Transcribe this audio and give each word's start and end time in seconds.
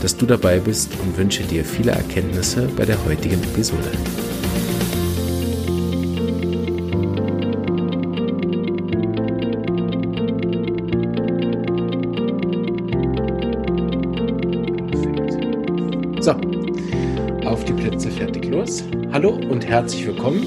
dass 0.00 0.16
du 0.16 0.26
dabei 0.26 0.58
bist 0.58 0.92
und 1.02 1.16
wünsche 1.16 1.42
dir 1.42 1.64
viele 1.64 1.92
Erkenntnisse 1.92 2.68
bei 2.76 2.84
der 2.84 3.04
heutigen 3.04 3.42
Episode. 3.42 3.90
So, 16.20 16.32
auf 17.46 17.64
die 17.64 17.72
Plätze 17.72 18.10
fertig 18.10 18.46
los. 18.46 18.84
Hallo 19.12 19.30
und 19.30 19.66
herzlich 19.66 20.06
willkommen 20.06 20.44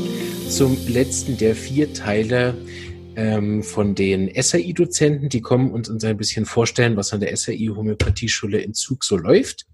zum 0.49 0.77
letzten 0.87 1.37
der 1.37 1.55
vier 1.55 1.93
Teile 1.93 2.55
ähm, 3.23 3.63
von 3.63 3.95
den 3.95 4.29
SAI-Dozenten. 4.35 5.29
Die 5.29 5.41
kommen 5.41 5.71
uns 5.71 5.89
uns 5.89 6.03
ein 6.03 6.17
bisschen 6.17 6.45
vorstellen, 6.45 6.97
was 6.97 7.13
an 7.13 7.21
der 7.21 7.35
SAI-Homöopathieschule 7.35 8.59
in 8.59 8.73
Zug 8.73 9.03
so 9.05 9.15
läuft. 9.15 9.65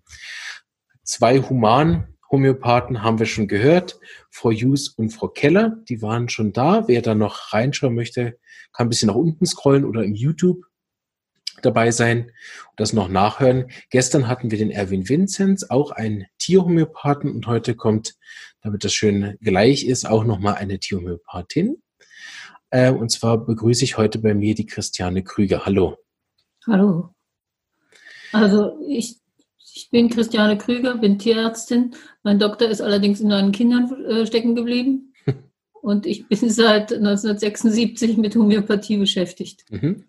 Zwei 1.03 1.39
Human-Homöopathen 1.39 3.01
haben 3.01 3.17
wir 3.17 3.25
schon 3.25 3.47
gehört, 3.47 3.99
Frau 4.29 4.51
Hughes 4.51 4.89
und 4.89 5.09
Frau 5.09 5.29
Keller, 5.29 5.77
die 5.89 6.03
waren 6.03 6.29
schon 6.29 6.53
da. 6.53 6.87
Wer 6.87 7.01
da 7.01 7.15
noch 7.15 7.51
reinschauen 7.51 7.95
möchte, 7.95 8.37
kann 8.71 8.85
ein 8.85 8.89
bisschen 8.89 9.07
nach 9.07 9.15
unten 9.15 9.47
scrollen 9.47 9.85
oder 9.85 10.03
im 10.03 10.13
YouTube 10.13 10.63
dabei 11.63 11.89
sein 11.89 12.25
und 12.69 12.79
das 12.79 12.93
noch 12.93 13.09
nachhören. 13.09 13.71
Gestern 13.89 14.27
hatten 14.27 14.51
wir 14.51 14.59
den 14.59 14.69
Erwin 14.69 15.09
Vinzenz, 15.09 15.65
auch 15.69 15.89
ein 15.91 16.27
Tierhomöopathen 16.37 17.31
und 17.31 17.47
heute 17.47 17.75
kommt, 17.75 18.15
damit 18.61 18.83
das 18.83 18.93
schön 18.93 19.35
gleich 19.41 19.85
ist, 19.85 20.07
auch 20.07 20.23
nochmal 20.23 20.55
eine 20.55 20.77
Tierhomöopathin. 20.77 21.81
Äh, 22.71 22.91
und 22.91 23.09
zwar 23.09 23.37
begrüße 23.37 23.83
ich 23.83 23.97
heute 23.97 24.19
bei 24.19 24.33
mir 24.33 24.55
die 24.55 24.65
Christiane 24.65 25.23
Krüger. 25.23 25.65
Hallo. 25.65 25.97
Hallo. 26.67 27.09
Also 28.31 28.79
ich, 28.87 29.17
ich 29.73 29.89
bin 29.89 30.09
Christiane 30.09 30.57
Krüger, 30.57 30.97
bin 30.97 31.17
Tierärztin. 31.17 31.95
Mein 32.23 32.39
Doktor 32.39 32.69
ist 32.69 32.81
allerdings 32.81 33.21
in 33.21 33.29
meinen 33.29 33.51
Kindern 33.51 34.05
äh, 34.05 34.25
stecken 34.25 34.55
geblieben. 34.55 35.13
Und 35.81 36.05
ich 36.05 36.27
bin 36.27 36.49
seit 36.49 36.93
1976 36.93 38.17
mit 38.17 38.35
Homöopathie 38.35 38.97
beschäftigt. 38.97 39.65
Mhm. 39.69 40.05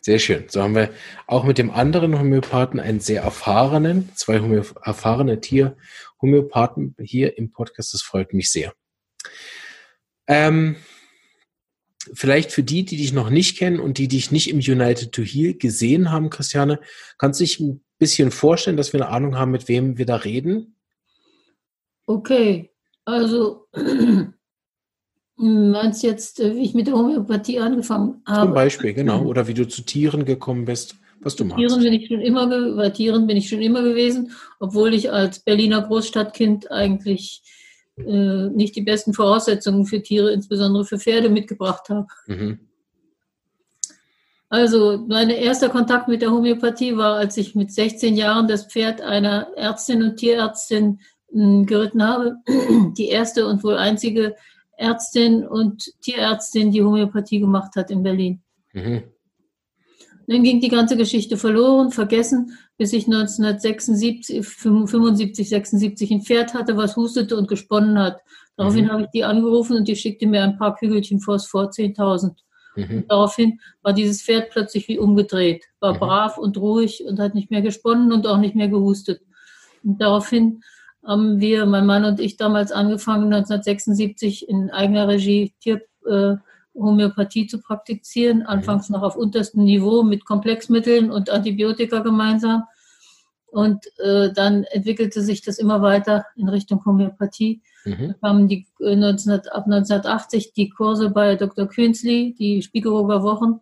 Sehr 0.00 0.18
schön. 0.18 0.44
So 0.48 0.62
haben 0.62 0.74
wir 0.74 0.90
auch 1.26 1.44
mit 1.44 1.58
dem 1.58 1.70
anderen 1.70 2.18
Homöopathen 2.18 2.80
einen 2.80 3.00
sehr 3.00 3.22
erfahrenen, 3.22 4.10
zwei 4.14 4.40
Homö 4.40 4.62
erfahrene 4.82 5.40
Tierhomöopathen 5.40 6.96
hier 7.00 7.38
im 7.38 7.52
Podcast. 7.52 7.94
Das 7.94 8.02
freut 8.02 8.32
mich 8.32 8.50
sehr. 8.50 8.72
Ähm, 10.26 10.76
vielleicht 12.12 12.52
für 12.52 12.62
die, 12.62 12.84
die 12.84 12.96
dich 12.96 13.12
noch 13.12 13.30
nicht 13.30 13.58
kennen 13.58 13.80
und 13.80 13.98
die 13.98 14.08
dich 14.08 14.30
nicht 14.30 14.50
im 14.50 14.58
United 14.58 15.12
to 15.12 15.22
Heal 15.22 15.54
gesehen 15.54 16.10
haben, 16.10 16.30
Christiane, 16.30 16.80
kannst 17.18 17.40
du 17.40 17.44
dich 17.44 17.60
ein 17.60 17.82
bisschen 17.98 18.30
vorstellen, 18.30 18.76
dass 18.76 18.92
wir 18.92 19.00
eine 19.00 19.10
Ahnung 19.10 19.38
haben, 19.38 19.52
mit 19.52 19.68
wem 19.68 19.98
wir 19.98 20.06
da 20.06 20.16
reden? 20.16 20.76
Okay, 22.06 22.70
also 23.04 23.68
meinst 25.36 26.02
du 26.02 26.06
jetzt, 26.06 26.40
äh, 26.40 26.56
wie 26.56 26.64
ich 26.64 26.74
mit 26.74 26.88
der 26.88 26.94
Homöopathie 26.94 27.60
angefangen 27.60 28.22
habe? 28.26 28.46
Zum 28.46 28.54
Beispiel, 28.54 28.92
genau. 28.92 29.24
Oder 29.24 29.46
wie 29.46 29.54
du 29.54 29.66
zu 29.66 29.82
Tieren 29.82 30.24
gekommen 30.24 30.64
bist, 30.64 30.96
was 31.20 31.36
du 31.36 31.44
machst. 31.44 31.58
Tieren 31.58 31.82
bin 31.82 31.92
ich 31.92 32.08
schon 32.08 32.20
immer, 32.20 32.48
bei 32.76 32.90
Tieren 32.90 33.26
bin 33.26 33.36
ich 33.36 33.48
schon 33.48 33.62
immer 33.62 33.82
gewesen, 33.82 34.32
obwohl 34.58 34.94
ich 34.94 35.12
als 35.12 35.38
Berliner 35.40 35.82
Großstadtkind 35.82 36.70
eigentlich 36.70 37.42
äh, 37.96 38.48
nicht 38.48 38.76
die 38.76 38.82
besten 38.82 39.12
Voraussetzungen 39.12 39.86
für 39.86 40.02
Tiere, 40.02 40.32
insbesondere 40.32 40.84
für 40.84 40.98
Pferde, 40.98 41.28
mitgebracht 41.28 41.88
habe. 41.88 42.06
Mhm. 42.26 42.60
Also 44.48 45.02
mein 45.08 45.30
erster 45.30 45.70
Kontakt 45.70 46.08
mit 46.08 46.20
der 46.20 46.30
Homöopathie 46.30 46.96
war, 46.96 47.16
als 47.16 47.38
ich 47.38 47.54
mit 47.54 47.72
16 47.72 48.16
Jahren 48.16 48.48
das 48.48 48.66
Pferd 48.66 49.00
einer 49.00 49.48
Ärztin 49.56 50.02
und 50.02 50.18
Tierärztin 50.18 51.00
hm, 51.32 51.64
geritten 51.64 52.06
habe. 52.06 52.36
Die 52.98 53.08
erste 53.08 53.46
und 53.46 53.64
wohl 53.64 53.76
einzige 53.76 54.36
Ärztin 54.76 55.46
und 55.46 55.92
Tierärztin, 56.02 56.72
die 56.72 56.82
Homöopathie 56.82 57.40
gemacht 57.40 57.76
hat 57.76 57.90
in 57.90 58.02
Berlin. 58.02 58.42
Mhm. 58.72 59.04
Dann 60.26 60.42
ging 60.42 60.60
die 60.60 60.68
ganze 60.68 60.96
Geschichte 60.96 61.36
verloren, 61.36 61.90
vergessen, 61.90 62.58
bis 62.78 62.92
ich 62.92 63.06
1976, 63.06 64.46
75, 64.46 65.48
76 65.48 66.10
ein 66.10 66.22
Pferd 66.22 66.54
hatte, 66.54 66.76
was 66.76 66.96
hustete 66.96 67.36
und 67.36 67.48
gesponnen 67.48 67.98
hat. 67.98 68.20
Daraufhin 68.56 68.86
mhm. 68.86 68.90
habe 68.90 69.02
ich 69.02 69.08
die 69.10 69.24
angerufen 69.24 69.76
und 69.76 69.88
die 69.88 69.96
schickte 69.96 70.26
mir 70.26 70.42
ein 70.42 70.58
paar 70.58 70.76
Kügelchen 70.76 71.20
Phosphor, 71.20 71.70
10.000. 71.70 72.32
Mhm. 72.76 73.04
Daraufhin 73.08 73.60
war 73.82 73.92
dieses 73.92 74.22
Pferd 74.22 74.50
plötzlich 74.50 74.88
wie 74.88 74.98
umgedreht, 74.98 75.64
war 75.80 75.94
mhm. 75.94 75.98
brav 75.98 76.38
und 76.38 76.56
ruhig 76.56 77.04
und 77.06 77.18
hat 77.18 77.34
nicht 77.34 77.50
mehr 77.50 77.62
gesponnen 77.62 78.12
und 78.12 78.26
auch 78.26 78.38
nicht 78.38 78.54
mehr 78.54 78.68
gehustet. 78.68 79.22
Und 79.82 80.00
daraufhin 80.00 80.62
haben 81.04 81.40
wir, 81.40 81.66
mein 81.66 81.86
Mann 81.86 82.04
und 82.04 82.20
ich, 82.20 82.36
damals 82.36 82.70
angefangen, 82.70 83.32
1976 83.32 84.48
in 84.48 84.70
eigener 84.70 85.08
Regie 85.08 85.52
Tier, 85.60 85.82
äh, 86.06 86.36
Homöopathie 86.74 87.46
zu 87.46 87.60
praktizieren, 87.60 88.38
mhm. 88.38 88.46
anfangs 88.46 88.88
noch 88.88 89.02
auf 89.02 89.16
unterstem 89.16 89.64
Niveau 89.64 90.02
mit 90.02 90.24
Komplexmitteln 90.24 91.10
und 91.10 91.30
Antibiotika 91.30 92.00
gemeinsam. 92.00 92.64
Und 93.46 93.84
äh, 93.98 94.32
dann 94.32 94.64
entwickelte 94.64 95.20
sich 95.20 95.42
das 95.42 95.58
immer 95.58 95.82
weiter 95.82 96.24
in 96.36 96.48
Richtung 96.48 96.84
Homöopathie. 96.86 97.60
Mhm. 97.84 98.08
Da 98.08 98.28
kamen 98.28 98.48
die, 98.48 98.66
äh, 98.80 98.96
19, 98.96 99.32
ab 99.32 99.66
1980 99.66 100.54
die 100.54 100.70
Kurse 100.70 101.10
bei 101.10 101.36
Dr. 101.36 101.66
Künzli, 101.66 102.34
die 102.38 102.62
Spiegelburger 102.62 103.22
Wochen. 103.22 103.60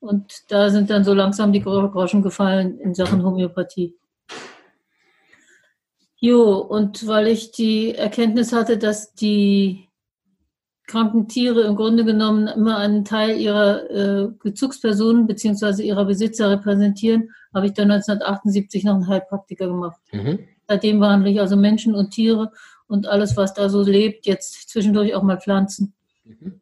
Und 0.00 0.32
da 0.48 0.70
sind 0.70 0.90
dann 0.90 1.04
so 1.04 1.14
langsam 1.14 1.52
die 1.52 1.62
Groschen 1.62 2.22
gefallen 2.22 2.78
in 2.78 2.94
Sachen 2.94 3.22
Homöopathie. 3.22 3.94
Jo, 6.20 6.54
und 6.54 7.06
weil 7.06 7.28
ich 7.28 7.52
die 7.52 7.94
Erkenntnis 7.94 8.52
hatte, 8.52 8.76
dass 8.76 9.14
die 9.14 9.87
kranken 10.88 11.28
Tiere 11.28 11.60
im 11.62 11.76
Grunde 11.76 12.04
genommen 12.04 12.48
immer 12.48 12.78
einen 12.78 13.04
Teil 13.04 13.38
ihrer 13.38 13.90
äh, 13.90 14.28
Bezugspersonen 14.42 15.26
bzw. 15.26 15.82
ihrer 15.82 16.06
Besitzer 16.06 16.50
repräsentieren, 16.50 17.30
habe 17.54 17.66
ich 17.66 17.74
dann 17.74 17.90
1978 17.90 18.84
noch 18.84 18.94
einen 18.94 19.06
Heilpraktiker 19.06 19.68
gemacht. 19.68 20.00
Mhm. 20.12 20.40
Seitdem 20.66 20.98
behandle 20.98 21.30
ich 21.30 21.40
also 21.40 21.56
Menschen 21.56 21.94
und 21.94 22.10
Tiere 22.10 22.50
und 22.88 23.06
alles, 23.06 23.36
was 23.36 23.54
da 23.54 23.68
so 23.68 23.82
lebt, 23.82 24.26
jetzt 24.26 24.70
zwischendurch 24.70 25.14
auch 25.14 25.22
mal 25.22 25.38
Pflanzen. 25.38 25.92
Mhm. 26.24 26.60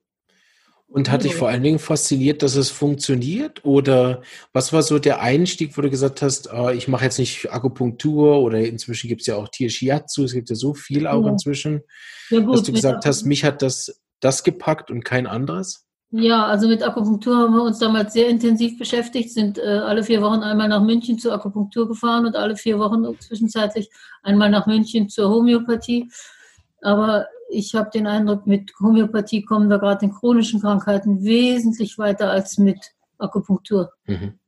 Und 0.89 1.11
hat 1.11 1.25
dich 1.25 1.35
vor 1.35 1.49
allen 1.49 1.65
Dingen 1.65 1.81
fasziniert, 1.81 2.43
dass 2.43 2.55
es 2.55 2.71
funktioniert? 2.71 3.65
Oder 3.65 4.23
was 4.53 4.73
war 4.73 4.83
so 4.83 4.99
der 4.99 5.21
Einstieg, 5.21 5.77
wo 5.77 5.83
du 5.83 5.91
gesagt 5.91 6.23
hast, 6.23 6.53
oh, 6.53 6.71
ich 6.71 6.89
mache 6.89 7.05
jetzt 7.05 7.19
nicht 7.19 7.53
Akupunktur 7.53 8.41
oder 8.41 8.61
inzwischen 8.61 9.09
gibt 9.09 9.21
es 9.21 9.27
ja 9.27 9.37
auch 9.37 9.49
Tier-Shiatsu, 9.49 10.25
es 10.25 10.33
gibt 10.33 10.49
ja 10.49 10.57
so 10.57 10.75
viel 10.75 11.07
auch 11.07 11.27
inzwischen, 11.27 11.83
ja, 12.31 12.41
gut, 12.41 12.55
dass 12.55 12.63
du 12.63 12.73
gesagt 12.73 13.05
hast, 13.05 13.25
mich 13.25 13.45
hat 13.45 13.63
das 13.63 14.01
das 14.21 14.45
gepackt 14.45 14.91
und 14.91 15.05
kein 15.05 15.27
anderes? 15.27 15.87
Ja, 16.11 16.47
also 16.47 16.69
mit 16.69 16.83
Akupunktur 16.83 17.37
haben 17.37 17.55
wir 17.55 17.63
uns 17.63 17.79
damals 17.79 18.13
sehr 18.13 18.29
intensiv 18.29 18.79
beschäftigt, 18.79 19.33
sind 19.33 19.59
äh, 19.59 19.63
alle 19.63 20.05
vier 20.05 20.23
Wochen 20.23 20.41
einmal 20.41 20.69
nach 20.69 20.83
München 20.83 21.19
zur 21.19 21.35
Akupunktur 21.35 21.89
gefahren 21.89 22.27
und 22.27 22.37
alle 22.37 22.57
vier 22.57 22.79
Wochen 22.79 23.05
zwischenzeitlich 23.19 23.91
einmal 24.23 24.49
nach 24.49 24.67
München 24.67 25.09
zur 25.09 25.31
Homöopathie. 25.31 26.11
Aber 26.81 27.27
ich 27.51 27.75
habe 27.75 27.91
den 27.91 28.07
Eindruck, 28.07 28.47
mit 28.47 28.73
Homöopathie 28.81 29.43
kommen 29.43 29.69
wir 29.69 29.79
gerade 29.79 30.07
in 30.07 30.13
chronischen 30.13 30.61
Krankheiten 30.61 31.25
wesentlich 31.25 31.99
weiter 31.99 32.31
als 32.31 32.57
mit 32.57 32.79
Akupunktur. 33.19 33.93
Mhm. 34.07 34.39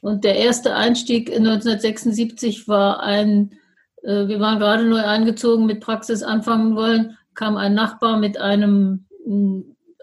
Und 0.00 0.24
der 0.24 0.36
erste 0.36 0.74
Einstieg 0.74 1.30
1976 1.30 2.68
war 2.68 3.00
ein, 3.00 3.58
äh, 4.02 4.28
wir 4.28 4.40
waren 4.40 4.58
gerade 4.58 4.84
neu 4.84 5.02
eingezogen, 5.04 5.66
mit 5.66 5.80
Praxis 5.80 6.22
anfangen 6.22 6.76
wollen, 6.76 7.16
kam 7.36 7.56
ein 7.56 7.74
Nachbar 7.74 8.18
mit 8.18 8.38
einem 8.38 9.06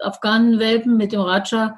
Afghanenwelpen, 0.00 0.96
mit 0.96 1.12
dem 1.12 1.20
Raja. 1.20 1.76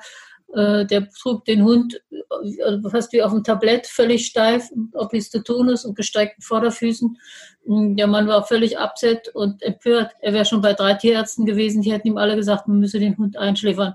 Äh, 0.54 0.86
der 0.86 1.10
trug 1.10 1.44
den 1.44 1.64
Hund 1.64 2.00
äh, 2.10 2.88
fast 2.88 3.12
wie 3.12 3.22
auf 3.22 3.32
dem 3.32 3.42
Tablett, 3.42 3.86
völlig 3.86 4.26
steif, 4.26 4.70
Opistotonus 4.92 5.84
und 5.84 5.96
gestreckten 5.96 6.42
Vorderfüßen. 6.42 7.18
Der 7.64 8.06
Mann 8.06 8.28
war 8.28 8.46
völlig 8.46 8.78
abset 8.78 9.28
und 9.34 9.62
empört. 9.62 10.12
Er 10.20 10.32
wäre 10.32 10.44
schon 10.44 10.62
bei 10.62 10.72
drei 10.72 10.94
Tierärzten 10.94 11.46
gewesen. 11.46 11.82
Die 11.82 11.92
hätten 11.92 12.08
ihm 12.08 12.16
alle 12.16 12.36
gesagt, 12.36 12.68
man 12.68 12.78
müsse 12.78 13.00
den 13.00 13.18
Hund 13.18 13.36
einschläfern. 13.36 13.94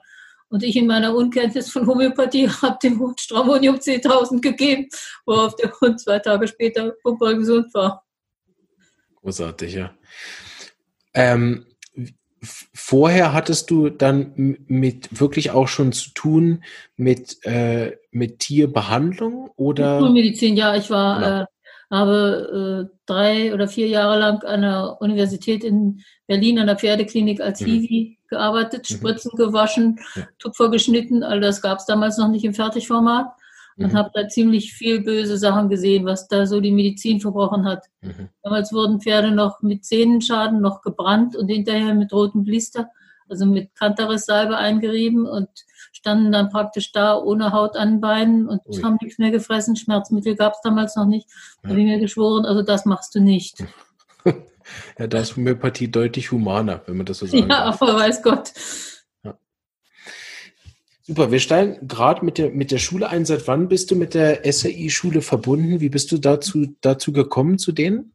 Und 0.49 0.63
ich 0.63 0.75
in 0.75 0.87
meiner 0.87 1.15
Unkenntnis 1.15 1.71
von 1.71 1.87
Homöopathie 1.87 2.49
habe 2.61 2.77
dem 2.83 2.99
Hund 2.99 3.21
Stramonium 3.21 3.77
10.000 3.77 4.41
gegeben, 4.41 4.89
worauf 5.25 5.55
der 5.55 5.71
Hund 5.79 6.01
zwei 6.01 6.19
Tage 6.19 6.47
später 6.47 6.93
gesund 7.03 7.73
war. 7.73 8.05
Großartig, 9.21 9.73
ja. 9.75 9.91
Ähm, 11.13 11.65
vorher 12.43 13.33
hattest 13.33 13.69
du 13.69 13.89
dann 13.89 14.33
mit 14.67 15.19
wirklich 15.19 15.51
auch 15.51 15.67
schon 15.67 15.91
zu 15.91 16.11
tun 16.13 16.63
mit, 16.95 17.45
äh, 17.45 17.97
mit 18.11 18.39
Tierbehandlung 18.39 19.51
oder? 19.55 19.99
Schulmedizin, 19.99 20.55
ja. 20.55 20.75
Ich 20.75 20.89
war, 20.89 21.19
genau. 21.19 21.41
äh, 21.41 21.45
habe 21.91 22.89
äh, 22.89 22.97
drei 23.05 23.53
oder 23.53 23.67
vier 23.67 23.87
Jahre 23.87 24.17
lang 24.17 24.43
an 24.43 24.61
der 24.61 24.97
Universität 25.01 25.63
in 25.63 26.01
Berlin 26.25 26.59
an 26.59 26.67
der 26.67 26.77
Pferdeklinik 26.77 27.41
als 27.41 27.61
mhm. 27.61 27.65
Hiwi 27.65 28.17
gearbeitet, 28.29 28.89
mhm. 28.89 28.95
Spritzen 28.95 29.31
gewaschen, 29.35 29.99
ja. 30.15 30.27
Tupfer 30.39 30.69
geschnitten. 30.69 31.23
All 31.23 31.41
das 31.41 31.61
gab 31.61 31.79
es 31.79 31.85
damals 31.85 32.17
noch 32.17 32.29
nicht 32.29 32.45
im 32.45 32.53
Fertigformat 32.53 33.33
und 33.83 33.93
mhm. 33.93 33.97
habe 33.97 34.11
da 34.13 34.27
ziemlich 34.27 34.73
viel 34.73 35.01
böse 35.01 35.37
Sachen 35.37 35.69
gesehen, 35.69 36.05
was 36.05 36.27
da 36.27 36.45
so 36.45 36.59
die 36.59 36.71
Medizin 36.71 37.19
verbrochen 37.19 37.65
hat. 37.65 37.85
Mhm. 38.01 38.29
Damals 38.43 38.73
wurden 38.73 39.01
Pferde 39.01 39.31
noch 39.31 39.61
mit 39.61 39.85
Sehnenschaden 39.85 40.61
noch 40.61 40.81
gebrannt 40.81 41.35
und 41.35 41.47
hinterher 41.47 41.93
mit 41.93 42.13
rotem 42.13 42.43
Blister, 42.43 42.89
also 43.29 43.45
mit 43.45 43.73
Kantaris-Salbe 43.75 44.57
eingerieben 44.57 45.25
und 45.25 45.49
standen 45.91 46.31
dann 46.31 46.49
praktisch 46.49 46.91
da 46.91 47.17
ohne 47.17 47.51
Haut 47.51 47.75
an 47.75 47.89
den 47.89 48.01
Beinen 48.01 48.47
und 48.47 48.61
Ui. 48.65 48.81
haben 48.81 48.97
nichts 49.01 49.19
mehr 49.19 49.31
gefressen. 49.31 49.75
Schmerzmittel 49.75 50.35
gab 50.35 50.53
es 50.53 50.61
damals 50.61 50.95
noch 50.95 51.05
nicht. 51.05 51.27
Ja. 51.63 51.69
habe 51.69 51.79
ich 51.79 51.85
mir 51.85 51.99
geschworen, 51.99 52.45
also 52.45 52.61
das 52.61 52.85
machst 52.85 53.15
du 53.15 53.19
nicht. 53.19 53.63
ja, 54.99 55.07
da 55.07 55.19
ist 55.19 55.35
Homöopathie 55.35 55.89
deutlich 55.89 56.31
humaner, 56.31 56.81
wenn 56.85 56.97
man 56.97 57.05
das 57.05 57.19
so 57.19 57.25
sagen 57.25 57.49
Ja, 57.49 57.65
darf. 57.65 57.81
aber 57.81 57.95
weiß 57.95 58.23
Gott. 58.23 58.51
Super, 61.11 61.29
wir 61.29 61.41
steigen 61.41 61.89
gerade 61.89 62.23
mit 62.23 62.37
der, 62.37 62.51
mit 62.51 62.71
der 62.71 62.77
Schule 62.77 63.09
ein. 63.09 63.25
Seit 63.25 63.45
wann 63.45 63.67
bist 63.67 63.91
du 63.91 63.97
mit 63.97 64.13
der 64.13 64.49
SAI-Schule 64.49 65.21
verbunden? 65.21 65.81
Wie 65.81 65.89
bist 65.89 66.09
du 66.13 66.17
dazu, 66.17 66.73
dazu 66.79 67.11
gekommen, 67.11 67.57
zu 67.57 67.73
denen? 67.73 68.13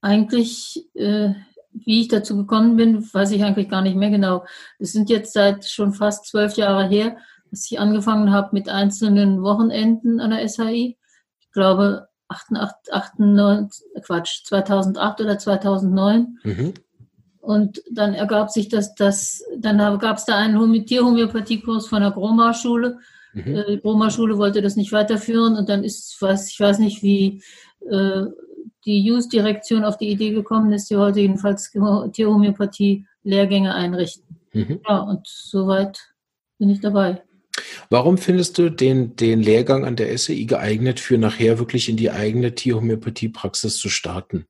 Eigentlich, 0.00 0.86
äh, 0.94 1.30
wie 1.72 2.02
ich 2.02 2.06
dazu 2.06 2.36
gekommen 2.36 2.76
bin, 2.76 3.02
weiß 3.12 3.32
ich 3.32 3.42
eigentlich 3.42 3.68
gar 3.68 3.82
nicht 3.82 3.96
mehr 3.96 4.10
genau. 4.10 4.44
Es 4.78 4.92
sind 4.92 5.10
jetzt 5.10 5.32
seit 5.32 5.64
schon 5.64 5.92
fast 5.92 6.26
zwölf 6.26 6.56
Jahre 6.56 6.86
her, 6.86 7.16
dass 7.50 7.68
ich 7.68 7.80
angefangen 7.80 8.30
habe 8.30 8.50
mit 8.52 8.68
einzelnen 8.68 9.42
Wochenenden 9.42 10.20
an 10.20 10.30
der 10.30 10.48
SAI. 10.48 10.96
Ich 11.40 11.50
glaube, 11.50 12.06
88, 12.28 12.94
98, 12.94 13.86
Quatsch, 14.04 14.44
2008 14.44 15.20
oder 15.20 15.36
2009. 15.36 16.38
Mhm. 16.44 16.74
Und 17.44 17.82
dann 17.90 18.14
ergab 18.14 18.50
sich 18.50 18.70
das, 18.70 18.94
das 18.94 19.44
dann 19.58 19.76
gab 19.98 20.16
es 20.16 20.24
da 20.24 20.38
einen 20.38 20.86
Tierhomöopathiekurs 20.86 21.88
von 21.88 22.00
der 22.00 22.10
Groma-Schule. 22.10 23.00
Mhm. 23.34 23.54
Äh, 23.54 23.66
die 23.72 23.80
Groma-Schule 23.80 24.38
wollte 24.38 24.62
das 24.62 24.76
nicht 24.76 24.92
weiterführen 24.92 25.56
und 25.56 25.68
dann 25.68 25.84
ist, 25.84 26.16
was, 26.20 26.48
ich 26.48 26.58
weiß 26.58 26.78
nicht, 26.78 27.02
wie 27.02 27.42
äh, 27.90 28.22
die 28.86 29.04
JUS-Direktion 29.04 29.84
auf 29.84 29.98
die 29.98 30.08
Idee 30.08 30.30
gekommen 30.30 30.72
ist, 30.72 30.88
die 30.88 30.96
heute 30.96 31.20
jedenfalls 31.20 31.70
Tierhomöopathie-Lehrgänge 31.70 33.74
einrichten. 33.74 34.40
Mhm. 34.54 34.80
Ja, 34.88 35.00
und 35.00 35.26
soweit 35.26 36.00
bin 36.58 36.70
ich 36.70 36.80
dabei. 36.80 37.22
Warum 37.90 38.16
findest 38.16 38.56
du 38.56 38.70
den, 38.70 39.16
den 39.16 39.42
Lehrgang 39.42 39.84
an 39.84 39.96
der 39.96 40.16
SEI 40.16 40.44
geeignet, 40.44 40.98
für 40.98 41.18
nachher 41.18 41.58
wirklich 41.58 41.90
in 41.90 41.98
die 41.98 42.10
eigene 42.10 42.54
Tierhomöopathie-Praxis 42.54 43.76
zu 43.76 43.90
starten? 43.90 44.46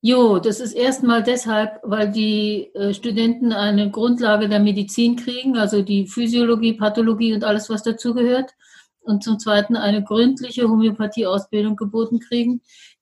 Jo, 0.00 0.38
das 0.38 0.60
ist 0.60 0.74
erstmal 0.74 1.24
deshalb, 1.24 1.80
weil 1.82 2.12
die 2.12 2.70
äh, 2.74 2.94
Studenten 2.94 3.52
eine 3.52 3.90
Grundlage 3.90 4.48
der 4.48 4.60
Medizin 4.60 5.16
kriegen, 5.16 5.56
also 5.56 5.82
die 5.82 6.06
Physiologie, 6.06 6.74
Pathologie 6.74 7.34
und 7.34 7.42
alles, 7.42 7.68
was 7.68 7.82
dazugehört. 7.82 8.52
Und 9.00 9.24
zum 9.24 9.38
Zweiten 9.38 9.74
eine 9.74 10.04
gründliche 10.04 10.68
Homöopathie-Ausbildung 10.68 11.74
geboten 11.74 12.20
kriegen, 12.20 12.60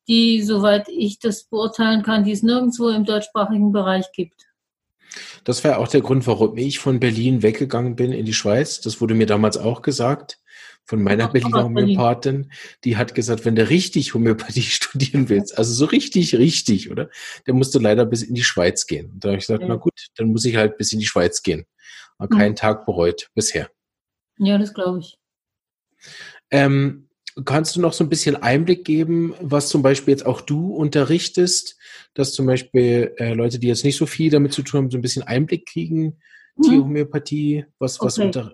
die, 0.09 0.43
soweit 0.43 0.89
ich 0.89 1.19
das 1.19 1.45
beurteilen 1.45 2.03
kann, 2.03 2.25
die 2.25 2.33
es 2.33 2.43
nirgendwo 2.43 2.89
im 2.89 3.05
deutschsprachigen 3.05 3.73
Bereich 3.73 4.11
gibt. 4.13 4.47
Das 5.45 5.65
war 5.65 5.79
auch 5.79 5.89
der 5.89 6.01
Grund, 6.01 6.27
warum 6.27 6.57
ich 6.57 6.79
von 6.79 7.01
Berlin 7.01 7.43
weggegangen 7.43 7.97
bin 7.97 8.13
in 8.13 8.25
die 8.25 8.35
Schweiz. 8.35 8.81
Das 8.81 9.01
wurde 9.01 9.15
mir 9.15 9.27
damals 9.27 9.59
auch 9.59 9.83
gesagt 9.83 10.39
von 10.87 11.03
meiner 11.03 11.29
Berliner 11.29 11.65
Homöopathin, 11.65 12.51
die 12.85 12.97
hat 12.97 13.15
gesagt, 13.15 13.45
wenn 13.45 13.57
du 13.57 13.69
richtig 13.69 14.15
Homöopathie 14.15 14.63
studieren 14.63 15.29
willst, 15.29 15.59
also 15.59 15.73
so 15.75 15.85
richtig, 15.87 16.37
richtig, 16.37 16.91
oder? 16.91 17.11
Dann 17.45 17.57
musst 17.57 17.75
du 17.75 17.79
leider 17.79 18.07
bis 18.07 18.23
in 18.23 18.35
die 18.35 18.45
Schweiz 18.45 18.87
gehen. 18.87 19.11
Und 19.11 19.25
da 19.25 19.29
habe 19.29 19.39
ich 19.39 19.47
gesagt, 19.47 19.63
ja. 19.63 19.69
na 19.69 19.75
gut, 19.75 20.07
dann 20.17 20.29
muss 20.29 20.45
ich 20.45 20.57
halt 20.57 20.79
bis 20.79 20.93
in 20.93 21.01
die 21.01 21.07
Schweiz 21.07 21.43
gehen. 21.43 21.67
Aber 22.19 22.35
keinen 22.35 22.53
mhm. 22.53 22.57
Tag 22.57 22.87
bereut 22.87 23.29
bisher. 23.35 23.69
Ja, 24.39 24.59
das 24.59 24.73
glaube 24.73 25.01
ich. 25.01 25.19
Ähm, 26.51 27.09
kannst 27.45 27.77
du 27.77 27.81
noch 27.81 27.93
so 27.93 28.05
ein 28.05 28.09
bisschen 28.09 28.37
Einblick 28.37 28.85
geben, 28.85 29.35
was 29.41 29.69
zum 29.69 29.83
Beispiel 29.83 30.13
jetzt 30.13 30.25
auch 30.25 30.41
du 30.41 30.75
unterrichtest, 30.75 31.77
dass 32.15 32.33
zum 32.33 32.47
Beispiel 32.47 33.15
äh, 33.19 33.35
Leute, 33.35 33.59
die 33.59 33.67
jetzt 33.67 33.85
nicht 33.85 33.97
so 33.97 34.07
viel 34.07 34.31
damit 34.31 34.53
zu 34.53 34.63
tun 34.63 34.79
haben, 34.79 34.91
so 34.91 34.99
ein 34.99 35.03
bisschen 35.03 35.25
Einblick 35.25 35.67
kriegen, 35.67 36.19
mhm. 36.57 36.63
Tierhomöopathie, 36.63 37.67
was, 37.79 38.01
was 38.01 38.19
okay. 38.19 38.27
unter 38.27 38.53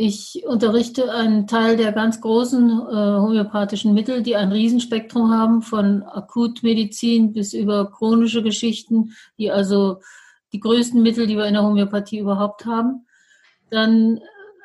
ich 0.00 0.44
unterrichte 0.46 1.12
einen 1.12 1.48
Teil 1.48 1.76
der 1.76 1.90
ganz 1.90 2.20
großen 2.20 2.70
äh, 2.70 3.18
homöopathischen 3.20 3.94
Mittel, 3.94 4.22
die 4.22 4.36
ein 4.36 4.52
Riesenspektrum 4.52 5.32
haben, 5.32 5.60
von 5.60 6.04
Akutmedizin 6.04 7.32
bis 7.32 7.52
über 7.52 7.90
chronische 7.90 8.44
Geschichten, 8.44 9.16
die 9.38 9.50
also 9.50 9.98
die 10.52 10.60
größten 10.60 11.02
Mittel, 11.02 11.26
die 11.26 11.36
wir 11.36 11.46
in 11.46 11.54
der 11.54 11.64
Homöopathie 11.64 12.20
überhaupt 12.20 12.64
haben. 12.64 13.06
Dann 13.70 14.20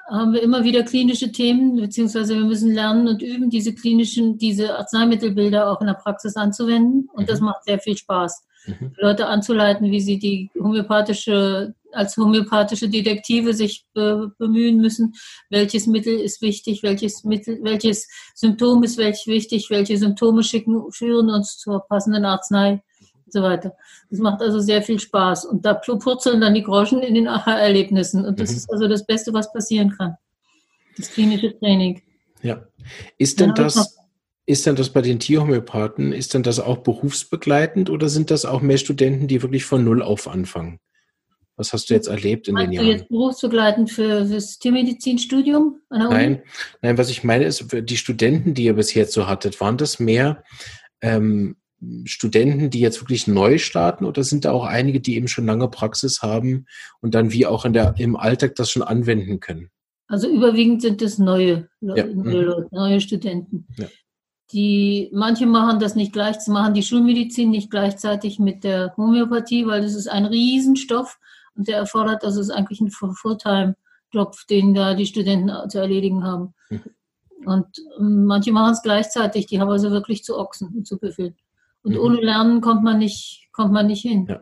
haben 0.08 0.34
wir 0.34 0.44
immer 0.44 0.64
wieder 0.66 0.84
klinische 0.84 1.32
Themen, 1.32 1.78
beziehungsweise 1.78 2.36
wir 2.36 2.46
müssen 2.46 2.72
lernen 2.72 3.08
und 3.08 3.24
üben, 3.24 3.50
diese 3.50 3.74
klinischen, 3.74 4.38
diese 4.38 4.78
Arzneimittelbilder 4.78 5.72
auch 5.72 5.82
in 5.82 5.88
der 5.88 5.96
Praxis 5.96 6.36
anzuwenden. 6.36 7.10
Und 7.12 7.28
das 7.28 7.40
mhm. 7.40 7.48
macht 7.48 7.64
sehr 7.64 7.80
viel 7.80 7.98
Spaß. 7.98 8.46
Mhm. 8.68 8.92
Leute 8.98 9.26
anzuleiten, 9.26 9.90
wie 9.90 10.00
sie 10.00 10.20
die 10.20 10.52
homöopathische 10.54 11.74
als 11.94 12.18
homöopathische 12.18 12.90
Detektive 12.90 13.54
sich 13.54 13.86
be 13.94 14.32
bemühen 14.38 14.78
müssen, 14.78 15.14
welches 15.50 15.88
Mittel 15.88 16.20
ist 16.20 16.42
wichtig, 16.42 16.84
welches 16.84 17.24
Mittel, 17.24 17.60
welches 17.62 18.08
Symptom 18.36 18.84
ist 18.84 18.98
welch 18.98 19.24
wichtig, 19.28 19.70
welche 19.70 19.98
Symptome 19.98 20.44
schicken, 20.44 20.92
führen 20.92 21.30
uns 21.30 21.58
zur 21.58 21.86
passenden 21.88 22.26
Arznei 22.26 22.84
und 23.26 23.34
so 23.34 23.42
weiter. 23.42 23.76
Das 24.10 24.20
macht 24.20 24.42
also 24.42 24.60
sehr 24.60 24.82
viel 24.82 25.00
Spaß. 25.00 25.46
Und 25.46 25.66
da 25.66 25.74
purzeln 25.74 26.42
dann 26.42 26.54
die 26.54 26.64
Groschen 26.64 27.02
in 27.02 27.16
den 27.16 27.28
Aha-Erlebnissen. 27.28 28.26
Und 28.26 28.40
das 28.40 28.52
mhm. 28.52 28.58
ist 28.58 28.72
also 28.72 28.88
das 28.88 29.06
Beste, 29.06 29.34
was 29.34 29.52
passieren 29.52 29.96
kann. 29.98 30.16
Das 30.98 31.10
klinische 31.12 31.58
Training. 31.58 32.02
Ja. 32.42 32.66
Ist 33.18 33.40
denn 33.40 33.54
das, 33.56 33.98
ist 34.46 34.66
denn 34.66 34.76
das 34.76 34.90
bei 34.90 35.02
den 35.02 35.20
Tierhomöopathen, 35.20 36.12
ist 36.12 36.34
denn 36.34 36.44
das 36.44 36.60
auch 36.60 36.80
berufsbegleitend 36.80 37.90
oder 37.90 38.10
sind 38.10 38.30
das 38.30 38.46
auch 38.46 38.62
mehr 38.62 38.78
Studenten, 38.78 39.28
die 39.28 39.42
wirklich 39.42 39.66
von 39.66 39.84
Null 39.84 40.02
auf 40.02 40.28
anfangen? 40.28 40.80
Was 41.56 41.72
hast 41.72 41.90
du 41.90 41.94
jetzt 41.94 42.08
erlebt 42.08 42.48
in 42.48 42.56
Meinst 42.56 42.68
den 42.68 42.74
Jahren? 42.74 42.86
du 42.86 42.92
jetzt 42.92 43.10
berufsbegleitend 43.10 43.92
für 43.92 44.26
das 44.26 44.58
Tiermedizinstudium? 44.58 45.80
Nein, 45.90 46.42
nein, 46.82 46.98
was 46.98 47.10
ich 47.10 47.24
meine 47.24 47.46
ist, 47.46 47.66
die 47.72 47.98
Studenten, 47.98 48.54
die 48.54 48.66
ihr 48.66 48.74
bis 48.74 48.94
jetzt 48.94 49.14
so 49.14 49.28
hattet, 49.28 49.62
waren 49.62 49.78
das 49.78 50.00
mehr 50.00 50.44
ähm, 51.02 51.58
Studenten, 52.06 52.70
die 52.70 52.80
jetzt 52.80 53.02
wirklich 53.02 53.28
neu 53.28 53.58
starten 53.58 54.06
oder 54.06 54.24
sind 54.24 54.46
da 54.46 54.52
auch 54.52 54.66
einige, 54.66 55.00
die 55.00 55.16
eben 55.16 55.28
schon 55.28 55.46
lange 55.46 55.68
Praxis 55.68 56.22
haben 56.22 56.66
und 57.02 57.14
dann 57.14 57.32
wie 57.32 57.46
auch 57.46 57.66
in 57.66 57.74
der, 57.74 57.96
im 57.98 58.16
Alltag 58.16 58.56
das 58.56 58.72
schon 58.72 58.84
anwenden 58.84 59.40
können? 59.40 59.70
Also 60.08 60.30
überwiegend 60.30 60.82
sind 60.82 61.02
es 61.02 61.18
neue, 61.18 61.70
ja. 61.82 62.06
neue, 62.06 62.62
mhm. 62.62 62.68
neue 62.72 63.02
Studenten. 63.02 63.68
Ja. 63.78 63.88
Die, 64.52 65.10
manche 65.14 65.46
machen 65.46 65.80
das 65.80 65.96
nicht 65.96 66.14
gleich, 66.14 66.36
machen 66.48 66.74
die 66.74 66.84
Schulmedizin 66.84 67.50
nicht 67.50 67.72
gleichzeitig 67.72 68.38
mit 68.38 68.64
der 68.64 68.94
Homöopathie, 68.96 69.66
weil 69.66 69.82
das 69.82 69.96
ist 69.96 70.08
ein 70.08 70.26
Riesenstoff 70.26 71.18
und 71.56 71.68
der 71.68 71.78
erfordert, 71.78 72.24
also 72.24 72.42
es 72.42 72.50
ist 72.50 72.54
eigentlich 72.54 72.82
ein 72.82 72.90
Fulltime-Job, 72.90 74.36
den 74.50 74.74
da 74.74 74.94
die 74.94 75.06
Studenten 75.06 75.70
zu 75.70 75.80
erledigen 75.80 76.24
haben. 76.24 76.54
Mhm. 76.70 76.82
Und 77.46 77.68
ähm, 78.00 78.26
manche 78.26 78.52
machen 78.52 78.74
es 78.74 78.82
gleichzeitig, 78.82 79.46
die 79.48 79.60
haben 79.60 79.70
also 79.70 79.92
wirklich 79.92 80.24
zu 80.24 80.38
Ochsen 80.38 80.70
und 80.70 80.88
zu 80.88 80.98
Büffeln. 80.98 81.36
Und 81.84 81.94
mhm. 81.94 82.00
ohne 82.00 82.22
Lernen 82.22 82.62
kommt 82.62 82.84
man 82.84 83.00
nicht, 83.00 83.50
kommt 83.52 83.74
man 83.74 83.88
nicht 83.88 84.02
hin. 84.02 84.28
Ja. 84.30 84.42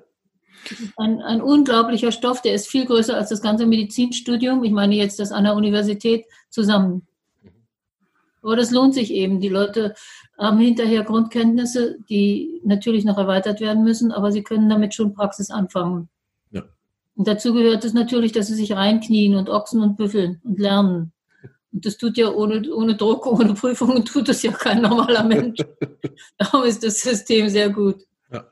Ein, 0.95 1.21
ein 1.21 1.41
unglaublicher 1.41 2.11
Stoff, 2.11 2.41
der 2.43 2.53
ist 2.53 2.67
viel 2.67 2.85
größer 2.85 3.15
als 3.15 3.29
das 3.29 3.41
ganze 3.41 3.65
Medizinstudium. 3.65 4.63
Ich 4.63 4.71
meine 4.71 4.95
jetzt 4.95 5.19
das 5.19 5.31
an 5.31 5.45
der 5.45 5.55
Universität 5.55 6.25
zusammen. 6.49 7.07
Mhm. 7.41 7.49
Aber 8.43 8.55
das 8.55 8.71
lohnt 8.71 8.93
sich 8.93 9.11
eben. 9.11 9.39
Die 9.39 9.49
Leute 9.49 9.95
haben 10.37 10.59
hinterher 10.59 11.03
Grundkenntnisse, 11.03 11.97
die 12.09 12.61
natürlich 12.63 13.05
noch 13.05 13.17
erweitert 13.17 13.59
werden 13.59 13.83
müssen, 13.83 14.11
aber 14.11 14.31
sie 14.31 14.43
können 14.43 14.69
damit 14.69 14.93
schon 14.93 15.13
Praxis 15.13 15.49
anfangen. 15.49 16.09
Und 17.15 17.27
dazu 17.27 17.53
gehört 17.53 17.85
es 17.85 17.93
natürlich, 17.93 18.31
dass 18.31 18.47
sie 18.47 18.55
sich 18.55 18.73
reinknien 18.73 19.35
und 19.35 19.49
ochsen 19.49 19.81
und 19.81 19.97
büffeln 19.97 20.41
und 20.43 20.59
lernen. 20.59 21.11
Und 21.71 21.85
das 21.85 21.97
tut 21.97 22.17
ja 22.17 22.29
ohne, 22.29 22.69
ohne 22.73 22.95
Druck, 22.95 23.25
ohne 23.25 23.53
Prüfungen, 23.53 24.05
tut 24.05 24.29
das 24.29 24.43
ja 24.43 24.51
kein 24.51 24.81
normaler 24.81 25.23
Mensch. 25.23 25.59
Darum 26.37 26.63
ist 26.63 26.83
das 26.83 27.01
System 27.01 27.49
sehr 27.49 27.69
gut. 27.69 28.03
Ja. 28.31 28.45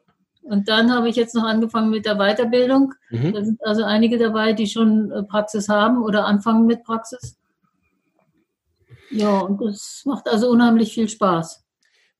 Und 0.43 0.69
dann 0.69 0.91
habe 0.93 1.09
ich 1.09 1.15
jetzt 1.15 1.35
noch 1.35 1.43
angefangen 1.43 1.89
mit 1.89 2.05
der 2.05 2.15
Weiterbildung. 2.15 2.93
Mhm. 3.09 3.33
Da 3.33 3.43
sind 3.43 3.65
also 3.65 3.83
einige 3.83 4.17
dabei, 4.17 4.53
die 4.53 4.67
schon 4.67 5.11
äh, 5.11 5.23
Praxis 5.23 5.69
haben 5.69 6.03
oder 6.03 6.25
anfangen 6.25 6.65
mit 6.65 6.83
Praxis. 6.83 7.37
Ja, 9.11 9.39
und 9.39 9.59
das 9.61 10.03
macht 10.05 10.27
also 10.29 10.49
unheimlich 10.49 10.93
viel 10.93 11.09
Spaß. 11.09 11.63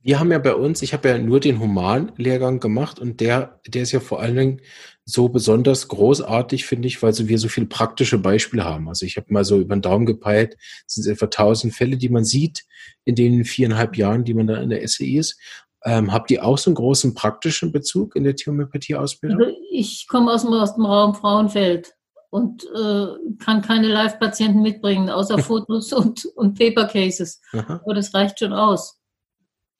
Wir 0.02 0.20
haben 0.20 0.32
ja 0.32 0.40
bei 0.40 0.56
uns, 0.56 0.82
ich 0.82 0.94
habe 0.94 1.10
ja 1.10 1.18
nur 1.18 1.40
den 1.40 1.60
Humanlehrgang 1.60 2.60
gemacht 2.60 3.00
und 3.00 3.20
der, 3.20 3.60
der 3.68 3.84
ist 3.84 3.92
ja 3.92 4.00
vor 4.00 4.22
allen 4.22 4.36
Dingen 4.36 4.62
so 5.10 5.30
besonders 5.30 5.88
großartig, 5.88 6.66
finde 6.66 6.88
ich, 6.88 7.02
weil 7.02 7.14
so 7.14 7.28
wir 7.28 7.40
so 7.40 7.48
viele 7.48 7.66
praktische 7.66 8.20
Beispiele 8.20 8.64
haben. 8.64 8.88
Also 8.88 9.06
ich 9.06 9.18
habe 9.18 9.34
mal 9.34 9.44
so 9.44 9.60
über 9.60 9.76
den 9.76 9.82
Daumen 9.82 10.06
gepeilt, 10.06 10.56
es 10.88 10.96
sind 10.96 11.12
etwa 11.12 11.28
tausend 11.28 11.74
Fälle, 11.74 11.98
die 11.98 12.10
man 12.10 12.26
sieht 12.26 12.66
in 13.06 13.16
den 13.16 13.44
viereinhalb 13.44 13.98
Jahren, 13.98 14.24
die 14.24 14.34
man 14.34 14.48
da 14.48 14.58
in 14.58 14.70
der 14.70 14.88
SEI 14.88 15.18
ist. 15.18 15.40
Ähm, 15.84 16.12
habt 16.12 16.30
ihr 16.30 16.46
auch 16.46 16.58
so 16.58 16.70
einen 16.70 16.76
großen 16.76 17.14
praktischen 17.14 17.72
Bezug 17.72 18.16
in 18.16 18.24
der 18.24 18.36
Theomopathie-Ausbildung? 18.36 19.42
Also 19.42 19.58
ich 19.72 20.08
komme 20.08 20.32
aus, 20.32 20.46
aus 20.46 20.76
dem 20.76 20.86
Raum 20.86 21.16
Frauenfeld 21.16 21.94
und 22.30 22.66
äh, 22.66 23.08
kann 23.44 23.62
keine 23.62 23.88
Live-Patienten 23.88 24.62
mitbringen, 24.62 25.10
außer 25.10 25.38
Fotos 25.40 25.94
und, 25.94 26.26
und 26.36 26.60
Paper 26.60 26.86
Cases. 26.86 27.42
Aha. 27.54 27.82
Aber 27.84 27.94
das 27.96 28.14
reicht 28.14 28.40
schon 28.40 28.54
aus. 28.54 29.00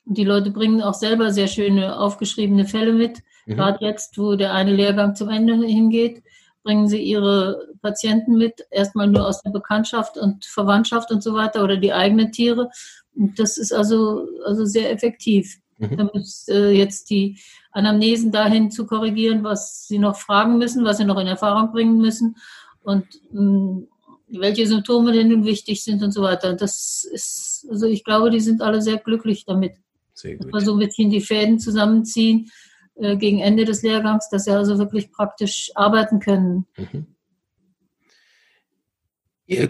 Und 0.06 0.18
die 0.18 0.24
Leute 0.24 0.50
bringen 0.52 0.82
auch 0.82 0.96
selber 0.96 1.32
sehr 1.32 1.48
schöne 1.48 2.00
aufgeschriebene 2.00 2.66
Fälle 2.66 2.94
mit. 2.94 3.20
Mhm. 3.50 3.56
Gerade 3.56 3.86
jetzt, 3.86 4.18
wo 4.18 4.36
der 4.36 4.54
eine 4.54 4.74
Lehrgang 4.74 5.16
zum 5.16 5.30
Ende 5.30 5.56
hingeht, 5.66 6.24
bringen 6.64 6.88
sie 6.88 7.02
ihre 7.02 7.68
Patienten 7.82 8.38
mit, 8.38 8.66
erstmal 8.70 9.08
nur 9.08 9.28
aus 9.28 9.42
der 9.42 9.50
Bekanntschaft 9.50 10.18
und 10.18 10.46
Verwandtschaft 10.46 11.12
und 11.12 11.24
so 11.24 11.34
weiter 11.34 11.64
oder 11.64 11.78
die 11.78 11.94
eigenen 11.94 12.32
Tiere. 12.32 12.70
Und 13.16 13.40
das 13.40 13.58
ist 13.58 13.74
also, 13.74 14.28
also 14.46 14.66
sehr 14.66 14.92
effektiv. 14.92 15.58
Mhm. 15.80 15.98
Damit 15.98 16.28
äh, 16.50 16.72
jetzt 16.72 17.10
die 17.10 17.40
Anamnesen 17.72 18.32
dahin 18.32 18.70
zu 18.70 18.86
korrigieren, 18.86 19.44
was 19.44 19.88
sie 19.88 19.98
noch 19.98 20.18
fragen 20.18 20.58
müssen, 20.58 20.86
was 20.86 20.98
sie 20.98 21.06
noch 21.06 21.20
in 21.20 21.28
Erfahrung 21.28 21.72
bringen 21.72 21.98
müssen 21.98 22.36
und 22.84 23.06
mh, 23.32 23.42
mm, 23.42 23.88
welche 24.32 24.68
Symptome 24.68 25.12
denn 25.12 25.30
nun 25.30 25.46
wichtig 25.46 25.84
sind 25.84 26.04
und 26.04 26.12
so 26.12 26.22
weiter. 26.22 26.54
Das 26.54 27.04
ist, 27.12 27.66
also 27.68 27.88
ich 27.88 28.04
glaube, 28.04 28.30
die 28.30 28.42
sind 28.42 28.62
alle 28.62 28.80
sehr 28.80 28.98
glücklich 28.98 29.46
damit. 29.46 29.74
Sehr 30.14 30.36
gut. 30.36 30.54
Dass 30.54 30.62
wir 30.62 30.66
so 30.66 30.74
ein 30.74 30.80
bisschen 30.80 31.10
die 31.10 31.22
Fäden 31.22 31.58
zusammenziehen 31.60 32.52
äh, 33.00 33.18
gegen 33.18 33.40
Ende 33.40 33.66
des 33.66 33.82
Lehrgangs, 33.82 34.30
dass 34.30 34.46
sie 34.46 34.52
also 34.52 34.78
wirklich 34.78 35.12
praktisch 35.12 35.72
arbeiten 35.76 36.20
können. 36.20 36.66
Mhm. 36.78 37.08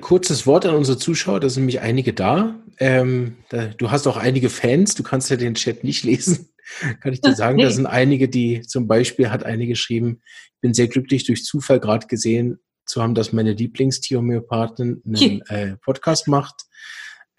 Kurzes 0.01 0.45
Wort 0.45 0.65
an 0.65 0.75
unsere 0.75 0.97
Zuschauer, 0.97 1.39
da 1.39 1.47
sind 1.47 1.61
nämlich 1.61 1.79
einige 1.79 2.13
da. 2.13 2.59
Ähm, 2.79 3.37
da. 3.49 3.67
Du 3.67 3.91
hast 3.91 4.07
auch 4.07 4.17
einige 4.17 4.49
Fans, 4.49 4.93
du 4.93 5.03
kannst 5.03 5.29
ja 5.29 5.37
den 5.37 5.53
Chat 5.53 5.85
nicht 5.85 6.03
lesen, 6.03 6.49
kann 7.01 7.13
ich 7.13 7.21
dir 7.21 7.33
sagen. 7.33 7.57
Nee. 7.57 7.63
Da 7.63 7.71
sind 7.71 7.85
einige, 7.85 8.27
die 8.27 8.61
zum 8.61 8.87
Beispiel 8.87 9.29
hat 9.29 9.43
eine 9.43 9.67
geschrieben, 9.67 10.21
ich 10.55 10.61
bin 10.61 10.73
sehr 10.73 10.89
glücklich 10.89 11.25
durch 11.25 11.45
Zufall 11.45 11.79
gerade 11.79 12.07
gesehen 12.07 12.59
zu 12.85 13.01
haben, 13.01 13.15
dass 13.15 13.31
meine 13.31 13.53
Lieblingstierhomöopathin 13.53 15.01
einen 15.05 15.41
äh, 15.47 15.77
Podcast 15.77 16.27
macht. 16.27 16.65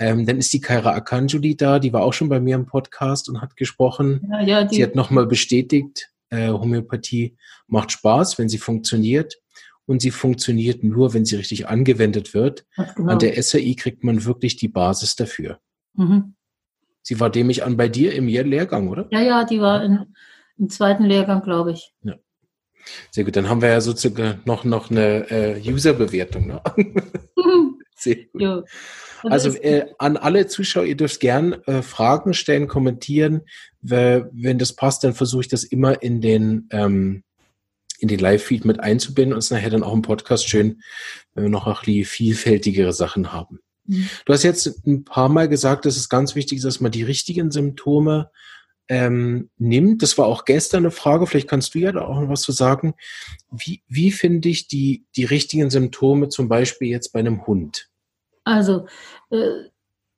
Ähm, 0.00 0.25
dann 0.25 0.38
ist 0.38 0.50
die 0.54 0.62
Kaira 0.62 0.95
Akanjuli 0.95 1.57
da, 1.57 1.78
die 1.78 1.92
war 1.92 2.02
auch 2.02 2.14
schon 2.14 2.30
bei 2.30 2.40
mir 2.40 2.57
im 2.57 2.64
Podcast 2.64 3.28
und 3.28 3.42
hat 3.42 3.54
gesprochen. 3.57 4.26
Ja, 4.30 4.40
ja, 4.40 4.69
sie 4.69 4.83
hat 4.83 4.95
nochmal 4.95 5.26
bestätigt, 5.26 6.11
äh, 6.30 6.49
Homöopathie 6.49 7.37
macht 7.66 7.92
Spaß, 7.92 8.38
wenn 8.38 8.49
sie 8.49 8.57
funktioniert 8.57 9.37
und 9.85 10.00
sie 10.00 10.11
funktioniert 10.11 10.83
nur, 10.83 11.12
wenn 11.12 11.26
sie 11.26 11.37
richtig 11.37 11.69
angewendet 11.69 12.33
wird. 12.33 12.64
Genau. 12.97 13.12
An 13.12 13.19
der 13.19 13.40
SAI 13.42 13.75
kriegt 13.76 14.02
man 14.02 14.25
wirklich 14.25 14.57
die 14.57 14.69
Basis 14.69 15.16
dafür. 15.16 15.61
Mhm. 15.92 16.35
Sie 17.02 17.21
war 17.21 17.28
nämlich 17.28 17.62
an 17.62 17.76
bei 17.76 17.88
dir 17.88 18.14
im 18.14 18.26
Lehrgang, 18.26 18.88
oder? 18.88 19.07
Ja, 19.11 19.21
ja, 19.21 19.45
die 19.45 19.61
war 19.61 19.85
in, 19.85 20.14
im 20.57 20.71
zweiten 20.71 21.04
Lehrgang, 21.04 21.42
glaube 21.42 21.73
ich. 21.73 21.92
Ja. 22.02 22.14
Sehr 23.11 23.25
gut, 23.25 23.37
dann 23.37 23.50
haben 23.50 23.61
wir 23.61 23.69
ja 23.69 23.83
sozusagen 23.83 24.40
noch, 24.47 24.64
noch 24.64 24.90
eine 24.90 25.30
äh, 25.30 25.61
User-Bewertung. 25.71 26.47
Ne? 26.47 26.62
Sehr 27.97 28.16
gut. 28.33 28.40
Jo. 28.40 28.62
Also 29.25 29.50
äh, 29.50 29.87
an 29.99 30.17
alle 30.17 30.47
Zuschauer, 30.47 30.85
ihr 30.85 30.97
dürft 30.97 31.21
gern 31.21 31.55
äh, 31.67 31.83
Fragen 31.83 32.35
stellen, 32.35 32.69
kommentieren. 32.69 33.43
Wenn 33.83 34.59
das 34.59 34.75
passt, 34.75 35.05
dann 35.05 35.15
versuche 35.15 35.43
ich 35.43 35.49
das 35.49 35.65
immer 35.65 36.03
in 36.03 36.21
den 36.21 36.69
ähm, 36.71 37.25
in 38.00 38.09
den 38.09 38.19
Live-Feed 38.19 38.65
mit 38.65 38.81
einzubinden 38.81 39.35
und 39.35 39.39
es 39.39 39.50
nachher 39.50 39.71
dann 39.71 39.83
auch 39.83 39.93
im 39.93 40.03
Podcast 40.03 40.49
schön, 40.49 40.83
wenn 41.35 41.45
wir 41.45 41.50
noch 41.50 41.67
auch 41.67 41.83
die 41.83 42.05
vielfältigere 42.05 42.93
Sachen 42.93 43.33
haben. 43.33 43.61
Mhm. 43.87 44.09
Du 44.25 44.33
hast 44.33 44.43
jetzt 44.43 44.87
ein 44.87 45.05
paar 45.05 45.29
Mal 45.29 45.49
gesagt, 45.49 45.85
dass 45.85 45.97
es 45.97 46.09
ganz 46.09 46.35
wichtig 46.35 46.59
ist, 46.59 46.65
dass 46.65 46.81
man 46.81 46.93
die 46.93 47.03
richtigen 47.03 47.50
Symptome 47.50 48.31
ähm, 48.89 49.50
nimmt. 49.59 50.03
Das 50.03 50.19
war 50.19 50.27
auch 50.27 50.45
gestern 50.45 50.85
eine 50.85 50.91
Frage, 50.91 51.27
vielleicht 51.27 51.49
kannst 51.49 51.75
du 51.75 51.79
ja 51.79 51.93
da 51.93 52.00
auch 52.03 52.21
noch 52.21 52.29
was 52.29 52.43
zu 52.43 52.53
sagen. 52.53 52.95
Wie, 53.50 53.83
wie 53.87 54.11
finde 54.11 54.49
ich 54.49 54.67
die, 54.67 55.05
die 55.17 55.25
richtigen 55.25 55.71
Symptome 55.71 56.29
zum 56.29 56.49
Beispiel 56.49 56.89
jetzt 56.89 57.12
bei 57.12 57.21
einem 57.21 57.47
Hund? 57.47 57.89
Also, 58.44 58.87
äh, 59.30 59.70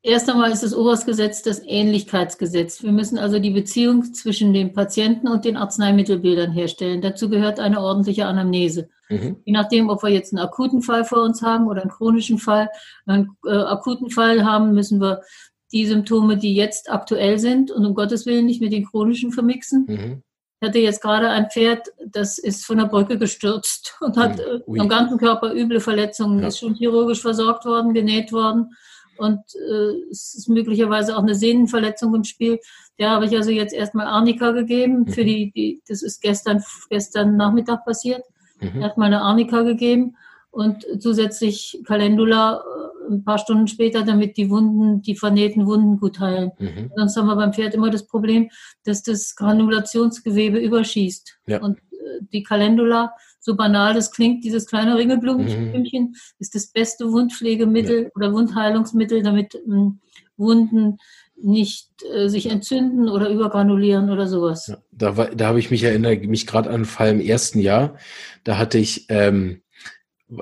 Erst 0.04 0.28
einmal 0.28 0.50
ist 0.50 0.64
das 0.64 0.74
Oberstgesetz 0.74 1.42
das 1.42 1.62
Ähnlichkeitsgesetz. 1.64 2.82
Wir 2.82 2.90
müssen 2.90 3.18
also 3.18 3.38
die 3.38 3.50
Beziehung 3.50 4.02
zwischen 4.14 4.52
dem 4.52 4.72
Patienten 4.72 5.28
und 5.28 5.44
den 5.44 5.56
Arzneimittelbildern 5.56 6.50
herstellen. 6.50 7.00
Dazu 7.00 7.30
gehört 7.30 7.60
eine 7.60 7.80
ordentliche 7.80 8.26
Anamnese. 8.26 8.88
Mhm. 9.08 9.36
Je 9.44 9.52
nachdem, 9.52 9.90
ob 9.90 10.02
wir 10.02 10.10
jetzt 10.10 10.32
einen 10.32 10.44
akuten 10.44 10.82
Fall 10.82 11.04
vor 11.04 11.22
uns 11.22 11.40
haben 11.42 11.68
oder 11.68 11.82
einen 11.82 11.90
chronischen 11.90 12.38
Fall. 12.38 12.68
Einen 13.06 13.36
äh, 13.46 13.50
akuten 13.50 14.10
Fall 14.10 14.44
haben, 14.44 14.74
müssen 14.74 15.00
wir 15.00 15.22
die 15.70 15.86
Symptome, 15.86 16.36
die 16.36 16.54
jetzt 16.54 16.90
aktuell 16.90 17.38
sind 17.38 17.70
und 17.70 17.86
um 17.86 17.94
Gottes 17.94 18.26
Willen 18.26 18.46
nicht 18.46 18.60
mit 18.60 18.72
den 18.72 18.84
chronischen 18.84 19.30
vermixen. 19.30 19.86
Mhm. 19.88 20.22
Ich 20.62 20.68
hatte 20.68 20.78
jetzt 20.78 21.02
gerade 21.02 21.28
ein 21.28 21.50
Pferd, 21.50 21.88
das 22.06 22.38
ist 22.38 22.64
von 22.64 22.78
der 22.78 22.84
Brücke 22.84 23.18
gestürzt 23.18 23.96
und 24.00 24.16
hat 24.16 24.40
mhm. 24.68 24.80
am 24.80 24.88
ganzen 24.88 25.18
Körper 25.18 25.52
üble 25.52 25.80
Verletzungen, 25.80 26.38
ja. 26.38 26.46
ist 26.46 26.60
schon 26.60 26.74
chirurgisch 26.74 27.20
versorgt 27.20 27.64
worden, 27.64 27.92
genäht 27.92 28.32
worden 28.32 28.70
und 29.16 29.40
äh, 29.56 30.10
es 30.12 30.36
ist 30.36 30.48
möglicherweise 30.48 31.16
auch 31.16 31.22
eine 31.22 31.34
Sehnenverletzung 31.34 32.14
im 32.14 32.22
Spiel. 32.22 32.60
Der 32.96 33.10
habe 33.10 33.26
ich 33.26 33.36
also 33.36 33.50
jetzt 33.50 33.74
erstmal 33.74 34.06
Arnika 34.06 34.52
gegeben. 34.52 35.08
Für 35.08 35.22
mhm. 35.22 35.26
die, 35.26 35.52
die, 35.52 35.82
das 35.88 36.00
ist 36.02 36.22
gestern, 36.22 36.62
gestern 36.88 37.36
Nachmittag 37.36 37.84
passiert. 37.84 38.22
Mhm. 38.60 38.82
Erstmal 38.82 39.08
eine 39.08 39.22
Arnika 39.22 39.62
gegeben 39.62 40.16
und 40.52 40.86
zusätzlich 41.00 41.82
Calendula 41.84 42.62
äh, 42.62 42.91
ein 43.10 43.24
paar 43.24 43.38
Stunden 43.38 43.68
später, 43.68 44.02
damit 44.02 44.36
die 44.36 44.50
Wunden, 44.50 45.02
die 45.02 45.14
vernähten 45.14 45.66
Wunden 45.66 45.98
gut 45.98 46.20
heilen. 46.20 46.52
Mhm. 46.58 46.90
Sonst 46.96 47.16
haben 47.16 47.26
wir 47.26 47.36
beim 47.36 47.52
Pferd 47.52 47.74
immer 47.74 47.90
das 47.90 48.06
Problem, 48.06 48.50
dass 48.84 49.02
das 49.02 49.34
Granulationsgewebe 49.36 50.58
überschießt. 50.58 51.38
Ja. 51.46 51.60
Und 51.60 51.78
äh, 51.78 52.20
die 52.32 52.42
Calendula 52.42 53.12
so 53.42 53.56
banal 53.56 53.92
das 53.92 54.12
klingt, 54.12 54.44
dieses 54.44 54.66
kleine 54.66 54.96
Ringelblümchen 54.96 55.72
mhm. 55.72 56.14
ist 56.38 56.54
das 56.54 56.68
beste 56.68 57.10
Wundpflegemittel 57.10 58.04
ja. 58.04 58.10
oder 58.14 58.32
Wundheilungsmittel, 58.32 59.22
damit 59.22 59.56
ähm, 59.66 59.98
Wunden 60.36 60.98
nicht 61.36 61.88
äh, 62.14 62.28
sich 62.28 62.50
entzünden 62.50 63.08
oder 63.08 63.28
übergranulieren 63.28 64.10
oder 64.10 64.28
sowas. 64.28 64.68
Ja, 64.68 64.78
da 64.92 65.10
da 65.34 65.46
habe 65.48 65.58
ich 65.58 65.72
mich 65.72 65.82
erinnert, 65.82 66.22
mich 66.24 66.46
gerade 66.46 66.68
an 66.68 66.76
einen 66.76 66.84
Fall 66.84 67.10
im 67.10 67.20
ersten 67.20 67.58
Jahr. 67.58 67.96
Da 68.44 68.58
hatte 68.58 68.78
ich, 68.78 69.06
ähm, 69.08 69.62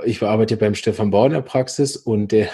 ich 0.04 0.22
arbeite 0.22 0.56
beim 0.56 0.74
Stefan 0.74 1.10
Bauer 1.10 1.26
in 1.26 1.32
der 1.32 1.42
Praxis 1.42 1.96
und 1.96 2.32
der, 2.32 2.48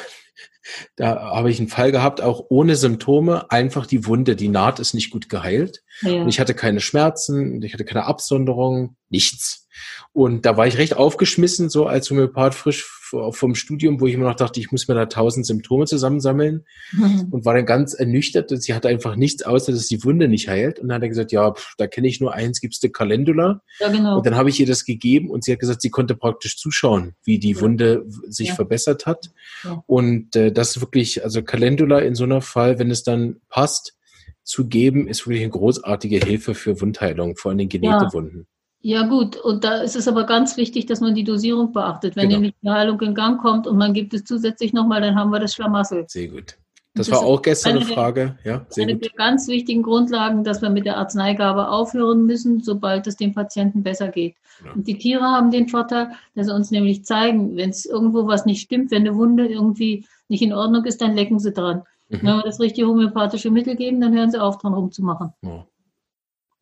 da 0.97 1.33
habe 1.35 1.51
ich 1.51 1.59
einen 1.59 1.69
Fall 1.69 1.93
gehabt, 1.93 2.21
auch 2.21 2.47
ohne 2.49 2.77
Symptome, 2.77 3.51
einfach 3.51 3.87
die 3.87 4.07
Wunde, 4.07 4.37
die 4.37 4.49
Naht 4.49 4.79
ist 4.79 4.95
nicht 4.95 5.11
gut 5.11 5.29
geheilt. 5.29 5.83
Ja. 6.03 6.23
Und 6.23 6.29
ich 6.29 6.41
hatte 6.41 6.55
keine 6.55 6.81
Schmerzen, 6.81 7.63
ich 7.63 7.73
hatte 7.73 7.85
keine 7.85 8.05
Absonderung, 8.05 8.97
nichts. 9.09 9.66
Und 10.13 10.47
da 10.47 10.57
war 10.57 10.67
ich 10.67 10.79
recht 10.79 10.97
aufgeschmissen, 10.97 11.69
so 11.69 11.87
als 11.87 12.11
Homöopath 12.11 12.55
frisch 12.55 12.87
vom 13.31 13.55
Studium, 13.55 14.01
wo 14.01 14.07
ich 14.07 14.15
immer 14.15 14.29
noch 14.29 14.35
dachte, 14.35 14.59
ich 14.59 14.73
muss 14.73 14.89
mir 14.89 14.95
da 14.95 15.07
tausend 15.07 15.47
Symptome 15.47 15.85
zusammensammeln 15.85 16.65
mhm. 16.91 17.29
und 17.31 17.45
war 17.45 17.55
dann 17.55 17.67
ganz 17.67 17.95
ernüchtert. 17.95 18.51
Sie 18.51 18.75
hatte 18.75 18.89
einfach 18.89 19.15
nichts 19.15 19.45
außer, 19.45 19.71
dass 19.71 19.87
die 19.87 20.03
Wunde 20.03 20.27
nicht 20.27 20.49
heilt. 20.49 20.81
Und 20.81 20.89
dann 20.89 20.97
hat 20.97 21.03
er 21.03 21.09
gesagt, 21.09 21.31
ja, 21.31 21.53
pff, 21.53 21.75
da 21.79 21.87
kenne 21.87 22.09
ich 22.09 22.21
nur 22.21 22.35
eins, 22.35 22.61
gibst 22.61 22.83
du 22.83 22.91
Calendula. 22.91 23.63
Ja, 23.79 23.89
genau. 23.91 24.17
Und 24.17 24.27
dann 24.27 24.35
habe 24.35 24.49
ich 24.49 24.59
ihr 24.59 24.67
das 24.67 24.85
gegeben 24.85 25.31
und 25.31 25.45
sie 25.45 25.53
hat 25.53 25.61
gesagt, 25.61 25.83
sie 25.83 25.91
konnte 25.91 26.17
praktisch 26.17 26.57
zuschauen, 26.57 27.15
wie 27.25 27.39
die. 27.39 27.57
Wunde 27.61 28.05
sich 28.29 28.49
ja. 28.49 28.55
verbessert 28.55 29.07
hat. 29.07 29.31
Ja. 29.65 29.83
Und 29.87 30.37
äh, 30.37 30.53
das 30.53 30.77
ist 30.77 30.83
wirklich, 30.83 31.25
also 31.25 31.43
Calendula 31.43 32.01
in 32.01 32.15
so 32.15 32.25
einer 32.25 32.43
Fall, 32.43 32.79
wenn 32.79 32.91
es 32.91 33.03
dann 33.03 33.41
passt, 33.49 33.95
zu 34.43 34.69
geben, 34.69 35.09
ist 35.09 35.27
wirklich 35.27 35.43
eine 35.43 35.51
großartige 35.51 36.25
Hilfe 36.25 36.55
für 36.55 36.81
Wundheilung, 36.81 37.37
vor 37.37 37.51
allem 37.51 37.59
den 37.59 37.69
genähte 37.69 38.09
Wunden. 38.13 38.47
Ja 38.87 39.05
gut, 39.05 39.35
und 39.35 39.65
da 39.65 39.79
ist 39.79 39.97
es 39.97 40.07
aber 40.07 40.27
ganz 40.27 40.57
wichtig, 40.57 40.87
dass 40.87 41.01
man 41.01 41.17
die 41.17 41.25
Dosierung 41.25 41.73
beachtet. 41.73 42.15
Wenn 42.15 42.29
genau. 42.29 42.35
nämlich 42.37 42.55
die 42.63 42.71
Heilung 42.71 43.01
in 43.01 43.17
Gang 43.17 43.41
kommt 43.41 43.67
und 43.67 43.77
man 43.77 43.93
gibt 43.93 44.15
es 44.15 44.23
zusätzlich 44.23 44.73
nochmal, 44.73 45.01
dann 45.01 45.17
haben 45.17 45.33
wir 45.33 45.41
das 45.41 45.55
Schlamassel. 45.55 46.05
Sehr 46.07 46.29
gut. 46.29 46.57
Das, 46.95 47.09
das 47.09 47.11
war 47.11 47.27
auch 47.27 47.43
gestern 47.43 47.79
eine 47.79 47.85
Frage. 47.85 48.39
Ja, 48.45 48.65
sehr 48.69 48.85
eine 48.85 48.95
gut. 48.95 49.07
der 49.07 49.11
ganz 49.15 49.49
wichtigen 49.49 49.83
Grundlagen, 49.83 50.45
dass 50.45 50.63
wir 50.63 50.71
mit 50.71 50.87
der 50.87 50.99
Arzneigabe 50.99 51.69
aufhören 51.69 52.27
müssen, 52.27 52.63
sobald 52.63 53.09
es 53.09 53.17
dem 53.17 53.35
Patienten 53.35 53.83
besser 53.83 54.07
geht. 54.07 54.37
Ja. 54.65 54.73
Und 54.75 54.87
die 54.87 54.97
Tiere 54.97 55.25
haben 55.25 55.51
den 55.51 55.67
Vorteil, 55.67 56.13
dass 56.37 56.47
sie 56.47 56.55
uns 56.55 56.71
nämlich 56.71 57.05
zeigen, 57.05 57.57
wenn 57.57 57.71
es 57.71 57.87
irgendwo 57.87 58.29
was 58.29 58.47
nicht 58.47 58.61
stimmt, 58.61 58.93
wenn 58.93 59.03
eine 59.03 59.17
Wunde 59.17 59.49
irgendwie 59.49 60.07
nicht 60.29 60.43
in 60.43 60.53
Ordnung 60.53 60.85
ist, 60.85 61.01
dann 61.01 61.17
lecken 61.17 61.41
sie 61.41 61.51
dran. 61.51 61.83
Mhm. 62.09 62.19
Wenn 62.19 62.37
wir 62.37 62.43
das 62.45 62.61
richtige 62.61 62.87
homöopathische 62.87 63.51
Mittel 63.51 63.75
geben, 63.75 64.01
dann 64.01 64.15
hören 64.15 64.31
sie 64.31 64.41
auf, 64.41 64.59
dran 64.59 64.75
rumzumachen. 64.75 65.33
Oh. 65.45 65.65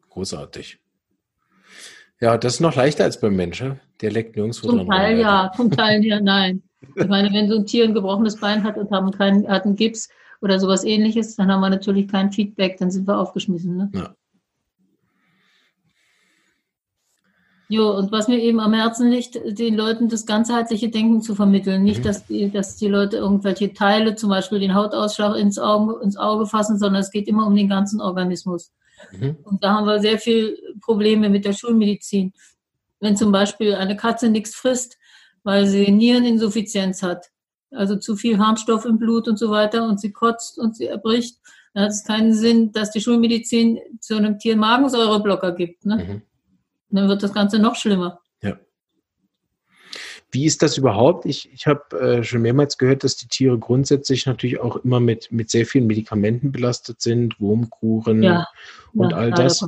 Großartig. 0.09 0.78
Ja, 2.21 2.38
das 2.38 2.54
ist 2.54 2.61
noch 2.61 2.76
leichter 2.76 3.04
als 3.04 3.21
beim 3.21 3.37
Menschen. 3.37 3.80
Der 4.00 4.11
leckt 4.11 4.37
nirgendwo 4.37 4.68
Zum 4.68 4.88
Teil 4.88 5.18
ja, 5.18 5.50
zum 5.54 5.71
Teil 5.71 6.04
ja, 6.04 6.21
nein. 6.23 6.62
Ich 6.97 7.06
meine, 7.06 7.33
wenn 7.33 7.49
so 7.49 7.56
ein 7.56 7.66
Tier 7.66 7.85
ein 7.85 7.94
gebrochenes 7.94 8.38
Bein 8.40 8.62
hat 8.62 8.76
und 8.76 8.90
haben 8.90 9.11
keinen, 9.11 9.49
hat 9.49 9.64
einen 9.64 9.76
Gips 9.76 10.09
oder 10.40 10.61
sowas 10.61 10.85
ähnliches, 10.85 11.37
dann 11.37 11.50
haben 11.50 11.61
wir 11.61 11.71
natürlich 11.71 12.09
kein 12.09 12.30
Feedback, 12.30 12.76
dann 12.78 12.90
sind 12.90 13.09
wir 13.09 13.18
aufgeschmissen. 13.18 13.76
Ne? 13.76 13.90
Ja. 13.94 14.14
Jo, 17.68 17.90
und 17.97 18.12
was 18.12 18.28
mir 18.28 18.38
eben 18.38 18.61
am 18.61 18.75
Herzen 18.75 19.11
liegt, 19.11 19.40
den 19.59 19.75
Leuten 19.75 20.09
das 20.09 20.26
ganzheitliche 20.26 20.90
Denken 20.90 21.23
zu 21.23 21.35
vermitteln. 21.35 21.83
Nicht, 21.83 22.00
mhm. 22.00 22.04
dass, 22.04 22.26
die, 22.26 22.50
dass 22.50 22.76
die 22.76 22.88
Leute 22.88 23.16
irgendwelche 23.16 23.73
Teile, 23.73 24.14
zum 24.16 24.28
Beispiel 24.28 24.61
den 24.61 24.75
Hautausschlag 24.75 25.37
ins 25.37 25.59
Auge, 25.59 26.02
ins 26.02 26.16
Auge 26.16 26.47
fassen, 26.47 26.78
sondern 26.78 27.00
es 27.00 27.11
geht 27.11 27.26
immer 27.26 27.47
um 27.47 27.56
den 27.56 27.68
ganzen 27.68 28.00
Organismus. 28.00 28.71
Mhm. 29.13 29.37
Und 29.45 29.65
da 29.65 29.75
haben 29.75 29.87
wir 29.87 30.01
sehr 30.01 30.19
viel 30.19 30.59
Probleme 30.81 31.29
mit 31.29 31.45
der 31.45 31.53
Schulmedizin. 31.53 32.33
Wenn 33.01 33.17
zum 33.17 33.33
Beispiel 33.33 33.75
eine 33.75 33.97
Katze 33.97 34.29
nichts 34.29 34.55
frisst, 34.55 34.99
weil 35.43 35.67
sie 35.67 35.91
Niereninsuffizienz 35.91 37.03
hat, 37.03 37.31
also 37.71 37.97
zu 37.97 38.17
viel 38.17 38.39
Harnstoff 38.39 38.85
im 38.85 38.99
Blut 38.99 39.29
und 39.29 39.39
so 39.39 39.51
weiter, 39.51 39.87
und 39.87 40.01
sie 40.01 40.13
kotzt 40.13 40.59
und 40.59 40.77
sie 40.77 40.87
erbricht, 40.87 41.39
dann 41.75 41.85
hat 41.85 41.91
es 41.91 42.05
keinen 42.05 42.33
Sinn, 42.33 42.73
dass 42.73 42.93
die 42.93 43.01
Schulmedizin 43.01 43.79
zu 44.01 44.17
einem 44.17 44.39
Tier 44.39 44.57
Magensäureblocker 44.57 45.53
gibt. 45.53 45.85
Ne? 45.85 45.97
Mhm 45.97 46.23
dann 46.95 47.09
wird 47.09 47.23
das 47.23 47.33
Ganze 47.33 47.59
noch 47.59 47.77
schlimmer. 47.77 48.21
Wie 50.35 50.47
ist 50.47 50.62
das 50.62 50.76
überhaupt? 50.76 51.26
Ich, 51.26 51.53
ich 51.53 51.69
habe 51.69 51.97
äh, 51.97 52.25
schon 52.25 52.43
mehrmals 52.43 52.76
gehört, 52.76 53.05
dass 53.05 53.17
die 53.17 53.29
Tiere 53.29 53.57
grundsätzlich 53.57 54.26
natürlich 54.26 54.59
auch 54.59 54.75
immer 54.79 54.99
mit, 54.99 55.31
mit 55.31 55.49
sehr 55.49 55.64
vielen 55.64 55.87
Medikamenten 55.87 56.50
belastet 56.50 57.00
sind, 57.00 57.41
Wurmkuren 57.41 58.21
ja, 58.21 58.49
und 58.95 59.12
ja, 59.12 59.17
all 59.17 59.31
das. 59.31 59.64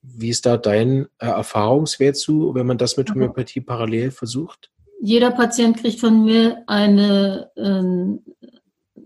Wie 0.00 0.28
ist 0.28 0.46
da 0.46 0.58
dein 0.58 1.06
äh, 1.18 1.26
Erfahrungswert 1.26 2.16
zu, 2.16 2.54
wenn 2.54 2.68
man 2.68 2.78
das 2.78 2.96
mit 2.96 3.10
Homöopathie 3.10 3.60
parallel 3.60 4.12
versucht? 4.12 4.70
Jeder 5.00 5.32
Patient 5.32 5.76
kriegt 5.76 5.98
von 5.98 6.24
mir 6.24 6.62
eine, 6.68 7.50
äh, 7.56 9.00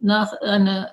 nach, 0.00 0.32
eine 0.42 0.92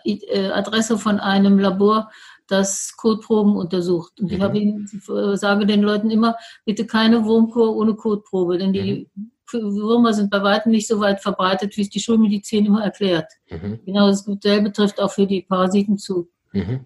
Adresse 0.51 0.97
von 0.97 1.19
einem 1.19 1.59
Labor, 1.59 2.09
das 2.47 2.95
Kotproben 2.97 3.55
untersucht. 3.55 4.19
Und 4.19 4.31
mhm. 4.31 4.37
ich 4.37 4.41
habe 4.41 4.57
ihn, 4.57 4.89
sage 5.35 5.65
den 5.65 5.81
Leuten 5.81 6.09
immer, 6.09 6.35
bitte 6.65 6.85
keine 6.85 7.25
Wurmkur 7.25 7.75
ohne 7.75 7.95
Kotprobe, 7.95 8.57
denn 8.57 8.73
die 8.73 9.09
mhm. 9.15 9.31
Würmer 9.51 10.13
sind 10.13 10.31
bei 10.31 10.41
weitem 10.41 10.71
nicht 10.71 10.87
so 10.87 10.99
weit 10.99 11.21
verbreitet, 11.21 11.77
wie 11.77 11.81
es 11.81 11.89
die 11.89 11.99
Schulmedizin 11.99 12.65
immer 12.65 12.83
erklärt. 12.83 13.31
Mhm. 13.49 13.79
Genau 13.85 14.07
dasselbe 14.07 14.71
trifft 14.71 14.99
auch 14.99 15.11
für 15.11 15.27
die 15.27 15.41
Parasiten 15.43 15.97
zu. 15.97 16.29
Mhm. 16.53 16.85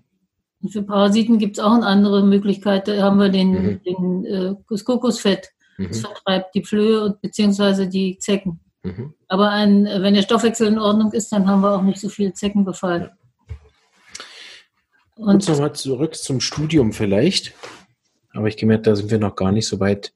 Und 0.62 0.70
für 0.70 0.84
Parasiten 0.84 1.38
gibt 1.38 1.58
es 1.58 1.64
auch 1.64 1.72
eine 1.72 1.86
andere 1.86 2.24
Möglichkeit. 2.24 2.88
Da 2.88 3.02
haben 3.02 3.20
wir 3.20 3.30
den, 3.30 3.52
mhm. 3.52 3.84
den 3.84 4.26
äh, 4.26 4.56
das 4.70 4.84
Kokosfett. 4.84 5.50
Das 5.78 5.98
mhm. 5.98 6.02
vertreibt 6.02 6.56
die 6.56 6.64
Flöhe 6.64 7.04
und 7.04 7.22
beziehungsweise 7.22 7.88
die 7.88 8.18
Zecken. 8.18 8.60
Mhm. 8.84 9.14
Aber 9.28 9.50
ein, 9.52 9.86
wenn 9.86 10.16
der 10.16 10.24
Stoffwechsel 10.24 10.68
in 10.68 10.80
Ordnung 10.80 11.12
ist, 11.12 11.32
dann 11.32 11.48
haben 11.48 11.62
wir 11.62 11.76
auch 11.76 11.84
nicht 11.84 12.00
so 12.00 12.10
viel 12.10 12.34
Zeckenbefall. 12.34 13.02
Ja. 13.02 13.27
Und 15.18 15.26
Kurz 15.26 15.48
nochmal 15.48 15.74
zurück 15.74 16.16
zum 16.16 16.40
Studium 16.40 16.94
vielleicht. 16.94 17.54
Aber 18.34 18.48
ich 18.48 18.58
gemerkt, 18.58 18.88
da 18.88 18.96
sind 18.96 19.10
wir 19.10 19.20
noch 19.20 19.36
gar 19.36 19.52
nicht 19.52 19.68
so 19.68 19.80
weit 19.80 20.14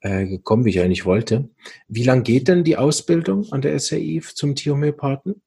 äh, 0.00 0.26
gekommen, 0.26 0.64
wie 0.64 0.70
ich 0.70 0.80
eigentlich 0.80 1.04
wollte. 1.04 1.48
Wie 1.88 2.04
lange 2.04 2.22
geht 2.22 2.48
denn 2.48 2.64
die 2.64 2.76
Ausbildung 2.76 3.50
an 3.52 3.60
der 3.60 3.78
SAI 3.78 4.22
zum 4.34 4.54
Tierhomöopathen? 4.54 5.42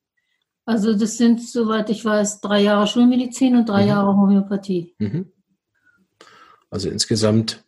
Also 0.65 0.93
das 0.95 1.17
sind, 1.17 1.41
soweit 1.41 1.89
ich 1.89 2.05
weiß, 2.05 2.41
drei 2.41 2.61
Jahre 2.61 2.87
Schulmedizin 2.87 3.55
und 3.55 3.67
drei 3.67 3.83
mhm. 3.83 3.89
Jahre 3.89 4.15
Homöopathie. 4.15 4.95
Mhm. 4.99 5.31
Also 6.69 6.89
insgesamt 6.89 7.63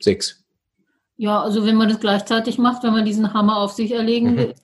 sechs. 0.00 0.44
Ja, 1.16 1.40
also 1.40 1.64
wenn 1.64 1.76
man 1.76 1.88
das 1.88 2.00
gleichzeitig 2.00 2.58
macht, 2.58 2.82
wenn 2.82 2.92
man 2.92 3.04
diesen 3.04 3.32
Hammer 3.32 3.56
auf 3.58 3.72
sich 3.72 3.92
erlegen 3.92 4.32
mhm. 4.32 4.36
will, 4.36 4.54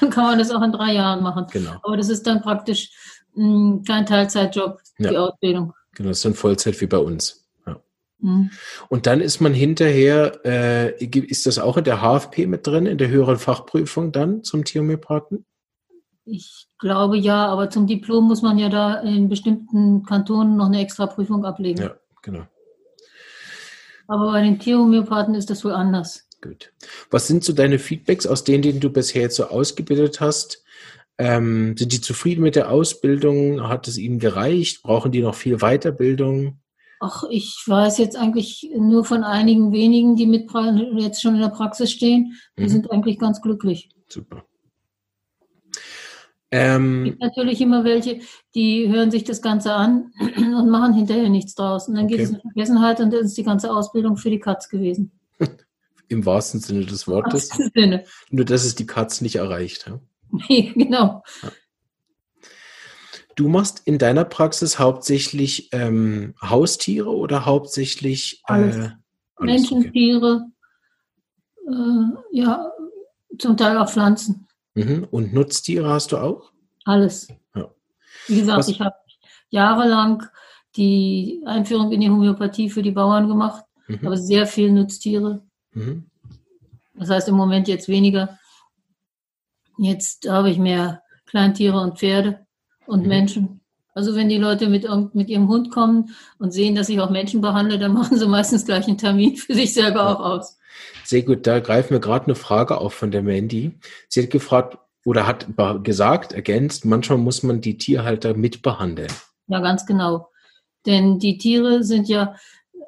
dann 0.00 0.10
kann 0.10 0.24
man 0.24 0.38
das 0.38 0.50
auch 0.50 0.62
in 0.62 0.72
drei 0.72 0.92
Jahren 0.92 1.22
machen. 1.22 1.46
Genau. 1.50 1.72
Aber 1.82 1.96
das 1.96 2.08
ist 2.08 2.26
dann 2.26 2.42
praktisch 2.42 2.90
kein 3.34 4.06
Teilzeitjob, 4.06 4.80
ja. 4.98 5.10
die 5.10 5.16
Ausbildung. 5.16 5.72
Genau, 5.94 6.08
das 6.10 6.18
ist 6.18 6.24
dann 6.24 6.34
Vollzeit 6.34 6.80
wie 6.80 6.86
bei 6.86 6.98
uns. 6.98 7.46
Ja. 7.66 7.80
Mhm. 8.18 8.50
Und 8.88 9.06
dann 9.06 9.20
ist 9.20 9.40
man 9.40 9.54
hinterher, 9.54 10.40
äh, 10.44 11.04
ist 11.04 11.46
das 11.46 11.58
auch 11.58 11.76
in 11.76 11.84
der 11.84 12.00
HFP 12.00 12.46
mit 12.46 12.66
drin, 12.66 12.86
in 12.86 12.98
der 12.98 13.08
höheren 13.08 13.38
Fachprüfung 13.38 14.12
dann 14.12 14.44
zum 14.44 14.64
Tierhomöopathen? 14.64 15.44
Ich 16.26 16.68
glaube 16.78 17.18
ja, 17.18 17.46
aber 17.46 17.68
zum 17.68 17.86
Diplom 17.86 18.26
muss 18.26 18.42
man 18.42 18.58
ja 18.58 18.68
da 18.68 19.00
in 19.00 19.28
bestimmten 19.28 20.04
Kantonen 20.04 20.56
noch 20.56 20.66
eine 20.66 20.80
extra 20.80 21.06
Prüfung 21.06 21.44
ablegen. 21.44 21.82
Ja, 21.82 21.96
genau. 22.22 22.46
Aber 24.06 24.32
bei 24.32 24.42
den 24.42 24.58
Tierhomöopathen 24.58 25.34
ist 25.34 25.50
das 25.50 25.64
wohl 25.64 25.72
anders. 25.72 26.28
Gut. 26.40 26.72
Was 27.10 27.26
sind 27.26 27.44
so 27.44 27.52
deine 27.52 27.78
Feedbacks 27.78 28.26
aus 28.26 28.44
denen, 28.44 28.62
die 28.62 28.78
du 28.78 28.90
bisher 28.90 29.22
jetzt 29.22 29.36
so 29.36 29.46
ausgebildet 29.46 30.20
hast? 30.20 30.63
Ähm, 31.16 31.76
sind 31.76 31.92
die 31.92 32.00
zufrieden 32.00 32.42
mit 32.42 32.56
der 32.56 32.70
Ausbildung? 32.70 33.68
Hat 33.68 33.86
es 33.86 33.98
ihnen 33.98 34.18
gereicht? 34.18 34.82
Brauchen 34.82 35.12
die 35.12 35.20
noch 35.20 35.34
viel 35.34 35.58
Weiterbildung? 35.58 36.60
Ach, 37.00 37.24
ich 37.30 37.62
weiß 37.66 37.98
jetzt 37.98 38.16
eigentlich 38.16 38.70
nur 38.76 39.04
von 39.04 39.24
einigen 39.24 39.72
wenigen, 39.72 40.16
die 40.16 40.26
mit 40.26 40.50
jetzt 40.96 41.22
schon 41.22 41.34
in 41.34 41.40
der 41.40 41.48
Praxis 41.48 41.92
stehen. 41.92 42.34
Die 42.58 42.64
mhm. 42.64 42.68
sind 42.68 42.90
eigentlich 42.90 43.18
ganz 43.18 43.42
glücklich. 43.42 43.90
Super. 44.08 44.44
Ähm, 46.50 46.98
es 46.98 47.04
gibt 47.10 47.20
natürlich 47.20 47.60
immer 47.60 47.82
welche, 47.82 48.20
die 48.54 48.88
hören 48.88 49.10
sich 49.10 49.24
das 49.24 49.42
Ganze 49.42 49.74
an 49.74 50.12
und 50.36 50.70
machen 50.70 50.94
hinterher 50.94 51.28
nichts 51.28 51.54
draus. 51.54 51.88
Und 51.88 51.96
dann 51.96 52.04
okay. 52.04 52.16
geht 52.16 52.24
es 52.24 52.30
in 52.30 52.40
Vergessenheit 52.40 53.00
und 53.00 53.12
dann 53.12 53.24
ist 53.24 53.36
die 53.36 53.42
ganze 53.42 53.72
Ausbildung 53.72 54.16
für 54.16 54.30
die 54.30 54.38
Katz 54.38 54.68
gewesen. 54.68 55.18
Im 56.08 56.24
wahrsten 56.24 56.60
Sinne 56.60 56.84
des 56.84 57.08
Wortes. 57.08 57.48
Sinne. 57.74 58.04
Nur, 58.30 58.44
dass 58.44 58.64
es 58.64 58.76
die 58.76 58.86
Katz 58.86 59.20
nicht 59.20 59.36
erreicht. 59.36 59.86
Ja? 59.88 60.00
Nee, 60.48 60.72
genau. 60.74 61.22
Du 63.36 63.48
machst 63.48 63.82
in 63.84 63.98
deiner 63.98 64.24
Praxis 64.24 64.78
hauptsächlich 64.78 65.70
ähm, 65.72 66.34
Haustiere 66.40 67.10
oder 67.10 67.46
hauptsächlich 67.46 68.42
äh, 68.48 68.52
alles. 68.52 68.76
alles 68.76 68.92
Menschen, 69.40 69.78
okay. 69.78 69.90
Tiere, 69.90 70.46
äh, 71.66 72.38
ja, 72.38 72.70
zum 73.38 73.56
Teil 73.56 73.76
auch 73.78 73.90
Pflanzen. 73.90 74.46
Mhm. 74.74 75.06
Und 75.10 75.32
Nutztiere 75.32 75.88
hast 75.88 76.12
du 76.12 76.18
auch? 76.18 76.52
Alles. 76.84 77.28
Ja. 77.54 77.70
Wie 78.28 78.40
gesagt, 78.40 78.58
Was? 78.58 78.68
ich 78.68 78.80
habe 78.80 78.94
jahrelang 79.48 80.24
die 80.76 81.42
Einführung 81.46 81.92
in 81.92 82.00
die 82.00 82.10
Homöopathie 82.10 82.70
für 82.70 82.82
die 82.82 82.90
Bauern 82.90 83.28
gemacht, 83.28 83.64
mhm. 83.86 84.06
aber 84.06 84.16
sehr 84.16 84.46
viel 84.46 84.72
Nutztiere. 84.72 85.42
Mhm. 85.72 86.10
Das 86.94 87.10
heißt 87.10 87.28
im 87.28 87.36
Moment 87.36 87.68
jetzt 87.68 87.88
weniger. 87.88 88.38
Jetzt 89.78 90.28
habe 90.28 90.50
ich 90.50 90.58
mehr 90.58 91.02
Kleintiere 91.26 91.80
und 91.80 91.98
Pferde 91.98 92.46
und 92.86 93.02
mhm. 93.02 93.08
Menschen. 93.08 93.60
Also 93.94 94.16
wenn 94.16 94.28
die 94.28 94.38
Leute 94.38 94.68
mit, 94.68 94.86
mit 95.14 95.28
ihrem 95.28 95.48
Hund 95.48 95.70
kommen 95.70 96.10
und 96.38 96.52
sehen, 96.52 96.74
dass 96.74 96.88
ich 96.88 97.00
auch 97.00 97.10
Menschen 97.10 97.40
behandle, 97.40 97.78
dann 97.78 97.92
machen 97.94 98.18
sie 98.18 98.26
meistens 98.26 98.64
gleich 98.64 98.86
einen 98.86 98.98
Termin 98.98 99.36
für 99.36 99.54
sich 99.54 99.72
selber 99.72 100.00
ja. 100.00 100.14
auch 100.14 100.20
aus. 100.20 100.58
Sehr 101.04 101.22
gut, 101.22 101.46
da 101.46 101.60
greifen 101.60 101.90
wir 101.90 102.00
gerade 102.00 102.26
eine 102.26 102.34
Frage 102.34 102.78
auf 102.78 102.94
von 102.94 103.10
der 103.10 103.22
Mandy. 103.22 103.78
Sie 104.08 104.22
hat 104.22 104.30
gefragt 104.30 104.78
oder 105.04 105.26
hat 105.26 105.46
gesagt, 105.84 106.32
ergänzt, 106.32 106.84
manchmal 106.84 107.18
muss 107.18 107.42
man 107.42 107.60
die 107.60 107.76
Tierhalter 107.76 108.34
mitbehandeln. 108.34 109.12
Ja, 109.46 109.60
ganz 109.60 109.86
genau. 109.86 110.30
Denn 110.86 111.18
die 111.18 111.38
Tiere 111.38 111.84
sind 111.84 112.08
ja, 112.08 112.34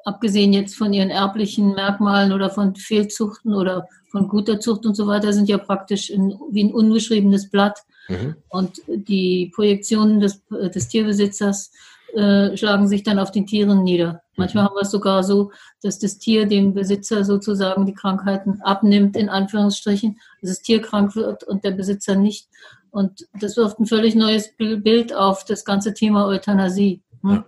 abgesehen 0.07 0.53
jetzt 0.53 0.75
von 0.77 0.93
ihren 0.93 1.09
erblichen 1.09 1.75
Merkmalen 1.75 2.31
oder 2.31 2.49
von 2.49 2.75
Fehlzuchten 2.75 3.53
oder 3.53 3.87
von 4.09 4.29
guter 4.29 4.57
Zucht 4.61 4.85
und 4.85 4.95
so 4.95 5.05
weiter 5.05 5.33
sind 5.33 5.49
ja 5.49 5.57
praktisch 5.57 6.09
in, 6.09 6.39
wie 6.49 6.63
ein 6.63 6.73
unbeschriebenes 6.73 7.49
Blatt. 7.49 7.79
Mhm. 8.07 8.35
Und 8.47 8.81
die 8.87 9.51
Projektionen 9.53 10.21
des, 10.21 10.41
des 10.49 10.87
Tierbesitzers 10.87 11.71
äh, 12.15 12.55
schlagen 12.55 12.87
sich 12.87 13.03
dann 13.03 13.19
auf 13.19 13.31
den 13.31 13.47
Tieren 13.47 13.83
nieder. 13.83 14.13
Mhm. 14.13 14.19
Manchmal 14.37 14.63
haben 14.63 14.75
wir 14.75 14.83
es 14.83 14.91
sogar 14.91 15.23
so, 15.23 15.51
dass 15.83 15.99
das 15.99 16.17
Tier 16.17 16.45
dem 16.45 16.73
Besitzer 16.73 17.25
sozusagen 17.25 17.85
die 17.85 17.93
Krankheiten 17.93 18.61
abnimmt, 18.61 19.17
in 19.17 19.27
Anführungsstrichen, 19.27 20.17
dass 20.41 20.51
das 20.51 20.61
Tier 20.61 20.81
krank 20.81 21.17
wird 21.17 21.43
und 21.43 21.65
der 21.65 21.71
Besitzer 21.71 22.15
nicht. 22.15 22.47
Und 22.91 23.27
das 23.41 23.57
wirft 23.57 23.77
ein 23.81 23.85
völlig 23.85 24.15
neues 24.15 24.55
Bild 24.55 25.13
auf 25.13 25.43
das 25.43 25.65
ganze 25.65 25.93
Thema 25.93 26.27
Euthanasie. 26.27 27.01
Hm? 27.23 27.31
Ja. 27.31 27.45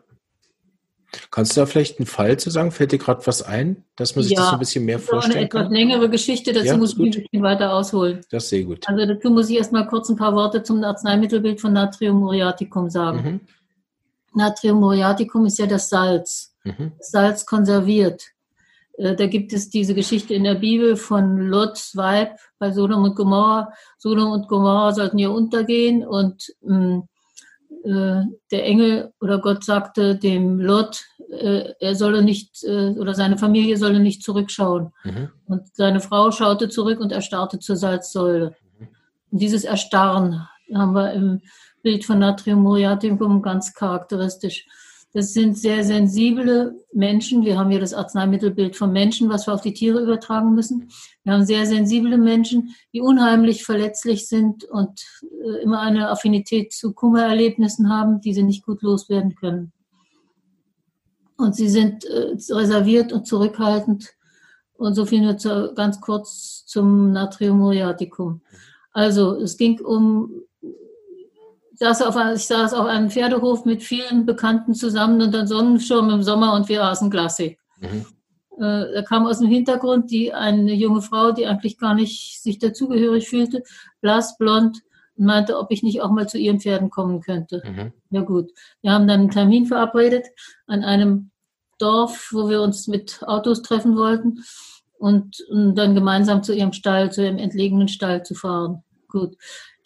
Kannst 1.32 1.56
du 1.56 1.62
da 1.62 1.66
vielleicht 1.66 2.00
einen 2.00 2.06
Fall 2.06 2.38
zu 2.38 2.50
sagen? 2.50 2.72
Fällt 2.72 2.92
dir 2.92 3.00
gerade 3.00 3.26
was 3.26 3.42
ein, 3.42 3.84
dass 3.96 4.16
man 4.16 4.24
sich 4.24 4.34
ja, 4.34 4.42
das 4.42 4.50
so 4.50 4.54
ein 4.54 4.60
bisschen 4.60 4.86
mehr 4.86 5.00
vorstellen 5.00 5.50
kann? 5.50 5.62
eine 5.62 5.70
etwas 5.70 5.78
längere 5.78 6.10
Geschichte, 6.10 6.54
dazu 6.54 6.68
ja, 6.68 6.78
muss 6.78 6.94
ich 6.94 7.00
ein 7.00 7.12
bisschen 7.12 7.44
weiter 7.44 7.74
ausholen. 7.74 8.22
Das 8.30 8.44
ist 8.44 8.50
sehr 8.50 8.64
gut. 8.64 8.88
Also 8.88 9.06
dazu 9.06 9.30
muss 9.32 9.50
ich 9.50 9.58
erstmal 9.58 9.88
kurz 9.88 10.10
ein 10.10 10.16
paar 10.16 10.36
Worte 10.36 10.62
zum 10.62 10.84
Arzneimittelbild 10.84 11.60
von 11.60 11.74
Natrium 11.74 12.20
muriaticum 12.20 12.90
sagen. 12.90 13.24
Mhm. 13.24 13.40
Natrium 14.36 14.80
muriaticum 14.80 15.46
ist 15.46 15.58
ja 15.58 15.66
das 15.66 15.90
Salz. 15.90 16.54
Mhm. 16.64 16.92
Das 16.98 17.12
Salz 17.12 17.46
konserviert. 17.46 18.24
Äh, 19.00 19.16
da 19.16 19.26
gibt 19.26 19.54
es 19.54 19.70
diese 19.70 19.96
Geschichte 19.96 20.34
in 20.34 20.44
der 20.44 20.56
Bibel 20.56 20.96
von 20.96 21.38
Lots 21.38 21.96
Weib 21.96 22.38
bei 22.60 22.72
Sodom 22.72 23.04
und 23.04 23.16
Gomorra. 23.16 23.74
Sodom 23.98 24.32
und 24.32 24.48
Gomorra 24.48 24.94
sollten 24.94 25.18
ja 25.18 25.30
untergehen 25.30 26.06
und 26.06 26.54
mh, 26.62 27.04
äh, 27.84 28.24
der 28.52 28.66
Engel 28.66 29.14
oder 29.22 29.40
Gott 29.40 29.64
sagte 29.64 30.16
dem 30.16 30.60
Lot, 30.60 31.06
äh, 31.32 31.74
er 31.80 31.96
solle 31.96 32.22
nicht 32.22 32.64
äh, 32.64 32.90
oder 32.92 33.14
seine 33.14 33.38
Familie 33.38 33.78
solle 33.78 34.00
nicht 34.00 34.24
zurückschauen. 34.24 34.92
Mhm. 35.04 35.30
Und 35.46 35.76
seine 35.76 36.00
Frau 36.00 36.32
schaute 36.32 36.70
zurück 36.70 37.00
und 37.00 37.12
erstarrte 37.12 37.60
zur 37.60 37.76
Salzsäule. 37.76 38.56
Mhm. 38.80 38.88
Und 39.32 39.42
dieses 39.42 39.64
Erstarren, 39.64 40.48
haben 40.74 40.94
wir 40.94 41.14
im 41.14 41.42
Bild 41.82 42.06
von 42.06 42.20
Natrium 42.20 42.62
muriaticum 42.62 43.42
ganz 43.42 43.74
charakteristisch. 43.74 44.68
Das 45.12 45.34
sind 45.34 45.58
sehr 45.58 45.84
sensible 45.84 46.76
Menschen. 46.94 47.44
Wir 47.44 47.58
haben 47.58 47.72
hier 47.72 47.80
das 47.80 47.96
Arzneimittelbild 47.96 48.76
von 48.76 48.92
Menschen, 48.92 49.28
was 49.30 49.48
wir 49.48 49.56
auf 49.56 49.62
die 49.62 49.74
Tiere 49.74 50.02
übertragen 50.02 50.54
müssen. 50.54 50.90
Wir 51.24 51.34
haben 51.34 51.46
sehr 51.46 51.66
sensible 51.66 52.18
Menschen, 52.18 52.76
die 52.94 53.02
unheimlich 53.02 53.64
verletzlich 53.64 54.28
sind 54.28 54.66
und 54.66 55.04
äh, 55.24 55.64
immer 55.64 55.80
eine 55.82 56.10
Affinität 56.10 56.74
zu 56.74 56.94
Kummererlebnissen 56.94 57.90
haben, 57.90 58.22
die 58.22 58.36
sie 58.36 58.44
nicht 58.44 58.64
gut 58.64 58.84
loswerden 58.84 59.34
können. 59.34 59.72
Und 61.38 61.56
sie 61.56 61.70
sind 61.70 62.06
äh, 62.06 62.36
reserviert 62.52 63.12
und 63.12 63.26
zurückhaltend. 63.26 64.14
Und 64.74 64.94
so 64.94 65.06
viel 65.06 65.22
nur 65.22 65.38
zu, 65.38 65.74
ganz 65.74 66.00
kurz 66.00 66.66
zum 66.68 67.12
Natrium 67.12 67.58
muriaticum. 67.58 68.42
Also 68.92 69.36
es 69.36 69.58
ging 69.58 69.80
um 69.80 70.44
saß 71.80 72.02
auf, 72.04 72.16
ich 72.36 72.46
saß 72.46 72.74
auf 72.74 72.86
einem 72.86 73.10
Pferdehof 73.10 73.66
mit 73.66 73.84
vielen 73.84 74.26
Bekannten 74.26 74.74
zusammen 74.74 75.22
unter 75.22 75.48
Sonnenschirm 75.48 76.10
im 76.10 76.24
Sommer 76.24 76.54
und 76.54 76.70
wir 76.70 76.84
aßen 76.84 77.10
Glasse. 77.10 77.56
Mhm. 77.80 78.06
Äh, 78.58 78.94
da 78.94 79.02
kam 79.02 79.26
aus 79.26 79.40
dem 79.40 79.48
Hintergrund 79.48 80.12
die 80.12 80.34
eine 80.34 80.74
junge 80.74 81.02
Frau, 81.02 81.32
die 81.32 81.48
eigentlich 81.48 81.78
gar 81.78 81.96
nicht 81.96 82.42
sich 82.42 82.60
dazugehörig 82.60 83.30
fühlte, 83.30 83.64
blass, 84.02 84.38
blond, 84.38 84.82
und 85.18 85.26
meinte, 85.26 85.58
ob 85.58 85.72
ich 85.72 85.84
nicht 85.84 86.02
auch 86.02 86.12
mal 86.12 86.28
zu 86.28 86.38
ihren 86.38 86.60
Pferden 86.60 86.90
kommen 86.90 87.22
könnte. 87.22 87.62
Mhm. 87.66 87.94
Ja 88.10 88.22
gut. 88.22 88.52
Wir 88.82 88.92
haben 88.92 89.08
dann 89.08 89.22
einen 89.22 89.32
Termin 89.32 89.66
verabredet 89.66 90.28
an 90.68 90.84
einem 90.84 91.32
Dorf, 91.78 92.30
wo 92.32 92.50
wir 92.50 92.62
uns 92.62 92.88
mit 92.88 93.24
Autos 93.26 93.62
treffen 93.62 93.96
wollten 93.96 94.44
und, 94.98 95.40
und 95.50 95.76
dann 95.76 95.96
gemeinsam 95.96 96.44
zu 96.44 96.54
ihrem 96.54 96.74
Stall, 96.74 97.12
zu 97.12 97.24
ihrem 97.24 97.38
entlegenen 97.38 97.88
Stall 97.88 98.24
zu 98.24 98.36
fahren. 98.36 98.84
Gut. 99.08 99.38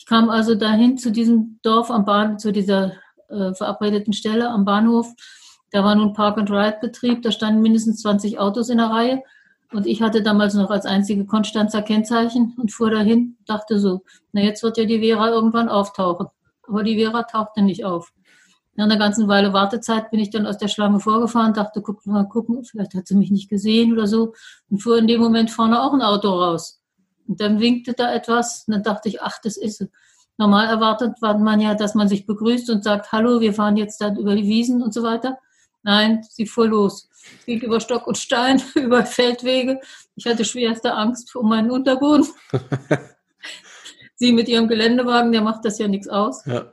Ich 0.04 0.08
kam 0.08 0.30
also 0.30 0.54
dahin 0.54 0.98
zu 0.98 1.14
diesem 1.14 1.60
Dorf 1.64 1.90
am 1.90 2.04
Bahn, 2.04 2.38
zu 2.38 2.52
dieser 2.52 2.92
äh, 3.30 3.54
verabredeten 3.54 4.12
Stelle 4.12 4.50
am 4.50 4.66
Bahnhof. 4.66 5.08
Da 5.72 5.86
war 5.86 5.96
nun 5.96 6.12
Park-and-Ride-Betrieb, 6.12 7.22
da 7.22 7.32
standen 7.32 7.62
mindestens 7.62 8.02
20 8.02 8.38
Autos 8.38 8.68
in 8.68 8.80
der 8.80 8.88
Reihe. 8.88 9.24
Und 9.72 9.88
ich 9.88 10.02
hatte 10.02 10.22
damals 10.22 10.56
noch 10.56 10.72
als 10.72 10.86
einzige 10.86 11.26
Konstanzer 11.26 11.82
Kennzeichen 11.82 12.54
und 12.60 12.74
fuhr 12.74 12.92
dahin, 12.92 13.38
dachte 13.46 13.80
so, 13.80 14.04
na 14.34 14.42
jetzt 14.42 14.62
wird 14.62 14.78
ja 14.78 14.84
die 14.84 15.00
Vera 15.00 15.30
irgendwann 15.30 15.70
auftauchen. 15.70 16.28
Aber 16.68 16.84
die 16.84 17.02
Vera 17.02 17.24
tauchte 17.24 17.62
nicht 17.62 17.86
auf. 17.86 18.12
Nach 18.76 18.84
einer 18.84 18.98
ganzen 18.98 19.30
Weile 19.30 19.54
Wartezeit 19.54 20.12
bin 20.12 20.20
ich 20.20 20.32
dann 20.32 20.46
aus 20.46 20.58
der 20.58 20.68
Schlange 20.68 21.00
vorgefahren, 21.00 21.54
dachte, 21.54 21.82
guck 21.82 22.06
mal 22.06 22.28
gucken, 22.28 22.66
vielleicht 22.66 22.94
hat 22.94 23.08
sie 23.08 23.16
mich 23.16 23.32
nicht 23.32 23.48
gesehen 23.48 23.94
oder 23.94 24.08
so. 24.08 24.34
Und 24.70 24.84
fuhr 24.84 24.98
in 24.98 25.08
dem 25.08 25.22
Moment 25.22 25.50
vorne 25.50 25.82
auch 25.82 25.94
ein 25.94 26.02
Auto 26.02 26.28
raus. 26.28 26.83
Und 27.28 27.42
dann 27.42 27.60
winkte 27.60 27.94
da 27.94 28.14
etwas 28.14 28.66
und 28.68 28.74
dann 28.74 28.84
dachte 28.84 29.10
ich, 29.10 29.22
ach, 29.22 29.40
das 29.44 29.58
ist 29.58 29.82
es. 29.82 29.90
Normal 30.38 30.68
erwartet 30.68 31.22
war 31.22 31.38
man 31.38 31.60
ja, 31.60 31.76
dass 31.76 31.94
man 31.94 32.08
sich 32.08 32.26
begrüßt 32.26 32.70
und 32.72 32.84
sagt, 32.84 33.12
hallo, 33.12 33.40
wir 33.40 33.54
fahren 33.54 33.78
jetzt 33.78 34.02
da 34.02 34.14
über 34.14 34.36
die 34.36 34.48
Wiesen 34.48 34.82
und 34.82 34.94
so 34.94 35.04
weiter. 35.04 35.38
Nein, 35.84 36.26
sie 36.30 36.46
fuhr 36.46 36.68
los. 36.68 37.10
Es 37.40 37.46
ging 37.46 37.62
über 37.62 37.80
Stock 37.80 38.08
und 38.08 38.18
Stein, 38.18 38.62
über 38.76 39.06
Feldwege. 39.06 39.80
Ich 40.16 40.26
hatte 40.26 40.46
schwerste 40.46 40.94
Angst 40.94 41.36
um 41.36 41.50
meinen 41.50 41.72
Unterboden. 41.72 42.26
sie 44.16 44.32
mit 44.32 44.48
ihrem 44.48 44.68
Geländewagen, 44.68 45.32
der 45.32 45.42
macht 45.42 45.66
das 45.66 45.78
ja 45.78 45.88
nichts 45.88 46.08
aus. 46.08 46.46
Ja. 46.46 46.66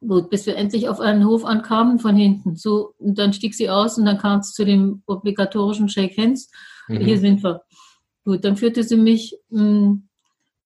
Gut, 0.00 0.30
bis 0.30 0.46
wir 0.46 0.56
endlich 0.56 0.88
auf 0.88 1.00
einen 1.00 1.26
Hof 1.26 1.44
ankamen 1.44 1.98
von 1.98 2.16
hinten. 2.16 2.56
So, 2.56 2.94
und 2.98 3.18
dann 3.18 3.32
stieg 3.32 3.54
sie 3.54 3.70
aus 3.70 3.98
und 3.98 4.04
dann 4.04 4.18
kam 4.18 4.40
es 4.40 4.52
zu 4.52 4.64
dem 4.64 5.02
obligatorischen 5.06 5.88
Shake 5.88 6.16
Hands. 6.18 6.50
Mhm. 6.88 6.98
Hier 6.98 7.18
sind 7.18 7.42
wir. 7.42 7.62
Gut, 8.26 8.44
dann 8.44 8.56
führte 8.56 8.82
sie 8.82 8.96
mich 8.96 9.38
mh, 9.50 9.60
hm, 9.60 10.08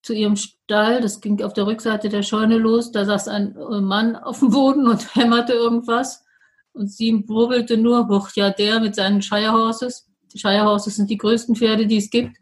zu 0.02 0.14
ihrem 0.14 0.36
Stall. 0.36 1.02
Das 1.02 1.20
ging 1.20 1.42
auf 1.42 1.52
der 1.52 1.66
Rückseite 1.66 2.08
der 2.08 2.22
Scheune 2.22 2.56
los. 2.56 2.90
Da 2.90 3.04
saß 3.04 3.28
ein 3.28 3.54
äh, 3.54 3.80
Mann 3.82 4.16
auf 4.16 4.38
dem 4.38 4.50
Boden 4.50 4.88
und 4.88 5.14
hämmerte 5.14 5.52
irgendwas. 5.52 6.24
Und 6.72 6.90
sie 6.90 7.12
brubbelte 7.12 7.76
nur, 7.76 8.08
boah, 8.08 8.26
ja, 8.34 8.48
der 8.48 8.80
mit 8.80 8.94
seinen 8.94 9.20
Shire 9.20 9.52
Horses. 9.52 10.08
Die 10.32 10.38
Shire 10.38 10.64
Horses 10.64 10.96
sind 10.96 11.10
die 11.10 11.18
größten 11.18 11.54
Pferde, 11.54 11.86
die 11.86 11.98
es 11.98 12.08
gibt. 12.08 12.34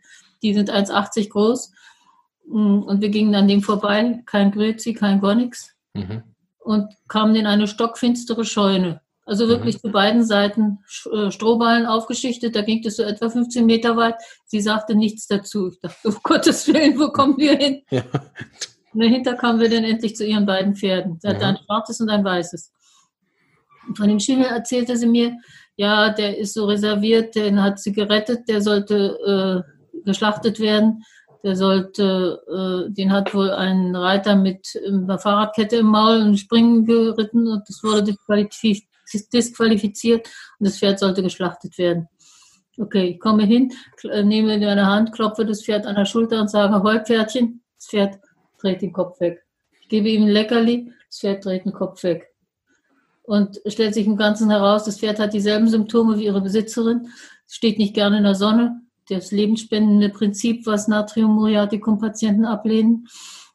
Die 0.43 0.55
sind 0.55 0.71
1,80 0.71 1.31
groß. 1.31 1.73
Hm, 2.49 2.85
und 2.85 3.01
wir 3.01 3.09
gingen 3.09 3.35
an 3.35 3.49
dem 3.49 3.61
vorbei. 3.61 4.23
Kein 4.25 4.53
Grüezi, 4.53 4.95
kein 4.95 5.21
gar 5.21 5.35
nichts. 5.35 5.75
Mhm. 5.95 6.23
Und 6.61 6.95
kamen 7.09 7.35
in 7.35 7.47
eine 7.47 7.67
stockfinstere 7.67 8.45
Scheune. 8.45 9.01
Also 9.29 9.45
mhm. 9.45 9.51
wirklich 9.51 9.77
mhm. 9.77 9.81
zu 9.81 9.93
beiden 9.93 10.25
Seiten 10.25 10.79
äh, 11.13 11.31
Strohballen 11.31 11.87
aufgeschichtet. 11.87 12.57
Da 12.57 12.63
ging 12.63 12.85
es 12.85 12.97
so 12.97 13.03
etwa 13.03 13.29
15 13.29 13.65
Meter 13.65 13.97
weit. 13.97 14.17
Sie 14.47 14.61
sagte 14.61 14.95
nichts 14.95 15.27
dazu. 15.27 15.69
Ich 15.69 15.81
dachte, 15.81 16.09
um 16.09 16.17
Gottes 16.23 16.67
Willen, 16.67 16.99
wo 16.99 17.09
kommen 17.11 17.37
wir 17.37 17.57
hin? 17.57 17.83
Ja. 17.91 18.03
Und 18.95 19.03
dahinter 19.03 19.35
kamen 19.35 19.61
wir 19.61 19.69
dann 19.69 19.85
endlich 19.85 20.17
zu 20.17 20.25
ihren 20.25 20.47
beiden 20.47 20.75
Pferden. 20.75 21.19
Sie 21.21 21.29
hatte 21.29 21.43
ja. 21.43 21.49
ein 21.49 21.59
schwarzes 21.59 22.01
und 22.01 22.09
ein 22.09 22.25
weißes. 22.25 22.73
Und 23.87 23.99
von 23.99 24.09
dem 24.09 24.19
Schimmel 24.19 24.47
erzählte 24.47 24.97
sie 24.97 25.07
mir, 25.07 25.37
ja, 25.77 26.09
der 26.09 26.39
ist 26.39 26.55
so 26.55 26.65
reserviert, 26.65 27.35
den 27.35 27.63
hat 27.63 27.79
sie 27.79 27.93
gerettet, 27.93 28.49
der 28.49 28.63
sollte 28.63 29.65
äh, 29.67 30.01
geschlachtet 30.07 30.59
werden. 30.59 31.05
Der 31.45 31.55
sollte, 31.55 32.41
äh, 32.89 32.93
den 32.93 33.13
hat 33.13 33.35
wohl 33.35 33.51
ein 33.51 33.95
Reiter 33.95 34.37
mit 34.37 34.67
einer 34.87 35.19
Fahrradkette 35.19 35.77
im 35.77 35.87
Maul 35.87 36.23
und 36.23 36.39
Springen 36.39 36.87
geritten 36.87 37.47
und 37.47 37.69
das 37.69 37.85
wurde 37.85 38.05
disqualifiziert 38.05 38.88
disqualifiziert 39.33 40.29
und 40.59 40.69
das 40.69 40.79
Pferd 40.79 40.99
sollte 40.99 41.23
geschlachtet 41.23 41.79
werden. 41.79 42.09
Okay, 42.79 43.09
ich 43.09 43.21
komme 43.21 43.45
hin, 43.45 43.73
nehme 44.05 44.55
in 44.55 44.61
meine 44.61 44.87
Hand, 44.87 45.13
klopfe 45.13 45.45
das 45.45 45.65
Pferd 45.65 45.87
an 45.87 45.97
der 45.97 46.05
Schulter 46.05 46.41
und 46.41 46.49
sage, 46.49 46.83
hoi 46.83 47.01
Pferdchen, 47.01 47.63
das 47.77 47.87
Pferd 47.87 48.19
dreht 48.61 48.83
den 48.83 48.93
Kopf 48.93 49.21
weg. 49.21 49.45
Ich 49.81 49.89
gebe 49.89 50.09
ihm 50.09 50.25
ein 50.25 50.29
Leckerli, 50.29 50.93
das 51.09 51.19
Pferd 51.19 51.45
dreht 51.45 51.65
den 51.65 51.73
Kopf 51.73 52.03
weg. 52.05 52.29
Und 53.23 53.61
stellt 53.67 53.95
sich 53.95 54.07
im 54.07 54.17
Ganzen 54.17 54.49
heraus, 54.51 54.85
das 54.85 54.99
Pferd 54.99 55.19
hat 55.19 55.35
dieselben 55.35 55.69
Symptome 55.69 56.19
wie 56.19 56.25
ihre 56.27 56.41
Besitzerin, 56.41 57.09
es 57.47 57.55
steht 57.55 57.79
nicht 57.79 57.95
gerne 57.95 58.19
in 58.19 58.25
der 58.25 58.35
Sonne, 58.35 58.81
das 59.09 59.33
lebensspendende 59.33 60.11
Prinzip, 60.11 60.67
was 60.67 60.87
Natrium 60.87 61.35
muriaticum 61.35 61.99
Patienten 61.99 62.45
ablehnen. 62.45 63.07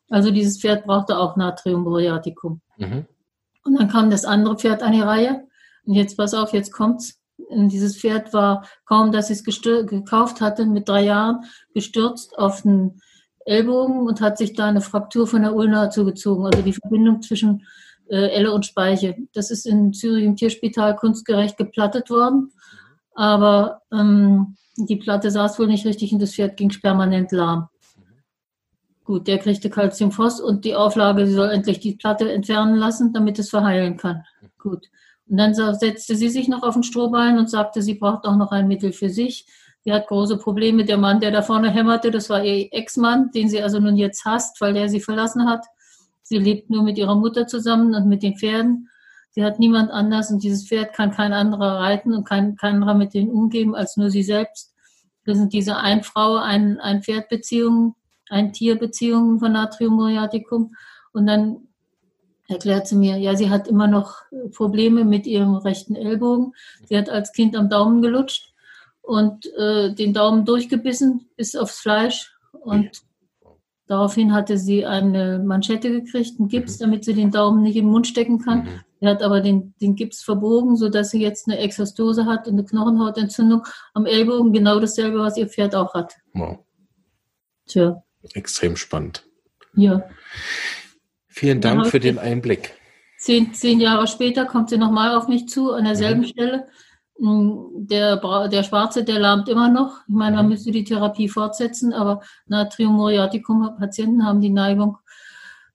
Also 0.10 0.32
dieses 0.32 0.60
Pferd 0.60 0.86
brauchte 0.86 1.18
auch 1.18 1.38
Natrium 1.38 1.84
muriaticum. 1.84 2.62
Mhm. 2.78 3.06
Und 3.64 3.80
dann 3.80 3.90
kam 3.90 4.10
das 4.10 4.26
andere 4.26 4.58
Pferd 4.58 4.84
an 4.84 4.94
die 4.94 5.02
Reihe. 5.02 5.48
Und 5.86 5.94
jetzt 5.96 6.18
pass 6.18 6.34
auf, 6.34 6.54
jetzt 6.54 6.72
kommt's. 6.72 7.20
Und 7.38 7.70
dieses 7.70 7.98
Pferd 7.98 8.34
war 8.34 8.68
kaum, 8.86 9.12
dass 9.12 9.30
ich 9.30 9.40
es 9.46 9.62
gekauft 9.62 10.42
hatte, 10.42 10.66
mit 10.66 10.88
drei 10.88 11.04
Jahren 11.04 11.44
gestürzt 11.74 12.38
auf 12.38 12.62
den 12.62 13.02
Ellbogen 13.46 14.08
und 14.08 14.22
hat 14.22 14.38
sich 14.38 14.54
da 14.54 14.68
eine 14.68 14.82
Fraktur 14.82 15.28
von 15.28 15.42
der 15.42 15.56
Ulna 15.56 15.90
zugezogen, 15.90 16.46
also 16.46 16.62
die 16.62 16.74
Verbindung 16.74 17.22
zwischen 17.22 17.66
äh, 18.10 18.30
Elle 18.30 18.54
und 18.54 18.66
Speiche. 18.66 19.18
Das 19.34 19.52
ist 19.52 19.66
in 19.66 19.94
Zürich 19.94 20.24
im 20.24 20.36
Tierspital 20.36 20.96
kunstgerecht 20.96 21.58
geplattet 21.58 22.10
worden, 22.10 22.52
aber 23.16 23.82
ähm, 23.92 24.56
die 24.78 24.96
Platte 24.96 25.30
saß 25.30 25.60
wohl 25.60 25.68
nicht 25.68 25.86
richtig 25.86 26.14
und 26.14 26.22
das 26.22 26.34
Pferd 26.34 26.58
ging 26.58 26.70
permanent 26.70 27.32
lahm. 27.32 27.68
Gut, 29.04 29.28
der 29.28 29.38
kriegte 29.38 29.70
Calciumphos 29.70 30.40
und 30.40 30.64
die 30.64 30.76
Auflage, 30.76 31.28
sie 31.28 31.34
soll 31.34 31.50
endlich 31.50 31.80
die 31.80 31.96
Platte 31.96 32.32
entfernen 32.32 32.76
lassen, 32.76 33.12
damit 33.12 33.38
es 33.38 33.50
verheilen 33.50 33.98
kann. 33.98 34.24
Gut. 34.58 34.88
Und 35.30 35.38
dann 35.38 35.54
setzte 35.54 36.16
sie 36.16 36.30
sich 36.30 36.48
noch 36.48 36.64
auf 36.64 36.74
den 36.74 36.84
Strohballen 36.84 37.38
und 37.38 37.50
sagte, 37.50 37.82
sie 37.82 37.96
braucht 37.96 38.26
auch 38.26 38.38
noch 38.38 38.52
ein 38.52 38.68
Mittel 38.68 38.94
für 38.94 39.10
sich. 39.10 39.46
Sie 39.84 39.92
hat 39.92 40.08
große 40.08 40.38
Probleme. 40.38 40.86
Der 40.86 40.98
Mann, 40.98 41.20
der 41.20 41.32
da 41.32 41.42
vorne 41.42 41.70
hämmerte, 41.70 42.12
das 42.12 42.30
war 42.30 42.44
ihr 42.44 42.70
Ex-Mann, 42.72 43.32
den 43.32 43.50
sie 43.50 43.62
also 43.62 43.80
nun 43.80 43.98
jetzt 43.98 44.24
hasst, 44.24 44.62
weil 44.62 44.74
der 44.74 44.88
sie 44.88 45.02
verlassen 45.02 45.50
hat. 45.50 45.66
Sie 46.22 46.38
lebt 46.38 46.70
nur 46.70 46.84
mit 46.84 46.98
ihrer 46.98 47.16
Mutter 47.16 47.48
zusammen 47.48 47.94
und 47.94 48.08
mit 48.08 48.24
den 48.24 48.38
Pferden. 48.38 48.90
Sie 49.32 49.44
hat 49.44 49.60
niemand 49.60 49.92
anders 49.92 50.32
und 50.32 50.44
dieses 50.44 50.68
Pferd 50.68 50.94
kann 50.94 51.12
kein 51.12 51.34
anderer 51.34 51.80
reiten 51.80 52.14
und 52.14 52.26
kein, 52.26 52.56
kein 52.56 52.76
anderer 52.76 52.94
mit 52.94 53.14
denen 53.14 53.32
umgeben 53.32 53.76
als 53.76 53.98
nur 53.98 54.10
sie 54.10 54.24
selbst. 54.24 54.74
Das 55.26 55.38
sind 55.38 55.52
diese 55.52 55.78
Ein-Frau, 55.78 56.38
ein, 56.38 56.80
ein 56.80 57.02
Pferd-Beziehungen 57.02 57.96
ein-Tier-Beziehungen 58.34 59.40
von 59.40 59.54
Natrium 59.54 59.94
muriaticum. 59.94 60.76
Und 61.14 61.28
dann 61.28 61.68
erklärt 62.48 62.88
sie 62.88 62.96
mir, 62.96 63.18
ja, 63.18 63.36
sie 63.36 63.50
hat 63.50 63.68
immer 63.68 63.88
noch 63.88 64.18
Probleme 64.54 65.06
mit 65.06 65.26
ihrem 65.26 65.56
rechten 65.56 65.96
Ellbogen. 65.96 66.54
Sie 66.86 66.98
hat 66.98 67.10
als 67.10 67.32
Kind 67.32 67.56
am 67.56 67.70
Daumen 67.70 68.02
gelutscht 68.02 68.54
und 69.02 69.46
äh, 69.58 69.94
den 69.94 70.14
Daumen 70.14 70.46
durchgebissen 70.46 71.30
bis 71.38 71.56
aufs 71.56 71.80
Fleisch. 71.80 72.34
Und 72.52 73.02
daraufhin 73.88 74.34
hatte 74.34 74.58
sie 74.58 74.86
eine 74.86 75.40
Manschette 75.40 75.90
gekriegt, 75.90 76.40
einen 76.40 76.50
Gips, 76.50 76.78
damit 76.78 77.06
sie 77.06 77.14
den 77.14 77.32
Daumen 77.32 77.64
nicht 77.64 77.76
in 77.76 77.86
den 77.86 77.92
Mund 77.92 78.08
stecken 78.08 78.40
kann. 78.40 78.64
Mhm. 78.64 78.80
Sie 79.00 79.08
hat 79.08 79.22
aber 79.22 79.42
den, 79.42 79.74
den 79.82 79.96
Gips 79.96 80.24
verbogen, 80.24 80.78
sodass 80.78 81.10
sie 81.10 81.22
jetzt 81.22 81.48
eine 81.48 81.58
Exostose 81.60 82.26
hat, 82.26 82.48
eine 82.48 82.64
Knochenhautentzündung 82.64 83.64
am 83.94 84.06
Ellbogen, 84.06 84.54
genau 84.54 84.80
dasselbe, 84.80 85.20
was 85.20 85.36
ihr 85.36 85.48
Pferd 85.48 85.76
auch 85.76 85.94
hat. 85.94 86.14
Wow. 86.34 86.60
Tja. 87.66 88.02
Extrem 88.34 88.76
spannend. 88.76 89.24
Ja. 89.76 90.04
Vielen 91.28 91.62
Dank 91.62 91.88
für 91.88 92.00
den 92.00 92.20
Einblick. 92.20 92.74
Zehn, 93.18 93.54
zehn 93.54 93.80
Jahre 93.80 94.08
später 94.08 94.46
kommt 94.46 94.70
sie 94.70 94.78
nochmal 94.78 95.16
auf 95.16 95.28
mich 95.28 95.48
zu, 95.48 95.72
an 95.74 95.86
derselben 95.86 96.22
mhm. 96.22 96.26
Stelle. 96.26 96.68
Hm, 97.18 97.70
der, 97.76 98.18
der 98.50 98.64
Schwarze, 98.64 99.04
der 99.04 99.20
lahmt 99.20 99.50
immer 99.50 99.70
noch. 99.70 100.02
Ich 100.08 100.14
meine, 100.14 100.36
man 100.36 100.46
mhm. 100.46 100.52
müsste 100.52 100.72
die 100.72 100.84
Therapie 100.84 101.30
fortsetzen, 101.30 101.94
aber 101.94 102.22
Natrium 102.46 102.94
muriaticum 102.94 103.78
Patienten 103.78 104.26
haben 104.26 104.42
die 104.42 104.50
Neigung 104.50 104.98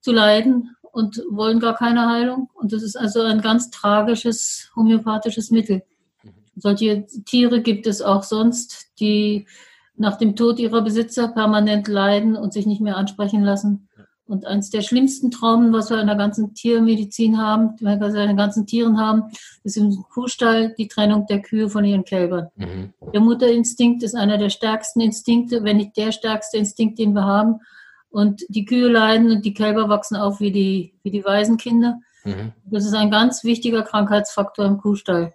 zu 0.01 0.11
leiden. 0.11 0.75
und 0.91 1.23
wollen 1.29 1.59
gar 1.59 1.75
keine 1.75 2.09
Heilung. 2.09 2.49
Und 2.53 2.73
das 2.73 2.83
ist 2.83 2.95
also 2.95 3.21
ein 3.21 3.41
ganz 3.41 3.69
tragisches 3.69 4.71
homöopathisches 4.75 5.51
Mittel. 5.51 5.83
Mhm. 6.23 6.33
Solche 6.55 7.05
Tiere 7.25 7.61
gibt 7.61 7.87
es 7.87 8.01
auch 8.01 8.23
sonst, 8.23 8.91
die 8.99 9.47
nach 9.99 10.17
dem 10.17 10.35
Tod 10.35 10.59
ihrer 10.59 10.81
Besitzer 10.81 11.27
permanent 11.27 11.87
leiden 11.87 12.35
und 12.35 12.53
sich 12.53 12.65
nicht 12.65 12.81
mehr 12.81 12.97
ansprechen 12.97 13.43
lassen. 13.43 13.89
Und 14.25 14.45
eines 14.45 14.69
der 14.69 14.81
schlimmsten 14.81 15.31
Traumen, 15.31 15.73
was 15.73 15.89
wir 15.89 15.99
in 15.99 16.07
der 16.07 16.15
ganzen 16.15 16.53
Tiermedizin 16.53 17.39
haben, 17.39 17.75
die 17.77 17.85
wir 17.85 17.95
in 17.95 18.27
den 18.27 18.37
ganzen 18.37 18.67
Tieren 18.67 18.99
haben, 18.99 19.23
ist 19.63 19.75
im 19.75 20.03
Kuhstall 20.13 20.75
die 20.77 20.87
Trennung 20.87 21.25
der 21.25 21.41
Kühe 21.41 21.67
von 21.67 21.83
ihren 21.83 22.05
Kälbern. 22.05 22.49
Mhm. 22.55 22.93
Der 23.11 23.21
Mutterinstinkt 23.21 24.03
ist 24.03 24.15
einer 24.15 24.37
der 24.37 24.49
stärksten 24.49 25.01
Instinkte, 25.01 25.63
wenn 25.63 25.77
nicht 25.77 25.97
der 25.97 26.11
stärkste 26.11 26.57
Instinkt, 26.57 26.99
den 26.99 27.13
wir 27.13 27.25
haben. 27.25 27.59
Und 28.11 28.43
die 28.49 28.65
Kühe 28.65 28.87
leiden 28.87 29.31
und 29.31 29.45
die 29.45 29.53
Kälber 29.53 29.89
wachsen 29.89 30.15
auf 30.15 30.39
wie 30.39 30.51
die, 30.51 30.93
wie 31.03 31.11
die 31.11 31.25
Waisenkinder. 31.25 31.99
Mhm. 32.23 32.53
Das 32.65 32.85
ist 32.85 32.93
ein 32.93 33.09
ganz 33.11 33.43
wichtiger 33.43 33.81
Krankheitsfaktor 33.81 34.65
im 34.65 34.77
Kuhstall. 34.77 35.33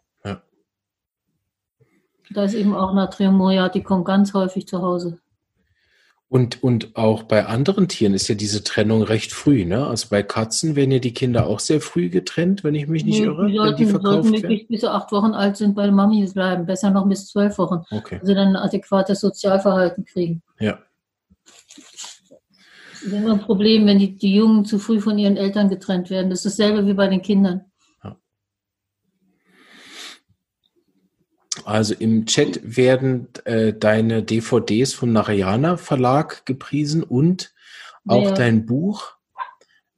Da 2.30 2.44
ist 2.44 2.54
eben 2.54 2.74
auch 2.74 2.94
Natriummuriat, 2.94 3.74
die 3.74 3.82
kommt 3.82 4.06
ganz 4.06 4.34
häufig 4.34 4.66
zu 4.66 4.80
Hause. 4.82 5.18
Und, 6.28 6.64
und 6.64 6.96
auch 6.96 7.22
bei 7.22 7.46
anderen 7.46 7.86
Tieren 7.86 8.12
ist 8.12 8.26
ja 8.26 8.34
diese 8.34 8.64
Trennung 8.64 9.02
recht 9.02 9.32
früh, 9.32 9.64
ne? 9.64 9.86
Also 9.86 10.08
bei 10.10 10.22
Katzen 10.22 10.74
werden 10.74 10.90
ja 10.90 10.98
die 10.98 11.14
Kinder 11.14 11.46
auch 11.46 11.60
sehr 11.60 11.80
früh 11.80 12.08
getrennt, 12.08 12.64
wenn 12.64 12.74
ich 12.74 12.88
mich 12.88 13.04
nicht 13.04 13.20
irre. 13.20 13.46
Die 13.46 13.56
sollten, 13.56 13.76
die 13.76 13.84
sollten 13.84 14.32
wirklich 14.32 14.66
bis 14.66 14.84
acht 14.84 15.12
Wochen 15.12 15.32
alt 15.32 15.56
sind 15.56 15.76
bei 15.76 15.88
Mami 15.90 16.26
bleiben, 16.32 16.66
besser 16.66 16.90
noch 16.90 17.06
bis 17.06 17.28
zwölf 17.28 17.56
Wochen. 17.58 17.84
Okay. 17.90 18.18
Also 18.20 18.34
dann 18.34 18.48
ein 18.48 18.56
adäquates 18.56 19.20
Sozialverhalten 19.20 20.06
kriegen. 20.06 20.42
Ja. 20.58 20.80
Das 21.44 23.02
ist 23.02 23.12
immer 23.12 23.34
ein 23.34 23.40
Problem, 23.40 23.86
wenn 23.86 24.00
die, 24.00 24.16
die 24.16 24.34
Jungen 24.34 24.64
zu 24.64 24.80
früh 24.80 25.00
von 25.00 25.18
ihren 25.18 25.36
Eltern 25.36 25.68
getrennt 25.68 26.10
werden. 26.10 26.30
Das 26.30 26.44
ist 26.44 26.58
dasselbe 26.58 26.86
wie 26.86 26.94
bei 26.94 27.06
den 27.06 27.22
Kindern. 27.22 27.66
Also 31.64 31.94
im 31.94 32.26
Chat 32.26 32.60
werden 32.62 33.28
äh, 33.44 33.72
deine 33.72 34.22
DVDs 34.22 34.92
vom 34.94 35.12
Narayana 35.12 35.76
Verlag 35.76 36.44
gepriesen 36.46 37.02
und 37.02 37.52
auch 38.06 38.24
ja. 38.24 38.32
dein 38.32 38.66
Buch 38.66 39.14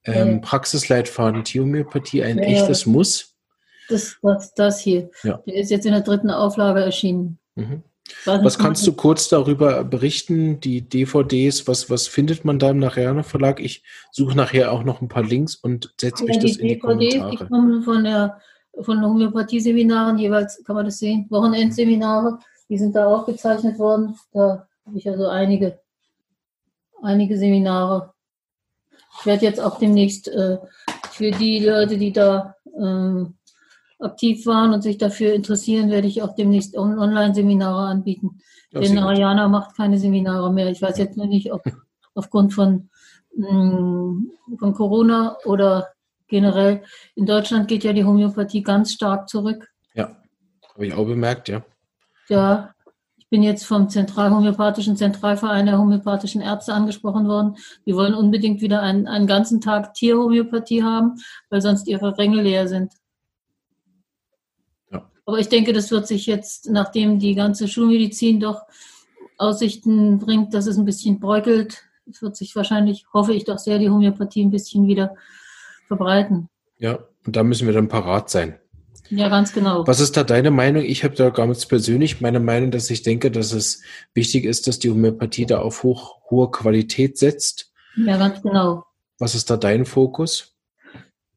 ähm, 0.04 0.34
ja. 0.34 0.38
Praxisleitfaden 0.38 1.44
Tierhomöopathie, 1.44 2.22
ein 2.22 2.38
ja, 2.38 2.44
echtes 2.44 2.86
Muss. 2.86 3.34
Das, 3.88 4.16
das, 4.22 4.54
das 4.54 4.80
hier. 4.80 5.10
Der 5.22 5.42
ist 5.46 5.70
jetzt 5.70 5.86
in 5.86 5.92
der 5.92 6.00
dritten 6.00 6.30
Auflage 6.30 6.80
erschienen. 6.80 7.38
Mhm. 7.54 7.82
Was 8.24 8.58
kannst 8.58 8.86
du 8.86 8.92
kurz 8.92 9.28
darüber 9.28 9.82
berichten, 9.82 10.60
die 10.60 10.88
DVDs, 10.88 11.66
was, 11.66 11.90
was 11.90 12.06
findet 12.06 12.44
man 12.44 12.60
da 12.60 12.70
im 12.70 12.78
Narayana 12.78 13.24
Verlag? 13.24 13.58
Ich 13.58 13.82
suche 14.12 14.36
nachher 14.36 14.70
auch 14.70 14.84
noch 14.84 15.00
ein 15.00 15.08
paar 15.08 15.24
Links 15.24 15.56
und 15.56 15.92
setze 16.00 16.24
mich 16.24 16.38
das 16.38 16.56
in 16.56 16.68
die 16.68 16.74
DVDs, 16.74 16.80
Kommentare. 16.80 17.30
Die 17.30 17.36
kommen 17.36 17.82
von 17.82 18.04
der 18.04 18.40
von 18.80 19.02
Homöopathie-Seminaren, 19.02 20.18
jeweils 20.18 20.62
kann 20.64 20.76
man 20.76 20.84
das 20.84 20.98
sehen, 20.98 21.26
Wochenendseminare, 21.30 22.38
die 22.68 22.78
sind 22.78 22.94
da 22.94 23.06
aufgezeichnet 23.06 23.78
worden. 23.78 24.16
Da 24.32 24.66
habe 24.84 24.98
ich 24.98 25.08
also 25.08 25.28
einige, 25.28 25.78
einige 27.02 27.38
Seminare. 27.38 28.12
Ich 29.20 29.26
werde 29.26 29.46
jetzt 29.46 29.60
auch 29.60 29.78
demnächst 29.78 30.28
äh, 30.28 30.58
für 31.10 31.30
die 31.30 31.60
Leute, 31.60 31.96
die 31.96 32.12
da 32.12 32.54
ähm, 32.78 33.34
aktiv 33.98 34.44
waren 34.46 34.74
und 34.74 34.82
sich 34.82 34.98
dafür 34.98 35.32
interessieren, 35.32 35.90
werde 35.90 36.06
ich 36.06 36.22
auch 36.22 36.34
demnächst 36.34 36.76
Online-Seminare 36.76 37.86
anbieten. 37.86 38.40
Ja, 38.70 38.80
Denn 38.80 38.98
Ariana 38.98 39.48
macht 39.48 39.76
keine 39.76 39.98
Seminare 39.98 40.52
mehr. 40.52 40.68
Ich 40.70 40.82
weiß 40.82 40.98
jetzt 40.98 41.16
nur 41.16 41.26
nicht, 41.26 41.52
ob 41.52 41.62
aufgrund 42.14 42.52
von, 42.52 42.90
mh, 43.34 43.52
mm, 43.52 44.30
von 44.58 44.74
Corona 44.74 45.36
oder 45.44 45.88
generell. 46.28 46.82
In 47.14 47.26
Deutschland 47.26 47.68
geht 47.68 47.84
ja 47.84 47.92
die 47.92 48.04
Homöopathie 48.04 48.62
ganz 48.62 48.92
stark 48.92 49.28
zurück. 49.28 49.68
Ja, 49.94 50.16
habe 50.74 50.86
ich 50.86 50.94
auch 50.94 51.06
bemerkt, 51.06 51.48
ja. 51.48 51.64
Ja, 52.28 52.74
ich 53.16 53.30
bin 53.30 53.42
jetzt 53.42 53.64
vom 53.64 53.88
Zentralhomöopathischen 53.88 54.96
Zentralverein 54.96 55.66
der 55.66 55.78
homöopathischen 55.78 56.40
Ärzte 56.40 56.72
angesprochen 56.72 57.26
worden. 57.26 57.56
Die 57.84 57.94
wollen 57.94 58.14
unbedingt 58.14 58.60
wieder 58.60 58.82
einen, 58.82 59.08
einen 59.08 59.26
ganzen 59.26 59.60
Tag 59.60 59.94
Tierhomöopathie 59.94 60.82
haben, 60.82 61.16
weil 61.50 61.60
sonst 61.60 61.88
ihre 61.88 62.16
Ränge 62.18 62.42
leer 62.42 62.68
sind. 62.68 62.92
Ja. 64.92 65.10
Aber 65.24 65.38
ich 65.38 65.48
denke, 65.48 65.72
das 65.72 65.90
wird 65.90 66.06
sich 66.06 66.26
jetzt, 66.26 66.70
nachdem 66.70 67.18
die 67.18 67.34
ganze 67.34 67.66
Schulmedizin 67.66 68.38
doch 68.38 68.62
Aussichten 69.38 70.18
bringt, 70.18 70.54
dass 70.54 70.66
es 70.66 70.76
ein 70.76 70.84
bisschen 70.84 71.18
bröckelt, 71.18 71.82
wird 72.20 72.36
sich 72.36 72.54
wahrscheinlich, 72.54 73.06
hoffe 73.12 73.34
ich 73.34 73.44
doch 73.44 73.58
sehr, 73.58 73.78
die 73.78 73.90
Homöopathie 73.90 74.44
ein 74.44 74.50
bisschen 74.50 74.86
wieder 74.86 75.16
verbreiten. 75.86 76.48
Ja, 76.78 76.98
und 77.26 77.36
da 77.36 77.42
müssen 77.42 77.66
wir 77.66 77.74
dann 77.74 77.88
parat 77.88 78.30
sein. 78.30 78.58
Ja, 79.08 79.28
ganz 79.28 79.52
genau. 79.52 79.86
Was 79.86 80.00
ist 80.00 80.16
da 80.16 80.24
deine 80.24 80.50
Meinung? 80.50 80.82
Ich 80.82 81.04
habe 81.04 81.14
da 81.14 81.30
ganz 81.30 81.66
persönlich 81.66 82.20
meine 82.20 82.40
Meinung, 82.40 82.70
dass 82.70 82.90
ich 82.90 83.02
denke, 83.02 83.30
dass 83.30 83.52
es 83.52 83.82
wichtig 84.14 84.44
ist, 84.44 84.66
dass 84.66 84.78
die 84.78 84.90
Homöopathie 84.90 85.46
da 85.46 85.60
auf 85.60 85.82
hoch, 85.82 86.18
hohe 86.30 86.50
Qualität 86.50 87.18
setzt. 87.18 87.72
Ja, 87.96 88.16
ganz 88.16 88.42
genau. 88.42 88.84
Was 89.18 89.34
ist 89.34 89.48
da 89.48 89.56
dein 89.56 89.86
Fokus? 89.86 90.54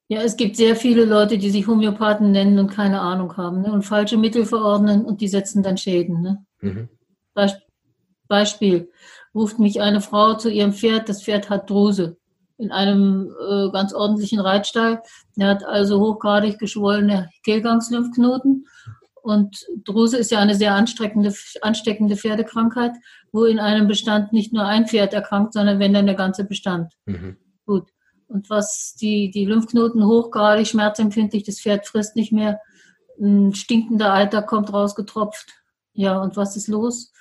Ja, 0.07 0.23
es 0.23 0.35
gibt 0.35 0.55
sehr 0.55 0.75
viele 0.75 1.05
Leute, 1.05 1.37
die 1.37 1.51
sich 1.51 1.67
Homöopathen 1.67 2.31
nennen 2.31 2.57
und 2.57 2.71
keine 2.71 3.01
Ahnung 3.01 3.37
haben 3.37 3.61
ne? 3.61 3.71
und 3.71 3.83
falsche 3.83 4.17
Mittel 4.17 4.45
verordnen 4.45 5.05
und 5.05 5.21
die 5.21 5.27
setzen 5.27 5.61
dann 5.61 5.77
Schäden. 5.77 6.21
Ne? 6.21 6.45
Mhm. 6.61 6.89
Beispiel, 8.27 8.91
ruft 9.35 9.59
mich 9.59 9.81
eine 9.81 10.01
Frau 10.01 10.33
zu 10.33 10.49
ihrem 10.49 10.73
Pferd, 10.73 11.09
das 11.09 11.23
Pferd 11.23 11.51
hat 11.51 11.69
Druse 11.69 12.18
in 12.59 12.71
einem 12.71 13.33
äh, 13.39 13.71
ganz 13.71 13.93
ordentlichen 13.93 14.39
Reitstall. 14.39 15.01
Er 15.37 15.47
hat 15.47 15.63
also 15.63 15.99
hochgradig 15.99 16.59
geschwollene 16.59 17.29
Kehlgangslymphknoten. 17.43 18.67
Und 19.21 19.65
Druse 19.85 20.17
ist 20.17 20.31
ja 20.31 20.39
eine 20.39 20.55
sehr 20.55 20.75
ansteckende, 20.75 21.33
ansteckende 21.61 22.17
Pferdekrankheit, 22.17 22.93
wo 23.31 23.45
in 23.45 23.59
einem 23.59 23.87
Bestand 23.87 24.33
nicht 24.33 24.53
nur 24.53 24.65
ein 24.65 24.87
Pferd 24.87 25.13
erkrankt, 25.13 25.53
sondern 25.53 25.79
wenn 25.79 25.93
dann 25.93 26.05
der 26.05 26.15
ganze 26.15 26.43
Bestand. 26.43 26.93
Mhm. 27.05 27.37
Gut. 27.65 27.87
Und 28.27 28.49
was 28.49 28.95
die, 28.99 29.31
die 29.31 29.45
Lymphknoten 29.45 30.05
hochgradig 30.05 30.67
schmerzempfindlich, 30.67 31.43
das 31.43 31.61
Pferd 31.61 31.87
frisst 31.87 32.15
nicht 32.15 32.31
mehr, 32.31 32.59
ein 33.19 33.55
stinkender 33.55 34.13
Alter 34.13 34.41
kommt 34.41 34.71
rausgetropft. 34.71 35.49
Ja, 35.93 36.21
und 36.21 36.37
was 36.37 36.55
ist 36.55 36.67
los? 36.67 37.11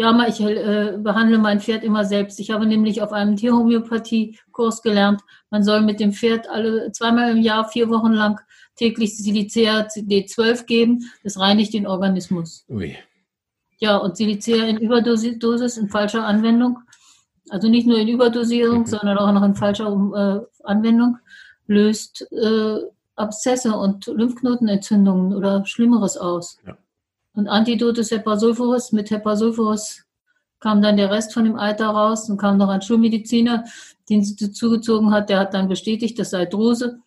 Ja, 0.00 0.26
ich 0.26 0.40
äh, 0.40 0.96
behandle 0.96 1.36
mein 1.36 1.60
Pferd 1.60 1.84
immer 1.84 2.06
selbst. 2.06 2.40
Ich 2.40 2.50
habe 2.50 2.64
nämlich 2.64 3.02
auf 3.02 3.12
einem 3.12 3.36
Tierhomöopathie-Kurs 3.36 4.80
gelernt, 4.80 5.20
man 5.50 5.62
soll 5.62 5.82
mit 5.82 6.00
dem 6.00 6.14
Pferd 6.14 6.48
alle 6.48 6.90
zweimal 6.92 7.32
im 7.32 7.42
Jahr 7.42 7.68
vier 7.68 7.90
Wochen 7.90 8.12
lang 8.12 8.40
täglich 8.76 9.18
Silicea 9.18 9.88
D12 9.88 10.64
geben. 10.64 11.10
Das 11.22 11.38
reinigt 11.38 11.74
den 11.74 11.86
Organismus. 11.86 12.64
Ui. 12.70 12.96
Ja, 13.76 13.98
und 13.98 14.16
Silicea 14.16 14.64
in 14.64 14.78
Überdosis, 14.78 15.76
in 15.76 15.90
falscher 15.90 16.24
Anwendung, 16.24 16.78
also 17.50 17.68
nicht 17.68 17.86
nur 17.86 17.98
in 17.98 18.08
Überdosierung, 18.08 18.80
mhm. 18.80 18.86
sondern 18.86 19.18
auch 19.18 19.32
noch 19.32 19.42
in 19.42 19.54
falscher 19.54 19.86
äh, 19.86 20.64
Anwendung, 20.64 21.18
löst 21.66 22.26
äh, 22.32 22.78
Abszesse 23.16 23.76
und 23.76 24.06
Lymphknotenentzündungen 24.06 25.34
oder 25.34 25.66
Schlimmeres 25.66 26.16
aus. 26.16 26.56
Ja. 26.66 26.78
Und 27.40 27.48
Antidot 27.48 27.96
ist 27.96 28.10
Hepasulfurus. 28.10 28.92
Mit 28.92 29.10
Hepasulfurus 29.10 30.02
kam 30.60 30.82
dann 30.82 30.98
der 30.98 31.10
Rest 31.10 31.32
von 31.32 31.44
dem 31.44 31.56
Alter 31.56 31.86
raus 31.86 32.28
und 32.28 32.36
kam 32.36 32.58
noch 32.58 32.68
ein 32.68 32.82
Schulmediziner, 32.82 33.64
den 34.10 34.22
sie 34.22 34.52
zugezogen 34.52 35.10
hat. 35.10 35.30
Der 35.30 35.38
hat 35.38 35.54
dann 35.54 35.66
bestätigt, 35.66 36.18
das 36.18 36.28
sei 36.28 36.44
Druse 36.44 36.98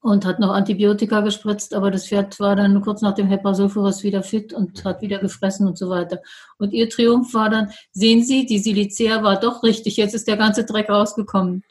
und 0.00 0.24
hat 0.24 0.38
noch 0.38 0.50
Antibiotika 0.50 1.22
gespritzt, 1.22 1.74
aber 1.74 1.90
das 1.90 2.06
Pferd 2.06 2.38
war 2.38 2.54
dann 2.54 2.80
kurz 2.82 3.02
nach 3.02 3.14
dem 3.14 3.26
Hepasulfurus 3.26 4.04
wieder 4.04 4.22
fit 4.22 4.52
und 4.52 4.84
hat 4.84 5.02
wieder 5.02 5.18
gefressen 5.18 5.66
und 5.66 5.76
so 5.76 5.90
weiter. 5.90 6.22
Und 6.58 6.72
ihr 6.72 6.88
Triumph 6.88 7.34
war 7.34 7.50
dann, 7.50 7.72
sehen 7.90 8.22
Sie, 8.22 8.46
die 8.46 8.60
Silicea 8.60 9.24
war 9.24 9.40
doch 9.40 9.64
richtig, 9.64 9.96
jetzt 9.96 10.14
ist 10.14 10.28
der 10.28 10.36
ganze 10.36 10.64
Dreck 10.64 10.88
rausgekommen. 10.88 11.64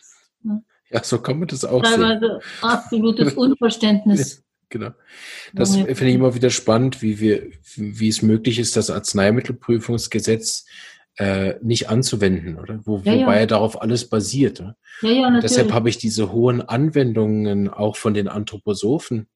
Ja, 0.90 1.02
so 1.02 1.20
kann 1.20 1.40
man 1.40 1.48
das 1.48 1.64
auch 1.64 1.82
Teilweise 1.82 2.42
sehen. 2.42 2.70
absolutes 2.70 3.34
Unverständnis. 3.36 4.42
Genau. 4.76 4.92
Das 5.54 5.74
finde 5.74 6.10
ich 6.10 6.16
immer 6.16 6.36
wieder 6.36 6.50
spannend, 6.50 7.02
wie 7.02 7.22
wir, 7.22 7.50
wie 7.78 8.10
es 8.10 8.22
möglich 8.22 8.60
ist, 8.60 8.76
das 8.76 8.90
Arzneimittelprüfungsgesetz 8.90 10.66
äh, 11.16 11.54
nicht 11.62 11.88
anzuwenden, 11.88 12.60
oder? 12.60 12.82
Wo, 12.84 12.98
ja, 13.06 13.14
wobei 13.14 13.40
ja. 13.40 13.46
darauf 13.46 13.82
alles 13.82 14.10
basiert. 14.10 14.60
Ja, 14.60 14.76
ja, 15.02 15.22
natürlich. 15.30 15.44
Deshalb 15.44 15.72
habe 15.72 15.88
ich 15.88 15.98
diese 15.98 16.34
hohen 16.34 16.62
Anwendungen 16.62 17.70
auch 17.70 17.96
von 17.96 18.14
den 18.14 18.28
Anthroposophen, 18.28 19.28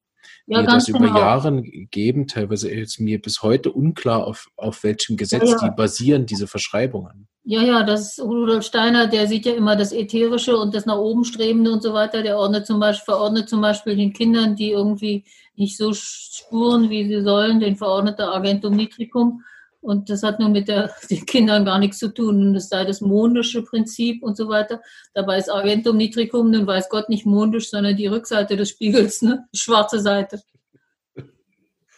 ja, 0.45 0.59
die 0.59 0.67
das 0.67 0.87
genau. 0.87 0.99
über 0.99 1.17
Jahre 1.17 1.61
geben. 1.61 2.27
Teilweise 2.27 2.69
ist 2.69 2.99
mir 2.99 3.21
bis 3.21 3.41
heute 3.41 3.71
unklar, 3.71 4.27
auf, 4.27 4.49
auf 4.57 4.83
welchem 4.83 5.15
Gesetz 5.15 5.55
die 5.61 5.71
basieren, 5.71 6.25
diese 6.25 6.47
Verschreibungen. 6.47 7.29
Ja, 7.51 7.63
ja, 7.63 7.81
das 7.81 8.19
Rudolf 8.19 8.63
Steiner, 8.63 9.07
der 9.07 9.27
sieht 9.27 9.47
ja 9.47 9.53
immer 9.53 9.75
das 9.75 9.91
Ätherische 9.91 10.55
und 10.55 10.75
das 10.75 10.85
nach 10.85 10.99
oben 10.99 11.23
Strebende 11.23 11.71
und 11.71 11.81
so 11.81 11.95
weiter. 11.95 12.21
Der 12.21 12.37
ordnet 12.37 12.67
zum 12.67 12.79
Beispiel, 12.79 13.05
verordnet 13.05 13.49
zum 13.49 13.59
Beispiel 13.59 13.95
den 13.95 14.13
Kindern, 14.13 14.55
die 14.55 14.69
irgendwie 14.69 15.25
nicht 15.55 15.75
so 15.75 15.91
spuren, 15.91 16.91
wie 16.91 17.07
sie 17.07 17.23
sollen, 17.23 17.59
den 17.59 17.75
verordnete 17.75 18.27
Agentum 18.27 18.75
Nitricum. 18.75 19.43
Und 19.81 20.11
das 20.11 20.21
hat 20.21 20.39
nur 20.39 20.49
mit 20.49 20.67
der, 20.67 20.91
den 21.09 21.25
Kindern 21.25 21.65
gar 21.65 21.79
nichts 21.79 21.97
zu 21.97 22.13
tun. 22.13 22.39
Und 22.39 22.53
das 22.53 22.69
sei 22.69 22.85
das 22.85 23.01
mondische 23.01 23.63
Prinzip 23.63 24.21
und 24.21 24.37
so 24.37 24.47
weiter. 24.47 24.79
Dabei 25.15 25.39
ist 25.39 25.49
Argentum 25.49 25.97
nitricum, 25.97 26.51
nun 26.51 26.67
weiß 26.67 26.87
Gott 26.89 27.09
nicht 27.09 27.25
mondisch, 27.25 27.71
sondern 27.71 27.97
die 27.97 28.05
Rückseite 28.05 28.57
des 28.57 28.69
Spiegels, 28.69 29.23
ne? 29.23 29.47
die 29.51 29.57
schwarze 29.57 29.99
Seite. 29.99 30.39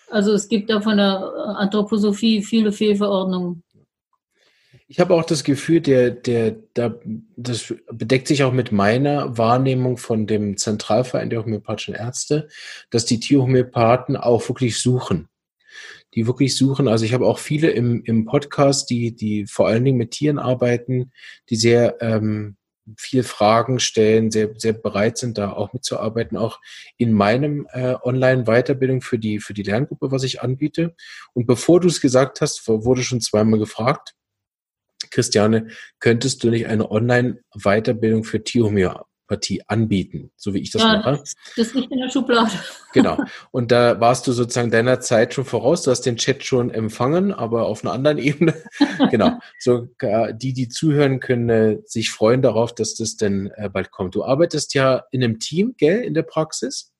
Also 0.09 0.31
es 0.31 0.47
gibt 0.47 0.69
da 0.69 0.79
von 0.79 0.95
der 0.95 1.29
Anthroposophie 1.57 2.41
viele 2.41 2.71
Fehlverordnungen. 2.71 3.63
Ich 4.91 4.99
habe 4.99 5.13
auch 5.13 5.23
das 5.23 5.45
Gefühl, 5.45 5.80
der, 5.80 6.12
der, 6.12 6.51
der, 6.51 6.99
das 7.38 7.73
bedeckt 7.93 8.27
sich 8.27 8.43
auch 8.43 8.51
mit 8.51 8.73
meiner 8.73 9.38
Wahrnehmung 9.38 9.95
von 9.95 10.27
dem 10.27 10.58
Zentralverein 10.58 11.30
der 11.30 11.45
homöopathischen 11.45 11.93
Ärzte, 11.93 12.49
dass 12.89 13.06
die 13.06 13.21
Tierhomöopathen 13.21 14.17
auch 14.17 14.49
wirklich 14.49 14.80
suchen. 14.80 15.30
Die 16.13 16.27
wirklich 16.27 16.58
suchen. 16.58 16.89
Also 16.89 17.06
ich 17.06 17.13
habe 17.13 17.25
auch 17.25 17.39
viele 17.39 17.69
im, 17.69 18.04
im 18.04 18.25
Podcast, 18.25 18.89
die, 18.89 19.15
die 19.15 19.45
vor 19.45 19.69
allen 19.69 19.86
Dingen 19.86 19.97
mit 19.97 20.12
Tieren 20.12 20.39
arbeiten, 20.39 21.13
die 21.49 21.56
sehr 21.56 21.95
ähm, 22.01 22.58
viel 22.97 23.23
Fragen 23.23 23.80
stellen, 23.80 24.30
sehr, 24.30 24.49
sehr 24.58 24.73
bereit 24.73 25.17
sind, 25.17 25.38
da 25.38 25.54
auch 25.54 25.71
mitzuarbeiten, 25.71 26.36
auch 26.36 26.60
in 26.97 27.13
meinem 27.13 27.65
äh, 27.71 27.95
Online-Weiterbildung 28.04 28.99
für 28.99 29.17
die, 29.17 29.39
für 29.39 29.54
die 29.54 29.63
Lerngruppe, 29.63 30.12
was 30.12 30.23
ich 30.23 30.41
anbiete. 30.41 30.95
Und 31.32 31.45
bevor 31.45 31.80
du 31.80 31.88
es 31.88 32.01
gesagt 32.01 32.41
hast, 32.41 32.67
wurde 32.67 33.04
schon 33.04 33.21
zweimal 33.21 33.58
gefragt, 33.58 34.15
Christiane, 35.12 35.67
könntest 36.00 36.43
du 36.43 36.50
nicht 36.50 36.67
eine 36.67 36.89
Online-Weiterbildung 36.89 38.24
für 38.24 38.43
Tierhomöopathie 38.43 39.62
anbieten, 39.67 40.32
so 40.36 40.54
wie 40.54 40.60
ich 40.60 40.71
das 40.71 40.82
ja, 40.82 40.97
mache? 40.97 41.24
Das 41.56 41.74
liegt 41.74 41.91
in 41.91 42.00
der 42.00 42.10
Schublade. 42.10 42.52
Genau. 42.93 43.17
Und 43.52 43.71
da 43.71 44.02
warst 44.02 44.28
du 44.28 44.34
sozusagen 44.34 44.69
deiner 44.69 45.00
Zeit 45.00 45.34
schon 45.34 45.45
voraus. 45.45 45.84
Du 45.84 45.91
hast 45.91 46.02
den 46.02 46.17
Chat 46.17 46.43
schon 46.43 46.71
empfangen, 46.71 47.32
aber 47.32 47.67
auf 47.67 47.86
einer 47.86 47.93
anderen 47.93 48.17
Ebene. 48.19 48.54
genau. 49.10 49.39
So, 49.60 49.88
die, 50.34 50.52
die 50.52 50.67
zuhören, 50.67 51.21
können 51.21 51.50
äh, 51.50 51.78
sich 51.86 52.12
freuen 52.12 52.41
darauf, 52.41 52.76
dass 52.76 52.95
das 52.95 53.15
denn 53.15 53.50
äh, 53.56 53.69
bald 53.69 53.91
kommt. 53.91 54.15
Du 54.15 54.26
arbeitest 54.26 54.74
ja 54.74 55.06
in 55.12 55.24
einem 55.24 55.39
Team, 55.39 55.76
gell, 55.78 56.04
in 56.04 56.13
der 56.13 56.24
Praxis? 56.24 56.91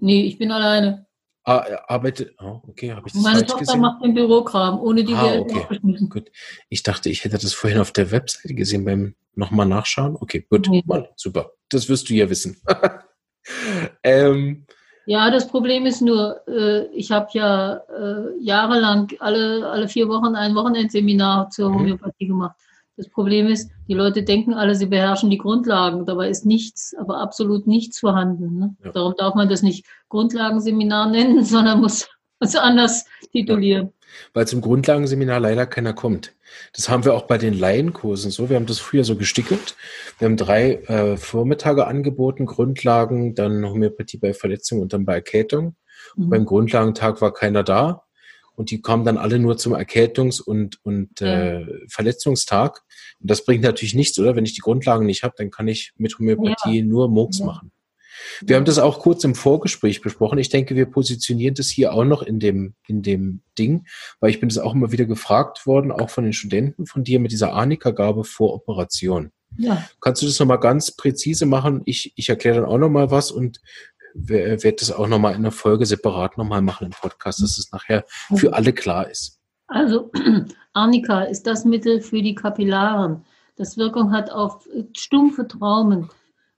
Nee, 0.00 0.26
ich 0.26 0.36
bin 0.36 0.52
alleine. 0.52 1.07
Ah, 1.48 1.64
arbeitet. 1.88 2.34
Oh, 2.42 2.60
okay, 2.68 2.92
habe 2.92 3.06
ich 3.06 3.14
das 3.14 3.22
Meine 3.22 3.40
Tochter 3.46 3.60
gesehen? 3.60 3.80
macht 3.80 4.04
den 4.04 4.12
Bürokram, 4.12 4.78
ohne 4.80 5.02
die 5.02 5.14
ah, 5.14 5.38
okay. 5.38 5.80
Gut. 6.10 6.30
Ich 6.68 6.82
dachte, 6.82 7.08
ich 7.08 7.24
hätte 7.24 7.38
das 7.38 7.54
vorhin 7.54 7.80
auf 7.80 7.90
der 7.90 8.10
Webseite 8.10 8.52
gesehen 8.52 8.84
beim 8.84 9.14
nochmal 9.34 9.64
nachschauen. 9.64 10.16
Okay, 10.20 10.46
gut. 10.50 10.68
Nee. 10.68 10.82
Mann, 10.84 11.06
super. 11.16 11.52
Das 11.70 11.88
wirst 11.88 12.10
du 12.10 12.14
ja 12.14 12.28
wissen. 12.28 12.60
ähm, 14.02 14.66
ja, 15.06 15.30
das 15.30 15.48
Problem 15.48 15.86
ist 15.86 16.02
nur, 16.02 16.46
äh, 16.46 16.84
ich 16.88 17.10
habe 17.10 17.28
ja 17.32 17.76
äh, 17.76 18.38
jahrelang 18.40 19.10
alle, 19.20 19.66
alle 19.70 19.88
vier 19.88 20.06
Wochen 20.08 20.34
ein 20.34 20.54
Wochenendseminar 20.54 21.48
zur 21.48 21.70
mhm. 21.70 21.74
Homöopathie 21.76 22.26
mhm. 22.26 22.28
gemacht. 22.28 22.56
Das 22.98 23.08
Problem 23.08 23.46
ist, 23.46 23.70
die 23.86 23.94
Leute 23.94 24.24
denken 24.24 24.54
alle, 24.54 24.74
sie 24.74 24.86
beherrschen 24.86 25.30
die 25.30 25.38
Grundlagen. 25.38 26.04
Dabei 26.04 26.28
ist 26.28 26.44
nichts, 26.44 26.96
aber 26.98 27.20
absolut 27.20 27.68
nichts 27.68 28.00
vorhanden. 28.00 28.58
Ne? 28.58 28.76
Ja. 28.84 28.90
Darum 28.90 29.14
darf 29.16 29.36
man 29.36 29.48
das 29.48 29.62
nicht 29.62 29.86
Grundlagenseminar 30.08 31.08
nennen, 31.08 31.44
sondern 31.44 31.80
muss 31.80 32.08
es 32.40 32.56
anders 32.56 33.06
titulieren. 33.30 33.86
Ja. 33.86 33.92
Weil 34.34 34.48
zum 34.48 34.62
Grundlagenseminar 34.62 35.38
leider 35.38 35.64
keiner 35.66 35.92
kommt. 35.92 36.34
Das 36.74 36.88
haben 36.88 37.04
wir 37.04 37.14
auch 37.14 37.28
bei 37.28 37.38
den 37.38 37.56
Laienkursen 37.56 38.32
so. 38.32 38.50
Wir 38.50 38.56
haben 38.56 38.66
das 38.66 38.80
früher 38.80 39.04
so 39.04 39.14
gestickelt. 39.14 39.76
Wir 40.18 40.26
haben 40.26 40.36
drei 40.36 40.74
äh, 40.86 41.16
Vormittage 41.16 41.86
angeboten, 41.86 42.46
Grundlagen, 42.46 43.36
dann 43.36 43.64
Homöopathie 43.64 44.18
bei 44.18 44.34
Verletzung 44.34 44.80
und 44.80 44.92
dann 44.92 45.04
bei 45.04 45.14
Erkältung. 45.14 45.76
Mhm. 46.16 46.30
Beim 46.30 46.44
Grundlagentag 46.46 47.20
war 47.20 47.32
keiner 47.32 47.62
da 47.62 48.02
und 48.58 48.72
die 48.72 48.80
kommen 48.80 49.04
dann 49.04 49.18
alle 49.18 49.38
nur 49.38 49.56
zum 49.56 49.72
Erkältungs- 49.72 50.40
und, 50.40 50.84
und 50.84 51.22
äh, 51.22 51.64
Verletzungstag. 51.88 52.82
Und 53.20 53.30
das 53.30 53.44
bringt 53.44 53.64
natürlich 53.64 53.94
nichts, 53.94 54.18
oder? 54.18 54.36
Wenn 54.36 54.44
ich 54.44 54.54
die 54.54 54.60
Grundlagen 54.60 55.06
nicht 55.06 55.22
habe, 55.22 55.34
dann 55.36 55.50
kann 55.50 55.68
ich 55.68 55.92
mit 55.96 56.18
Homöopathie 56.18 56.78
ja. 56.78 56.84
nur 56.84 57.08
Murks 57.08 57.38
ja. 57.38 57.46
machen. 57.46 57.72
Wir 58.40 58.56
haben 58.56 58.64
das 58.64 58.78
auch 58.78 59.00
kurz 59.00 59.24
im 59.24 59.34
Vorgespräch 59.34 60.00
besprochen. 60.00 60.38
Ich 60.38 60.48
denke, 60.48 60.76
wir 60.76 60.86
positionieren 60.86 61.54
das 61.54 61.68
hier 61.68 61.92
auch 61.92 62.04
noch 62.04 62.22
in 62.22 62.40
dem, 62.40 62.74
in 62.86 63.02
dem 63.02 63.42
Ding, 63.58 63.86
weil 64.20 64.30
ich 64.30 64.40
bin 64.40 64.48
das 64.48 64.58
auch 64.58 64.74
immer 64.74 64.92
wieder 64.92 65.04
gefragt 65.04 65.66
worden, 65.66 65.92
auch 65.92 66.10
von 66.10 66.24
den 66.24 66.32
Studenten 66.32 66.86
von 66.86 67.04
dir 67.04 67.20
mit 67.20 67.32
dieser 67.32 67.52
Arnika-Gabe 67.52 68.24
vor 68.24 68.54
Operation. 68.54 69.30
Ja. 69.56 69.88
Kannst 70.00 70.22
du 70.22 70.26
das 70.26 70.38
nochmal 70.38 70.60
ganz 70.60 70.90
präzise 70.90 71.46
machen? 71.46 71.82
Ich, 71.84 72.12
ich 72.16 72.28
erkläre 72.28 72.56
dann 72.56 72.64
auch 72.64 72.78
nochmal 72.78 73.10
was 73.10 73.30
und 73.30 73.60
werde 74.14 74.72
das 74.72 74.90
auch 74.90 75.06
nochmal 75.06 75.34
in 75.34 75.42
der 75.42 75.52
Folge 75.52 75.86
separat 75.86 76.38
nochmal 76.38 76.62
machen 76.62 76.86
im 76.86 76.92
Podcast, 76.92 77.40
dass 77.42 77.58
es 77.58 77.70
nachher 77.72 78.04
für 78.36 78.52
alle 78.54 78.72
klar 78.72 79.08
ist. 79.08 79.37
Also, 79.68 80.10
Arnika 80.72 81.22
ist 81.22 81.46
das 81.46 81.64
Mittel 81.64 82.00
für 82.00 82.22
die 82.22 82.34
Kapillaren, 82.34 83.24
das 83.56 83.76
Wirkung 83.76 84.12
hat 84.12 84.30
auf 84.30 84.66
stumpfe 84.96 85.46
Traumen. 85.46 86.08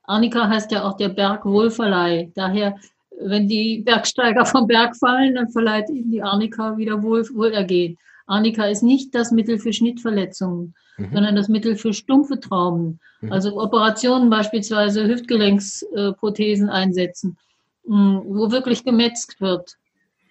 Arnika 0.05 0.49
heißt 0.49 0.70
ja 0.73 0.85
auch 0.85 0.96
der 0.96 1.09
Bergwohlverleih. 1.09 2.31
Daher, 2.35 2.77
wenn 3.20 3.49
die 3.49 3.83
Bergsteiger 3.85 4.44
vom 4.44 4.66
Berg 4.66 4.96
fallen, 4.96 5.35
dann 5.35 5.49
verleiht 5.49 5.88
ihnen 5.88 6.11
die 6.11 6.23
Arnika 6.23 6.77
wieder 6.77 7.03
Wohl, 7.03 7.27
Wohlergehen. 7.33 7.96
Arnika 8.27 8.64
ist 8.64 8.83
nicht 8.83 9.14
das 9.14 9.31
Mittel 9.31 9.59
für 9.59 9.73
Schnittverletzungen, 9.73 10.75
mhm. 10.99 11.11
sondern 11.12 11.37
das 11.37 11.49
Mittel 11.49 11.77
für 11.77 11.94
stumpfe 11.94 12.38
Traumen. 12.38 13.01
Mhm. 13.20 13.33
Also 13.33 13.61
Operationen 13.61 14.31
beispielsweise 14.31 15.07
Hüftgelenksprothesen 15.07 16.68
einsetzen 16.68 17.37
wo 17.85 18.51
wirklich 18.51 18.85
gemetzt 18.85 19.40
wird. 19.40 19.77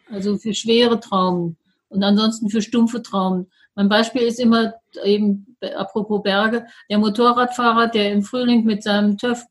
Also 0.09 0.37
für 0.37 0.53
schwere 0.53 0.99
Traumen 0.99 1.57
und 1.89 2.03
ansonsten 2.03 2.49
für 2.49 2.61
stumpfe 2.61 3.01
Traumen. 3.01 3.47
Mein 3.75 3.89
Beispiel 3.89 4.23
ist 4.23 4.39
immer 4.39 4.73
eben, 5.03 5.57
apropos 5.75 6.23
Berge, 6.23 6.65
der 6.89 6.97
Motorradfahrer, 6.97 7.87
der 7.87 8.11
im 8.11 8.23
Frühling 8.23 8.63
mit 8.65 8.83
seinem 8.83 9.17
TÜV 9.17 9.45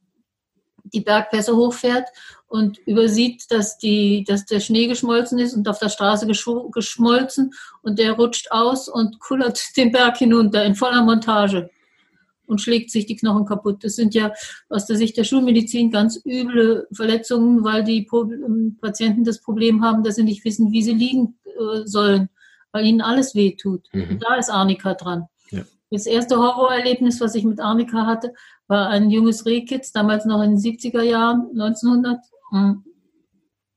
die 0.93 1.01
Bergpässe 1.01 1.55
hochfährt 1.55 2.09
und 2.47 2.79
übersieht, 2.87 3.51
dass, 3.51 3.79
die, 3.79 4.25
dass 4.27 4.47
der 4.47 4.61
Schnee 4.61 4.87
geschmolzen 4.87 5.39
ist 5.39 5.55
und 5.55 5.69
auf 5.69 5.79
der 5.79 5.91
Straße 5.91 6.27
geschmolzen 6.27 7.53
und 7.83 7.99
der 7.99 8.13
rutscht 8.13 8.51
aus 8.51 8.89
und 8.89 9.21
kullert 9.21 9.61
den 9.77 9.93
Berg 9.93 10.17
hinunter 10.17 10.65
in 10.65 10.75
voller 10.75 11.03
Montage 11.03 11.71
und 12.49 12.61
schlägt 12.61 12.91
sich 12.91 13.07
die 13.07 13.17
Knochen 13.17 13.47
kaputt. 13.47 13.85
Das 13.85 13.95
sind 13.95 14.15
ja 14.15 14.33
aus 14.69 14.87
der 14.87 14.97
Sicht 14.97 15.17
der 15.17 15.25
Schulmedizin 15.25 15.91
ganz 15.91 16.21
üble 16.25 16.87
Verletzungen, 16.93 17.65
weil 17.65 17.85
die 17.85 18.09
ähm, 18.13 18.79
Patienten 18.81 19.25
das 19.25 19.41
Problem 19.41 19.85
haben, 19.85 20.03
dass 20.03 20.17
sie 20.17 20.25
nicht 20.25 20.45
wissen, 20.45 20.73
wie 20.73 20.83
sie 20.83 20.95
liegen 20.95 21.39
äh, 21.45 21.85
sollen, 21.85 22.29
weil 22.73 22.87
ihnen 22.87 23.01
alles 23.01 23.35
wehtut. 23.35 23.87
Mhm. 23.93 24.11
Und 24.11 24.25
da 24.25 24.37
ist 24.37 24.51
Arnika 24.51 24.95
dran. 24.95 25.27
Ja. 25.51 25.63
Das 25.91 26.07
erste 26.07 26.37
Horrorerlebnis, 26.37 27.21
was 27.21 27.35
ich 27.35 27.45
mit 27.45 27.61
Arnika 27.61 28.07
hatte, 28.07 28.33
war 28.67 28.89
ein 28.89 29.11
junges 29.11 29.47
Rehkitz, 29.47 29.93
damals 29.93 30.25
noch 30.25 30.43
in 30.43 30.57
den 30.57 30.59
70er 30.59 31.03
Jahren, 31.03 31.49
1900. 31.53 32.19
Hm. 32.51 32.85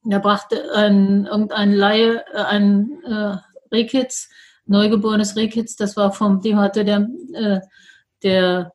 Da 0.04 0.20
brachte 0.20 0.74
ein, 0.76 1.26
irgendein 1.26 1.74
Laie, 1.74 2.24
äh, 2.34 2.42
ein 2.42 3.02
äh, 3.06 3.38
Rehkitz, 3.72 4.30
neugeborenes 4.66 5.36
Rehkitz, 5.36 5.76
das 5.76 5.96
war 5.96 6.12
vom, 6.12 6.42
dem 6.42 6.58
hatte 6.58 6.84
der 6.84 7.08
äh, 7.34 7.60
der 8.24 8.74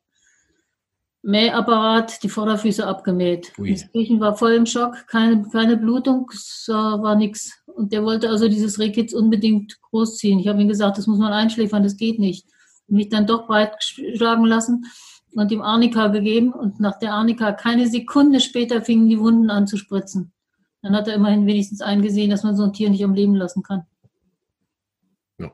Mähapparat 1.23 2.23
die 2.23 2.29
Vorderfüße 2.29 2.87
abgemäht. 2.87 3.51
Das 3.57 3.91
Kirchen 3.91 4.19
war 4.19 4.37
voll 4.37 4.53
im 4.53 4.65
Schock, 4.65 5.07
keine, 5.07 5.47
keine 5.49 5.75
Blutung, 5.75 6.29
es 6.33 6.65
war 6.69 7.15
nichts. 7.15 7.51
Und 7.65 7.91
der 7.91 8.03
wollte 8.03 8.29
also 8.29 8.47
dieses 8.47 8.79
Rehkitz 8.79 9.13
unbedingt 9.13 9.81
großziehen. 9.81 10.39
Ich 10.39 10.47
habe 10.47 10.61
ihm 10.61 10.67
gesagt, 10.67 10.97
das 10.97 11.07
muss 11.07 11.19
man 11.19 11.33
einschläfern, 11.33 11.83
das 11.83 11.97
geht 11.97 12.19
nicht. 12.19 12.47
Mich 12.87 13.09
dann 13.09 13.27
doch 13.27 13.47
breit 13.47 13.75
schlagen 13.83 14.45
lassen 14.45 14.85
und 15.33 15.51
ihm 15.51 15.61
Arnika 15.61 16.07
gegeben. 16.07 16.53
Und 16.53 16.79
nach 16.79 16.97
der 16.99 17.13
Arnika, 17.13 17.51
keine 17.51 17.87
Sekunde 17.87 18.39
später, 18.39 18.81
fingen 18.81 19.09
die 19.09 19.19
Wunden 19.19 19.49
an 19.49 19.67
zu 19.67 19.75
spritzen. 19.75 20.31
Dann 20.81 20.95
hat 20.95 21.07
er 21.07 21.15
immerhin 21.15 21.45
wenigstens 21.45 21.81
eingesehen, 21.81 22.29
dass 22.29 22.43
man 22.43 22.55
so 22.55 22.63
ein 22.63 22.73
Tier 22.73 22.89
nicht 22.89 23.03
am 23.03 23.13
Leben 23.13 23.35
lassen 23.35 23.63
kann. 23.63 23.83
Ja, 25.37 25.51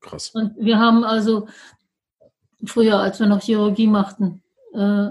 krass. 0.00 0.30
Und 0.30 0.56
wir 0.56 0.78
haben 0.78 1.02
also 1.02 1.48
früher, 2.64 2.98
als 2.98 3.20
wir 3.20 3.26
noch 3.26 3.42
Chirurgie 3.42 3.86
machten, 3.86 4.42
äh, 4.74 5.08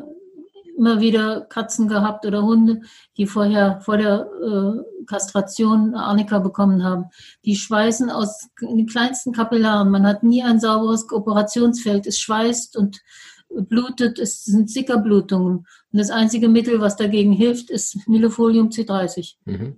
immer 0.78 1.02
wieder 1.02 1.42
Katzen 1.42 1.90
gehabt 1.90 2.26
oder 2.26 2.42
Hunde, 2.44 2.82
die 3.18 3.28
vorher 3.28 3.82
vor 3.82 3.98
der 3.98 4.30
äh, 4.42 5.06
Kastration 5.06 5.94
Arnika 5.94 6.40
bekommen 6.40 6.84
haben. 6.84 7.06
Die 7.44 7.58
schweißen 7.58 8.10
aus 8.10 8.48
den 8.62 8.88
kleinsten 8.88 9.34
Kapillaren. 9.34 9.92
Man 9.92 10.08
hat 10.08 10.24
nie 10.24 10.42
ein 10.42 10.60
sauberes 10.60 11.12
Operationsfeld. 11.12 12.08
Es 12.08 12.18
schweißt 12.20 12.78
und 12.78 13.02
blutet. 13.50 14.20
Es 14.20 14.46
sind 14.46 14.70
Sickerblutungen. 14.70 15.58
Und 15.92 16.00
das 16.00 16.12
einzige 16.12 16.48
Mittel, 16.48 16.80
was 16.80 16.96
dagegen 16.96 17.34
hilft, 17.34 17.70
ist 17.70 18.08
Milofolium 18.08 18.70
C30. 18.70 19.36
Mhm. 19.46 19.76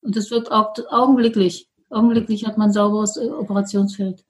Und 0.00 0.16
das 0.16 0.30
wird 0.30 0.50
auch 0.50 0.74
augenblicklich. 0.88 1.68
Augenblicklich 1.90 2.46
hat 2.46 2.56
man 2.56 2.72
sauberes 2.72 3.18
äh, 3.18 3.26
Operationsfeld. 3.26 4.24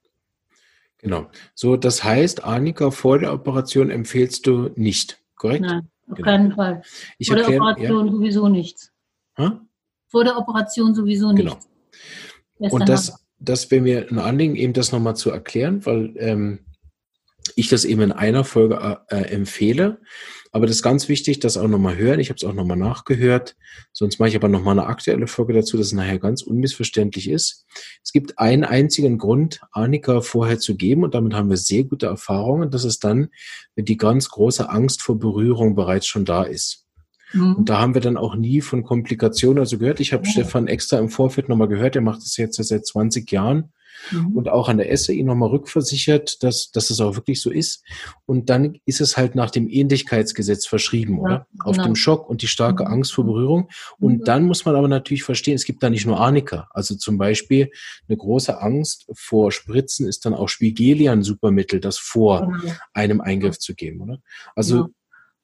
Genau. 1.03 1.29
So, 1.55 1.77
das 1.77 2.03
heißt, 2.05 2.45
Annika, 2.45 2.91
vor 2.93 3.19
der 3.19 3.35
Operation 3.35 3.91
empfehlst 3.91 4.47
du 4.47 4.71
nicht, 4.77 5.21
korrekt? 5.35 5.63
Nein, 5.63 5.89
auf 6.09 6.17
genau. 6.17 6.25
keinen 6.25 6.53
Fall. 6.53 6.83
Ich 7.19 7.29
vor 7.29 7.37
erklär, 7.37 7.59
der 7.59 7.69
Operation 7.69 8.07
ja. 8.07 8.13
sowieso 8.13 8.49
nichts. 8.49 8.93
Ha? 9.37 9.61
Vor 10.09 10.25
der 10.25 10.39
Operation 10.39 10.95
sowieso 10.95 11.33
nichts. 11.33 11.69
Genau. 12.59 12.75
Und 12.75 12.89
das, 12.89 13.25
das 13.41 13.71
wäre 13.71 13.83
mir 13.83 14.07
ein 14.09 14.21
Anliegen, 14.21 14.55
eben 14.55 14.73
das 14.73 14.93
nochmal 14.93 15.17
zu 15.17 15.31
erklären, 15.31 15.85
weil 15.85 16.15
ähm, 16.19 16.61
ich 17.57 17.69
das 17.69 17.85
eben 17.85 18.03
in 18.03 18.13
einer 18.13 18.45
Folge 18.45 19.03
äh, 19.09 19.17
äh 19.17 19.35
empfehle. 19.35 20.01
Aber 20.55 20.67
das 20.67 20.77
ist 20.77 20.83
ganz 20.83 21.09
wichtig, 21.09 21.41
das 21.41 21.57
auch 21.57 21.67
nochmal 21.67 21.97
hören. 21.97 22.21
Ich 22.21 22.29
habe 22.29 22.37
es 22.37 22.45
auch 22.45 22.53
nochmal 22.53 22.77
nachgehört. 22.77 23.57
Sonst 23.93 24.19
mache 24.19 24.29
ich 24.29 24.37
aber 24.37 24.49
nochmal 24.49 24.79
eine 24.79 24.87
aktuelle 24.87 25.27
Folge 25.27 25.55
dazu, 25.55 25.79
dass 25.79 25.87
es 25.87 25.93
nachher 25.95 26.19
ganz 26.19 26.43
unmissverständlich 26.43 27.31
ist. 27.31 27.67
Es 28.05 28.13
gibt 28.13 28.39
einen 28.39 28.65
einzigen 28.65 29.17
Grund, 29.17 29.63
Annika 29.73 30.21
vorher 30.21 30.59
zu 30.59 30.77
geben 30.77 31.05
und 31.05 31.15
damit 31.15 31.33
haben 31.33 31.49
wir 31.49 31.57
sehr 31.57 31.85
gute 31.85 32.07
Erfahrungen. 32.07 32.71
Das 32.71 32.85
ist 32.85 33.03
dann, 33.03 33.29
wenn 33.77 33.87
die 33.87 33.97
ganz 33.97 34.29
große 34.29 34.69
Angst 34.69 35.01
vor 35.01 35.19
Berührung 35.19 35.75
bereits 35.75 36.07
schon 36.07 36.27
da 36.27 36.43
ist. 36.43 36.85
Mhm. 37.33 37.57
Und 37.57 37.69
da 37.71 37.81
haben 37.81 37.95
wir 37.95 38.03
dann 38.03 38.19
auch 38.19 38.35
nie 38.35 38.61
von 38.61 38.85
Komplikationen 38.85 39.61
also 39.61 39.79
gehört. 39.79 40.01
Ich 40.01 40.13
habe 40.13 40.27
ja. 40.27 40.33
Stefan 40.33 40.69
extra 40.69 40.99
im 40.99 41.09
Vorfeld 41.09 41.49
nochmal 41.49 41.69
gehört, 41.69 41.97
er 41.97 42.03
macht 42.03 42.21
das 42.21 42.37
jetzt 42.37 42.63
seit 42.63 42.87
20 42.87 43.31
Jahren 43.33 43.73
mhm. 44.11 44.37
und 44.37 44.49
auch 44.49 44.69
an 44.69 44.79
der 44.79 44.97
SAI 44.97 45.23
nochmal 45.23 45.51
rückversichert, 45.51 46.43
dass, 46.43 46.71
dass 46.71 46.91
es 46.91 47.01
auch 47.01 47.17
wirklich 47.17 47.41
so 47.41 47.51
ist. 47.51 47.85
Und 48.27 48.51
dann 48.51 48.79
ist 48.85 49.01
es 49.01 49.17
halt 49.17 49.35
nach 49.35 49.51
dem 49.51 49.69
Ähnlichkeitsgesetz 49.69 50.67
verschrieben, 50.67 51.17
ja, 51.17 51.21
oder? 51.21 51.47
Genau. 51.53 51.65
Auf 51.65 51.79
dem 51.79 51.97
Schock 51.97 52.29
und 52.29 52.43
die 52.43 52.49
starke 52.49 52.85
mhm. 52.85 52.93
Angst 52.93 53.13
vor 53.13 53.25
Berührung. 53.25 53.69
Und 53.99 54.21
mhm. 54.21 54.25
dann 54.25 54.45
muss 54.45 54.65
man 54.65 54.77
aber 54.77 54.89
natürlich 54.89 55.25
verstehen, 55.25 55.55
es 55.55 55.65
gibt 55.65 55.83
da 55.83 55.91
nicht 55.91 56.07
nur 56.07 56.19
Arnika. 56.19 56.69
Also 56.73 56.95
zum 56.95 57.19
Beispiel 57.19 57.71
eine 58.09 58.17
große 58.17 58.61
Angst 58.61 59.07
vor 59.15 59.53
Spritzen 59.53 60.07
ist 60.07 60.25
dann 60.25 60.35
auch 60.35 60.49
Spigelian 60.49 61.23
Supermittel, 61.23 61.81
das 61.81 61.99
vor 61.99 62.47
genau. 62.47 62.75
einem 62.93 63.21
Eingriff 63.21 63.59
zu 63.59 63.75
geben, 63.75 64.01
oder? 64.01 64.19
Also 64.55 64.77
ja. 64.77 64.89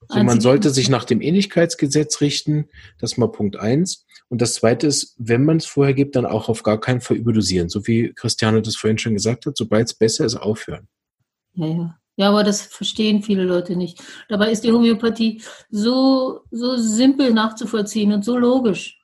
So, 0.09 0.23
man 0.23 0.41
sollte 0.41 0.71
sich 0.71 0.89
nach 0.89 1.05
dem 1.05 1.21
Ähnlichkeitsgesetz 1.21 2.21
richten. 2.21 2.69
Das 2.99 3.13
ist 3.13 3.19
mal 3.19 3.33
Punkt 3.33 3.57
eins. 3.57 4.07
Und 4.29 4.43
das 4.43 4.55
zweite 4.55 4.87
ist, 4.87 5.15
wenn 5.19 5.45
man 5.45 5.57
es 5.57 5.67
vorher 5.67 5.95
gibt, 5.95 6.17
dann 6.17 6.27
auch 6.27 6.49
auf 6.49 6.63
gar 6.63 6.81
keinen 6.81 7.01
Fall 7.01 7.17
überdosieren. 7.17 7.69
So 7.69 7.87
wie 7.87 8.13
Christiane 8.15 8.63
das 8.63 8.77
vorhin 8.77 8.99
schon 8.99 9.15
gesagt 9.15 9.47
hat, 9.47 9.57
sobald 9.57 9.87
es 9.87 9.95
besser 9.95 10.25
ist, 10.25 10.37
aufhören. 10.37 10.89
Ja, 11.55 11.67
ja. 11.67 11.99
Ja, 12.19 12.31
aber 12.31 12.43
das 12.43 12.63
verstehen 12.63 13.23
viele 13.23 13.45
Leute 13.45 13.77
nicht. 13.77 14.03
Dabei 14.29 14.51
ist 14.51 14.65
die 14.65 14.73
Homöopathie 14.73 15.41
so, 15.71 16.41
so 16.51 16.77
simpel 16.77 17.33
nachzuvollziehen 17.33 18.13
und 18.13 18.25
so 18.25 18.37
logisch. 18.37 19.01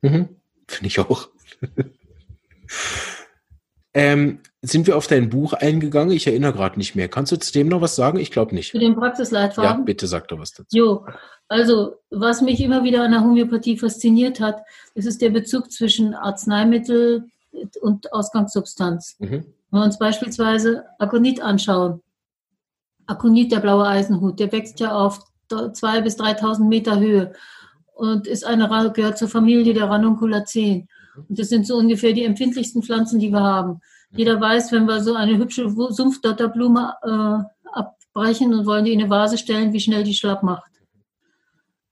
Mhm. 0.00 0.28
Finde 0.66 0.86
ich 0.88 0.98
auch. 0.98 1.28
ähm, 3.94 4.40
sind 4.62 4.86
wir 4.86 4.96
auf 4.96 5.08
dein 5.08 5.28
Buch 5.28 5.54
eingegangen? 5.54 6.14
Ich 6.14 6.26
erinnere 6.26 6.52
gerade 6.52 6.78
nicht 6.78 6.94
mehr. 6.94 7.08
Kannst 7.08 7.32
du 7.32 7.36
zu 7.36 7.52
dem 7.52 7.68
noch 7.68 7.80
was 7.80 7.96
sagen? 7.96 8.18
Ich 8.18 8.30
glaube 8.30 8.54
nicht. 8.54 8.70
Zu 8.70 8.78
dem 8.78 8.94
Praxisleitfaden? 8.94 9.80
Ja, 9.80 9.84
bitte 9.84 10.06
sag 10.06 10.28
doch 10.28 10.38
was 10.38 10.52
dazu. 10.52 10.76
Jo, 10.76 11.06
also 11.48 11.96
was 12.10 12.40
mich 12.42 12.60
immer 12.60 12.84
wieder 12.84 13.02
an 13.02 13.10
der 13.10 13.22
Homöopathie 13.22 13.76
fasziniert 13.76 14.38
hat, 14.38 14.62
das 14.94 15.04
ist 15.04 15.20
der 15.20 15.30
Bezug 15.30 15.72
zwischen 15.72 16.14
Arzneimittel 16.14 17.24
und 17.80 18.12
Ausgangssubstanz. 18.12 19.16
Mhm. 19.18 19.44
Wenn 19.70 19.80
wir 19.80 19.84
uns 19.84 19.98
beispielsweise 19.98 20.84
Akonit 20.98 21.40
anschauen. 21.40 22.00
Akonit, 23.06 23.50
der 23.50 23.60
blaue 23.60 23.86
Eisenhut, 23.86 24.38
der 24.38 24.52
wächst 24.52 24.78
ja 24.78 24.94
auf 24.96 25.20
2.000 25.50 26.02
bis 26.02 26.18
3.000 26.18 26.68
Meter 26.68 27.00
Höhe 27.00 27.32
und 27.94 28.28
ist 28.28 28.44
eine, 28.44 28.92
gehört 28.94 29.18
zur 29.18 29.28
Familie 29.28 29.74
der 29.74 29.90
Ranunculaceen. 29.90 30.88
Und 31.28 31.38
das 31.38 31.48
sind 31.48 31.66
so 31.66 31.76
ungefähr 31.76 32.12
die 32.12 32.24
empfindlichsten 32.24 32.82
Pflanzen, 32.82 33.18
die 33.18 33.30
wir 33.30 33.42
haben. 33.42 33.80
Jeder 34.14 34.40
weiß, 34.40 34.72
wenn 34.72 34.86
wir 34.86 35.00
so 35.00 35.14
eine 35.14 35.38
hübsche 35.38 35.68
Sumpfdotterblume 35.70 36.94
äh, 37.02 37.68
abbrechen 37.72 38.52
und 38.52 38.66
wollen 38.66 38.84
die 38.84 38.92
in 38.92 39.00
eine 39.00 39.10
Vase 39.10 39.38
stellen, 39.38 39.72
wie 39.72 39.80
schnell 39.80 40.04
die 40.04 40.14
schlapp 40.14 40.42
macht. 40.42 40.70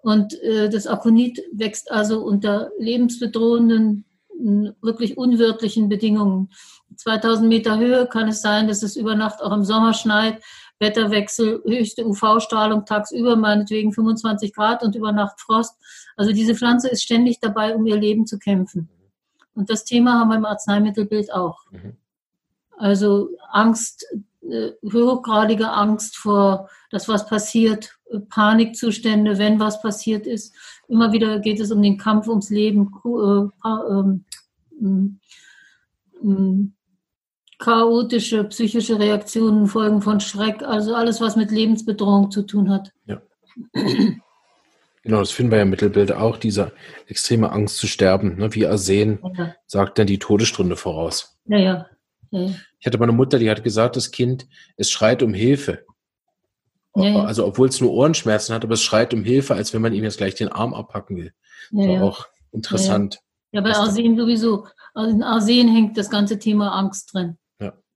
Und 0.03 0.39
äh, 0.43 0.69
das 0.69 0.87
Akonit 0.87 1.43
wächst 1.53 1.91
also 1.91 2.23
unter 2.23 2.71
lebensbedrohenden, 2.79 4.05
wirklich 4.81 5.19
unwirtlichen 5.19 5.89
Bedingungen. 5.89 6.51
2000 6.97 7.49
Meter 7.49 7.79
Höhe 7.79 8.07
kann 8.07 8.29
es 8.29 8.41
sein, 8.41 8.69
dass 8.69 8.83
es 8.83 8.97
über 8.97 9.15
Nacht 9.15 9.43
auch 9.43 9.53
im 9.53 9.65
Sommer 9.65 9.93
schneit, 9.93 10.43
Wetterwechsel, 10.79 11.63
höchste 11.67 12.07
UV-Strahlung 12.07 12.87
tagsüber, 12.87 13.37
meinetwegen 13.37 13.93
25 13.93 14.55
Grad 14.55 14.83
und 14.83 14.97
über 14.97 15.13
Nacht 15.13 15.39
Frost. 15.41 15.77
Also 16.17 16.33
diese 16.33 16.55
Pflanze 16.55 16.89
ist 16.89 17.03
ständig 17.03 17.39
dabei, 17.41 17.75
um 17.75 17.87
ihr 17.87 17.97
Leben 17.97 18.27
zu 18.27 18.39
kämpfen. 18.39 18.89
Und 19.55 19.69
das 19.69 19.85
Thema 19.85 20.19
haben 20.19 20.29
wir 20.29 20.37
im 20.37 20.47
Arzneimittelbild 20.47 21.33
auch. 21.33 21.59
Mhm. 21.71 21.97
Also 22.81 23.29
Angst, 23.51 24.07
äh, 24.43 24.71
hochgradige 24.91 25.71
Angst 25.71 26.17
vor 26.17 26.71
das, 26.91 27.09
was 27.09 27.27
passiert, 27.27 27.99
Panikzustände, 28.31 29.39
wenn 29.39 29.61
was 29.61 29.83
passiert 29.83 30.27
ist. 30.27 30.55
Immer 30.89 31.13
wieder 31.13 31.39
geht 31.41 31.61
es 31.61 31.71
um 31.71 31.83
den 31.83 31.99
Kampf 31.99 32.27
ums 32.27 32.49
Leben, 32.49 32.91
äh, 33.05 33.49
äh, 36.23 36.65
chaotische 37.59 38.45
psychische 38.45 38.99
Reaktionen, 38.99 39.67
Folgen 39.67 40.01
von 40.01 40.21
Schreck, 40.21 40.63
also 40.63 40.95
alles, 40.95 41.21
was 41.21 41.37
mit 41.37 41.51
Lebensbedrohung 41.51 42.31
zu 42.31 42.43
tun 42.43 42.71
hat. 42.71 42.93
Ja. 43.05 43.21
Genau, 45.03 45.19
das 45.19 45.31
finden 45.31 45.53
wir 45.53 45.57
ja 45.57 45.63
im 45.63 45.71
Mittelbild 45.71 46.13
auch, 46.13 46.37
diese 46.37 46.73
extreme 47.07 47.53
Angst 47.53 47.79
zu 47.79 47.87
sterben, 47.87 48.37
ne? 48.37 48.55
wie 48.55 48.67
Arsen 48.67 49.19
ja. 49.37 49.55
sagt 49.67 49.99
dann 49.99 50.07
die 50.07 50.19
Todesstunde 50.19 50.77
voraus. 50.77 51.39
Ja, 51.47 51.59
ja, 51.59 51.87
ich 52.81 52.87
hatte 52.87 52.99
meine 52.99 53.13
Mutter, 53.13 53.39
die 53.39 53.51
hat 53.51 53.63
gesagt, 53.63 53.97
das 53.97 54.11
Kind, 54.11 54.47
es 54.77 54.91
schreit 54.91 55.23
um 55.23 55.35
Hilfe. 55.35 55.85
Ja, 56.97 57.05
ja. 57.05 57.25
Also 57.25 57.47
obwohl 57.47 57.69
es 57.69 57.81
nur 57.81 57.93
Ohrenschmerzen 57.93 58.55
hat, 58.55 58.65
aber 58.65 58.75
es 58.75 58.83
schreit 58.83 59.15
um 59.15 59.23
Hilfe, 59.23 59.55
als 59.55 59.73
wenn 59.73 59.83
man 59.83 59.93
ihm 59.93 60.03
jetzt 60.03 60.19
gleich 60.19 60.35
den 60.35 60.49
Arm 60.49 60.75
abpacken 60.75 61.17
will. 61.17 61.33
Ja, 61.71 61.89
War 61.89 62.03
auch 62.03 62.27
interessant. 62.53 63.21
Ja, 63.53 63.61
bei 63.61 63.73
Arsen 63.73 64.17
sowieso. 64.17 64.67
Also 64.95 65.15
in 65.15 65.23
Arsen 65.23 65.69
hängt 65.69 65.97
das 65.97 66.11
ganze 66.11 66.39
Thema 66.39 66.73
Angst 66.73 67.15
drin. 67.15 67.37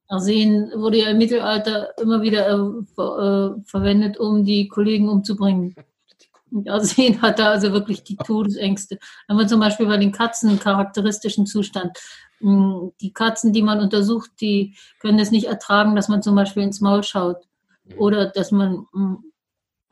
Arsen 0.09 0.71
wurde 0.77 0.99
ja 0.99 1.09
im 1.09 1.19
Mittelalter 1.19 1.97
immer 1.99 2.23
wieder 2.23 2.49
äh, 2.49 2.85
ver, 2.95 3.57
äh, 3.59 3.63
verwendet, 3.65 4.19
um 4.19 4.45
die 4.45 4.69
Kollegen 4.69 5.09
umzubringen. 5.09 5.75
Und 6.51 6.69
Arsen 6.69 7.21
hat 7.23 7.39
da 7.39 7.51
also 7.53 7.73
wirklich 7.73 8.05
die 8.05 8.17
Todesängste. 8.27 8.99
Wenn 9.29 9.37
man 9.37 9.49
zum 9.49 9.61
Beispiel 9.61 9.87
bei 9.87 9.97
den 9.97 10.13
Katzen 10.13 10.51
einen 10.51 10.59
charakteristischen 10.59 11.47
Zustand 11.47 11.99
die 13.01 13.13
Katzen, 13.13 13.53
die 13.53 13.63
man 13.63 13.81
untersucht, 13.81 14.31
die 14.41 14.75
können 15.01 15.19
es 15.19 15.31
nicht 15.31 15.47
ertragen, 15.47 15.97
dass 15.97 16.09
man 16.09 16.23
zum 16.23 16.35
Beispiel 16.35 16.63
ins 16.63 16.81
Maul 16.81 17.03
schaut 17.03 17.39
oder 17.97 18.27
dass 18.27 18.51
man 18.51 18.87
hm, 18.93 19.25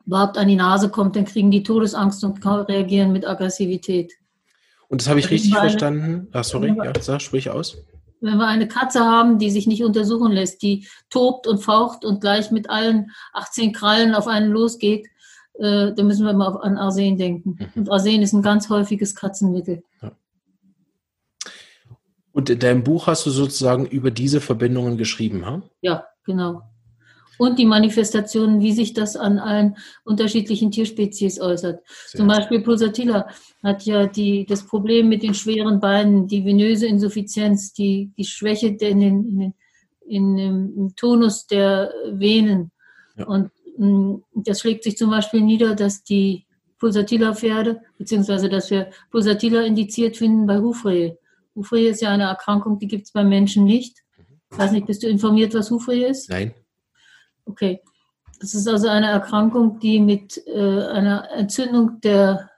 überhaupt 0.07 0.37
an 0.37 0.49
die 0.49 0.57
Nase 0.57 0.89
kommt, 0.89 1.17
dann 1.17 1.25
kriegen 1.25 1.51
die 1.51 1.63
Todesangst 1.63 2.23
und 2.25 2.45
reagieren 2.45 3.13
mit 3.13 3.27
Aggressivität. 3.27 4.13
Und 4.89 5.01
das 5.01 5.09
habe 5.09 5.21
ich 5.21 5.31
richtig 5.31 5.53
eine, 5.53 5.61
verstanden. 5.61 6.29
Ach, 6.33 6.45
sorry, 6.45 6.75
ja, 6.77 6.93
sag, 7.01 7.23
sprich 7.23 7.49
aus. 7.49 7.79
Wenn 8.21 8.37
wir 8.37 8.47
eine 8.47 8.69
Katze 8.69 9.01
haben, 9.01 9.39
die 9.39 9.51
sich 9.51 9.67
nicht 9.67 9.83
untersuchen 9.83 10.31
lässt, 10.33 10.63
die 10.63 10.87
tobt 11.11 11.47
und 11.47 11.59
faucht 11.59 12.05
und 12.05 12.21
gleich 12.21 12.51
mit 12.51 12.69
allen 12.69 13.11
18 13.33 13.73
Krallen 13.73 14.15
auf 14.15 14.29
einen 14.29 14.51
losgeht, 14.51 15.09
äh, 15.55 15.93
dann 15.93 16.07
müssen 16.07 16.27
wir 16.27 16.33
mal 16.33 16.57
an 16.57 16.77
Arsen 16.77 17.17
denken. 17.17 17.59
Mhm. 17.59 17.69
Und 17.75 17.91
Arsen 17.91 18.23
ist 18.23 18.33
ein 18.33 18.43
ganz 18.43 18.69
häufiges 18.69 19.15
Katzenmittel. 19.15 19.83
Ja. 20.03 20.13
Und 22.33 22.49
in 22.51 22.59
deinem 22.59 22.83
Buch 22.83 23.07
hast 23.07 23.27
du 23.27 23.31
sozusagen 23.31 23.87
über 23.87 24.11
diese 24.11 24.41
Verbindungen 24.41 24.97
geschrieben, 24.97 25.45
ha? 25.47 25.63
Ja, 25.83 26.07
genau. 26.25 26.63
Und 27.39 27.59
die 27.59 27.67
Manifestationen, 27.67 28.61
wie 28.61 28.73
sich 28.73 28.95
das 28.95 29.17
an 29.17 29.39
allen 29.39 29.77
unterschiedlichen 30.05 30.71
Tierspezies 30.71 31.41
äußert. 31.41 31.81
Sehr 32.07 32.19
Zum 32.19 32.29
Beispiel 32.29 32.61
Pulsatilla 32.61 33.27
hat 33.63 33.85
ja 33.85 34.07
die, 34.07 34.47
das 34.47 34.67
Problem 34.67 35.09
mit 35.09 35.23
den 35.23 35.35
schweren 35.35 35.81
Beinen, 35.81 36.29
die 36.29 36.45
venöse 36.45 36.87
Insuffizienz, 36.87 37.73
die, 37.73 38.13
die 38.17 38.25
Schwäche 38.25 38.69
in, 38.69 38.79
den, 38.79 39.01
in, 39.01 39.39
den, 39.39 39.55
in 40.07 40.37
dem 40.37 40.97
Tonus 40.97 41.47
der 41.47 41.93
Venen. 42.13 42.71
Ja. 43.17 43.27
Und 43.27 43.51
mh, 43.77 44.21
das 44.35 44.61
schlägt 44.61 44.85
sich 44.85 44.97
zum 44.97 45.11
Beispiel 45.11 45.41
nieder, 45.41 45.75
dass 45.75 46.05
die 46.05 46.47
Pulsatilla-Pferde, 46.79 47.81
beziehungsweise 47.99 48.49
dass 48.49 48.71
wir 48.71 48.91
Pulsatilla 49.11 49.63
indiziert 49.63 50.17
finden 50.17 50.47
bei 50.47 50.59
Hufrehe. 50.59 51.19
Hufrehe 51.55 51.91
ist 51.91 52.03
ja 52.03 52.11
eine 52.11 52.25
Erkrankung, 52.25 52.79
die 52.79 52.89
gibt 52.89 53.05
es 53.05 53.13
beim 53.13 53.29
Menschen 53.29 53.65
nicht. 53.65 53.99
Ich 54.51 54.59
weiß 54.59 54.73
nicht, 54.73 54.87
bist 54.87 55.03
du 55.03 55.09
informiert, 55.09 55.55
was 55.55 55.71
Hufrehe 55.71 56.09
ist? 56.09 56.29
Nein. 56.29 56.55
Okay. 57.47 57.81
Das 58.41 58.55
ist 58.55 58.69
also 58.69 58.89
eine 58.89 59.07
Erkrankung, 59.07 59.79
die 59.79 60.01
mit 60.01 60.43
äh, 60.47 60.83
einer 60.89 61.31
Entzündung 61.31 62.01
der 62.01 62.51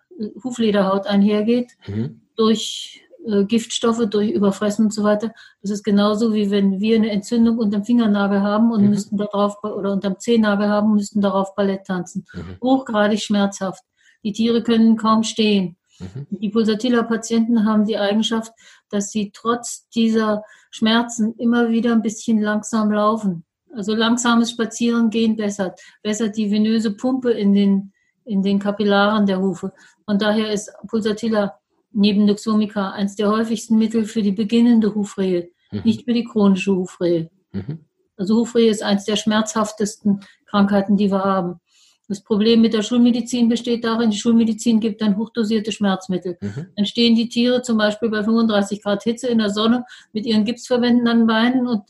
Huflederhaut 0.42 1.06
einhergeht, 1.06 1.72
mhm. 1.86 2.22
durch 2.36 3.02
äh, 3.26 3.44
Giftstoffe, 3.44 4.06
durch 4.08 4.30
Überfressen 4.30 4.86
und 4.86 4.94
so 4.94 5.04
weiter. 5.04 5.32
Das 5.62 5.70
ist 5.70 5.82
genauso 5.82 6.32
wie 6.32 6.50
wenn 6.50 6.80
wir 6.80 6.96
eine 6.96 7.10
Entzündung 7.10 7.58
unterm 7.58 7.84
Fingernagel 7.84 8.42
haben 8.42 8.72
und 8.72 8.82
mhm. 8.82 8.90
müssten 8.90 9.16
darauf 9.16 9.62
oder 9.62 9.92
unterm 9.92 10.18
Zehennagel 10.18 10.68
haben, 10.68 10.90
und 10.90 10.96
müssten 10.96 11.20
darauf 11.20 11.54
Ballett 11.54 11.84
tanzen. 11.86 12.26
Mhm. 12.32 12.56
Hochgradig 12.62 13.22
schmerzhaft. 13.22 13.82
Die 14.22 14.32
Tiere 14.32 14.62
können 14.62 14.96
kaum 14.96 15.22
stehen. 15.22 15.76
Mhm. 15.98 16.26
Die 16.30 16.48
Pulsatilla-Patienten 16.50 17.64
haben 17.64 17.84
die 17.84 17.98
Eigenschaft, 17.98 18.52
dass 18.90 19.10
sie 19.10 19.30
trotz 19.32 19.88
dieser 19.90 20.42
Schmerzen 20.70 21.34
immer 21.38 21.70
wieder 21.70 21.92
ein 21.92 22.02
bisschen 22.02 22.40
langsam 22.40 22.90
laufen. 22.90 23.44
Also 23.72 23.94
langsames 23.94 24.50
Spazierengehen 24.50 25.36
bessert, 25.36 25.80
bessert 26.02 26.36
die 26.36 26.50
venöse 26.50 26.92
Pumpe 26.92 27.32
in 27.32 27.54
den, 27.54 27.92
in 28.24 28.42
den 28.42 28.58
Kapillaren 28.58 29.26
der 29.26 29.40
Hufe. 29.40 29.72
Von 30.04 30.18
daher 30.18 30.52
ist 30.52 30.72
Pulsatilla 30.88 31.58
neben 31.92 32.26
Luxomica 32.26 32.90
eines 32.90 33.16
der 33.16 33.30
häufigsten 33.30 33.78
Mittel 33.78 34.04
für 34.04 34.22
die 34.22 34.32
beginnende 34.32 34.94
Hufrehe. 34.94 35.50
mhm. 35.70 35.82
nicht 35.84 36.04
für 36.04 36.12
die 36.12 36.24
chronische 36.24 36.74
Hufrehe. 36.74 37.30
Mhm. 37.52 37.84
Also 38.16 38.36
Hufrehe 38.36 38.70
ist 38.70 38.82
eines 38.82 39.04
der 39.04 39.16
schmerzhaftesten 39.16 40.20
Krankheiten, 40.46 40.96
die 40.96 41.10
wir 41.10 41.24
haben. 41.24 41.60
Das 42.08 42.20
Problem 42.20 42.60
mit 42.60 42.74
der 42.74 42.82
Schulmedizin 42.82 43.48
besteht 43.48 43.84
darin, 43.84 44.10
die 44.10 44.18
Schulmedizin 44.18 44.80
gibt 44.80 45.00
dann 45.00 45.16
hochdosierte 45.16 45.72
Schmerzmittel. 45.72 46.36
Mhm. 46.40 46.66
Dann 46.76 46.86
stehen 46.86 47.14
die 47.14 47.28
Tiere 47.28 47.62
zum 47.62 47.78
Beispiel 47.78 48.10
bei 48.10 48.22
35 48.22 48.82
Grad 48.82 49.02
Hitze 49.02 49.28
in 49.28 49.38
der 49.38 49.50
Sonne 49.50 49.84
mit 50.12 50.26
ihren 50.26 50.44
Gipsverbänden 50.44 51.08
an 51.08 51.20
den 51.20 51.26
Beinen 51.26 51.66
und 51.66 51.82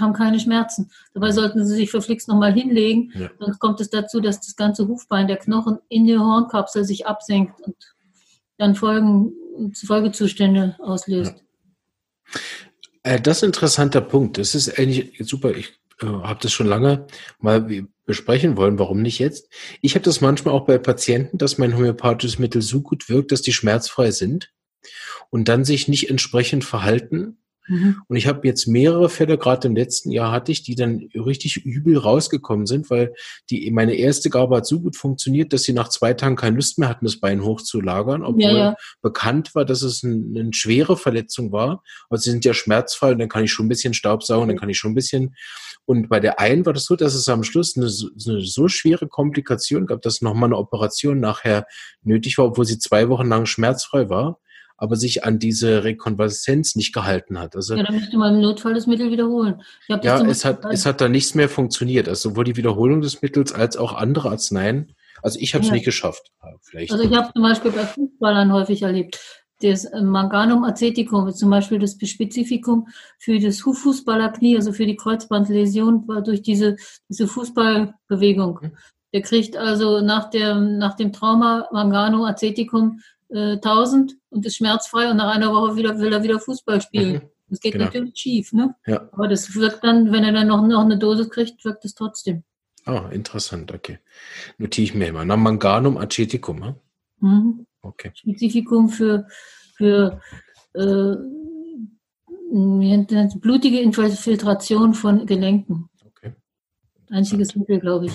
haben 0.00 0.12
keine 0.12 0.38
Schmerzen. 0.38 0.90
Dabei 1.14 1.32
sollten 1.32 1.64
sie 1.64 1.74
sich 1.74 1.90
verflixt 1.90 2.28
nochmal 2.28 2.52
hinlegen. 2.52 3.12
Ja. 3.14 3.30
Sonst 3.38 3.58
kommt 3.58 3.80
es 3.80 3.88
dazu, 3.88 4.20
dass 4.20 4.40
das 4.40 4.54
ganze 4.54 4.86
Hufbein, 4.86 5.28
der 5.28 5.38
Knochen 5.38 5.78
in 5.88 6.06
der 6.06 6.20
Hornkapsel 6.20 6.84
sich 6.84 7.06
absenkt 7.06 7.60
und 7.62 7.76
dann 8.58 8.74
Folgen, 8.74 9.32
Folgezustände 9.72 10.76
auslöst. 10.78 11.34
Ja. 13.04 13.14
Äh, 13.14 13.20
das 13.20 13.38
ist 13.38 13.44
ein 13.44 13.48
interessanter 13.48 14.00
Punkt. 14.02 14.36
Das 14.36 14.54
ist 14.54 14.78
eigentlich 14.78 15.26
super. 15.26 15.56
Ich 15.56 15.78
äh, 16.00 16.06
habe 16.06 16.40
das 16.42 16.52
schon 16.52 16.66
lange 16.66 17.06
mal 17.40 17.86
besprechen 18.04 18.56
wollen. 18.56 18.78
Warum 18.78 19.02
nicht 19.02 19.18
jetzt? 19.18 19.48
Ich 19.82 19.94
habe 19.94 20.04
das 20.04 20.20
manchmal 20.20 20.54
auch 20.54 20.66
bei 20.66 20.78
Patienten, 20.78 21.38
dass 21.38 21.58
mein 21.58 21.76
homöopathisches 21.76 22.38
Mittel 22.38 22.62
so 22.62 22.80
gut 22.80 23.08
wirkt, 23.08 23.32
dass 23.32 23.42
die 23.42 23.52
schmerzfrei 23.52 24.10
sind 24.10 24.52
und 25.30 25.48
dann 25.48 25.64
sich 25.64 25.88
nicht 25.88 26.08
entsprechend 26.08 26.64
verhalten 26.64 27.38
Mhm. 27.68 28.02
Und 28.08 28.16
ich 28.16 28.26
habe 28.26 28.46
jetzt 28.46 28.66
mehrere 28.66 29.08
Fälle, 29.08 29.38
gerade 29.38 29.68
im 29.68 29.76
letzten 29.76 30.10
Jahr 30.10 30.32
hatte 30.32 30.52
ich, 30.52 30.62
die 30.62 30.74
dann 30.74 31.08
richtig 31.14 31.64
übel 31.64 31.96
rausgekommen 31.98 32.66
sind, 32.66 32.90
weil 32.90 33.14
die 33.50 33.70
meine 33.70 33.94
erste 33.94 34.30
Gabe 34.30 34.56
hat 34.56 34.66
so 34.66 34.80
gut 34.80 34.96
funktioniert, 34.96 35.52
dass 35.52 35.62
sie 35.62 35.72
nach 35.72 35.88
zwei 35.88 36.14
Tagen 36.14 36.36
keine 36.36 36.56
Lust 36.56 36.78
mehr 36.78 36.88
hatten, 36.88 37.04
das 37.04 37.20
Bein 37.20 37.44
hochzulagern, 37.44 38.24
obwohl 38.24 38.42
ja, 38.42 38.56
ja. 38.56 38.76
bekannt 39.02 39.54
war, 39.54 39.64
dass 39.64 39.82
es 39.82 40.02
ein, 40.02 40.34
eine 40.36 40.52
schwere 40.52 40.96
Verletzung 40.96 41.52
war. 41.52 41.82
Aber 42.08 42.18
sie 42.18 42.30
sind 42.30 42.44
ja 42.44 42.54
schmerzfrei 42.54 43.12
und 43.12 43.18
dann 43.18 43.28
kann 43.28 43.44
ich 43.44 43.52
schon 43.52 43.66
ein 43.66 43.70
bisschen 43.70 43.94
Staubsaugen, 43.94 44.46
mhm. 44.46 44.48
dann 44.50 44.58
kann 44.58 44.70
ich 44.70 44.78
schon 44.78 44.92
ein 44.92 44.96
bisschen. 44.96 45.34
Und 45.84 46.08
bei 46.08 46.20
der 46.20 46.38
einen 46.38 46.66
war 46.66 46.74
das 46.74 46.84
so, 46.84 46.96
dass 46.96 47.14
es 47.14 47.28
am 47.28 47.44
Schluss 47.44 47.76
eine, 47.76 47.86
eine 47.86 48.44
so 48.44 48.68
schwere 48.68 49.08
Komplikation 49.08 49.86
gab, 49.86 50.02
dass 50.02 50.20
nochmal 50.20 50.48
eine 50.48 50.58
Operation 50.58 51.18
nachher 51.18 51.66
nötig 52.02 52.36
war, 52.36 52.46
obwohl 52.46 52.66
sie 52.66 52.78
zwei 52.78 53.08
Wochen 53.08 53.26
lang 53.26 53.46
schmerzfrei 53.46 54.10
war 54.10 54.38
aber 54.78 54.96
sich 54.96 55.24
an 55.24 55.38
diese 55.38 55.84
Rekonvaleszenz 55.84 56.76
nicht 56.76 56.94
gehalten 56.94 57.38
hat. 57.38 57.56
Also, 57.56 57.74
ja, 57.74 57.82
dann 57.82 57.96
müsste 57.96 58.16
man 58.16 58.36
im 58.36 58.40
Notfall 58.40 58.74
das 58.74 58.86
Mittel 58.86 59.10
wiederholen. 59.10 59.60
Ja, 59.88 60.24
es 60.24 60.44
hat, 60.44 60.64
es 60.66 60.86
hat 60.86 61.00
da 61.00 61.08
nichts 61.08 61.34
mehr 61.34 61.48
funktioniert. 61.48 62.08
Also 62.08 62.30
sowohl 62.30 62.44
die 62.44 62.56
Wiederholung 62.56 63.00
des 63.00 63.20
Mittels 63.20 63.52
als 63.52 63.76
auch 63.76 63.92
andere 63.92 64.30
Arzneien. 64.30 64.94
Also 65.20 65.38
ich 65.40 65.54
habe 65.54 65.62
es 65.62 65.68
ja. 65.68 65.74
nicht 65.74 65.84
geschafft. 65.84 66.30
Vielleicht 66.62 66.92
also 66.92 67.04
ich 67.04 67.14
habe 67.14 67.32
zum 67.32 67.42
Beispiel 67.42 67.72
bei 67.72 67.84
Fußballern 67.84 68.52
häufig 68.52 68.82
erlebt. 68.82 69.18
Das 69.60 69.84
äh, 69.84 70.00
Manganum 70.00 70.62
Aceticum 70.62 71.26
ist 71.26 71.38
zum 71.38 71.50
Beispiel 71.50 71.80
das 71.80 71.96
Spezifikum 72.00 72.86
für 73.18 73.40
das 73.40 73.60
Fußballerknie, 73.60 74.54
also 74.54 74.72
für 74.72 74.86
die 74.86 74.94
Kreuzbandläsion 74.94 76.06
durch 76.24 76.42
diese, 76.42 76.76
diese 77.08 77.26
Fußballbewegung. 77.26 78.60
Mhm. 78.62 78.76
Der 79.12 79.22
kriegt 79.22 79.56
also 79.56 80.00
nach, 80.00 80.30
der, 80.30 80.54
nach 80.54 80.94
dem 80.94 81.12
Trauma 81.12 81.66
Manganum 81.72 82.22
Aceticum 82.22 83.00
äh, 83.30 83.52
1000 83.54 84.16
und 84.30 84.46
ist 84.46 84.56
schmerzfrei 84.56 85.10
und 85.10 85.16
nach 85.16 85.34
einer 85.34 85.52
Woche 85.52 85.76
wieder, 85.76 85.98
will 85.98 86.12
er 86.12 86.22
wieder 86.22 86.40
Fußball 86.40 86.80
spielen. 86.80 87.14
Mhm. 87.14 87.22
Das 87.50 87.60
geht 87.60 87.72
genau. 87.72 87.86
natürlich 87.86 88.16
schief, 88.16 88.52
ne? 88.52 88.74
Ja. 88.86 89.08
Aber 89.12 89.28
das 89.28 89.54
wirkt 89.54 89.82
dann, 89.82 90.12
wenn 90.12 90.24
er 90.24 90.32
dann 90.32 90.48
noch, 90.48 90.66
noch 90.66 90.84
eine 90.84 90.98
Dosis 90.98 91.30
kriegt, 91.30 91.64
wirkt 91.64 91.84
es 91.84 91.94
trotzdem. 91.94 92.44
Ah, 92.84 93.08
interessant, 93.10 93.72
okay. 93.72 93.98
Notiere 94.58 94.84
ich 94.84 94.94
mir 94.94 95.08
immer. 95.08 95.24
Na, 95.24 95.36
Manganum 95.36 95.96
aceticum, 95.96 96.58
ne? 96.58 96.76
Mhm. 97.20 97.66
Okay. 97.80 98.12
Spezifikum 98.14 98.88
für, 98.88 99.26
für 99.76 100.20
äh, 100.74 101.16
blutige 103.40 103.80
Infiltration 103.80 104.94
von 104.94 105.26
Gelenken. 105.26 105.88
Okay. 106.04 106.34
Einziges 107.10 107.54
Mittel, 107.56 107.80
glaube 107.80 108.06
ich. 108.06 108.12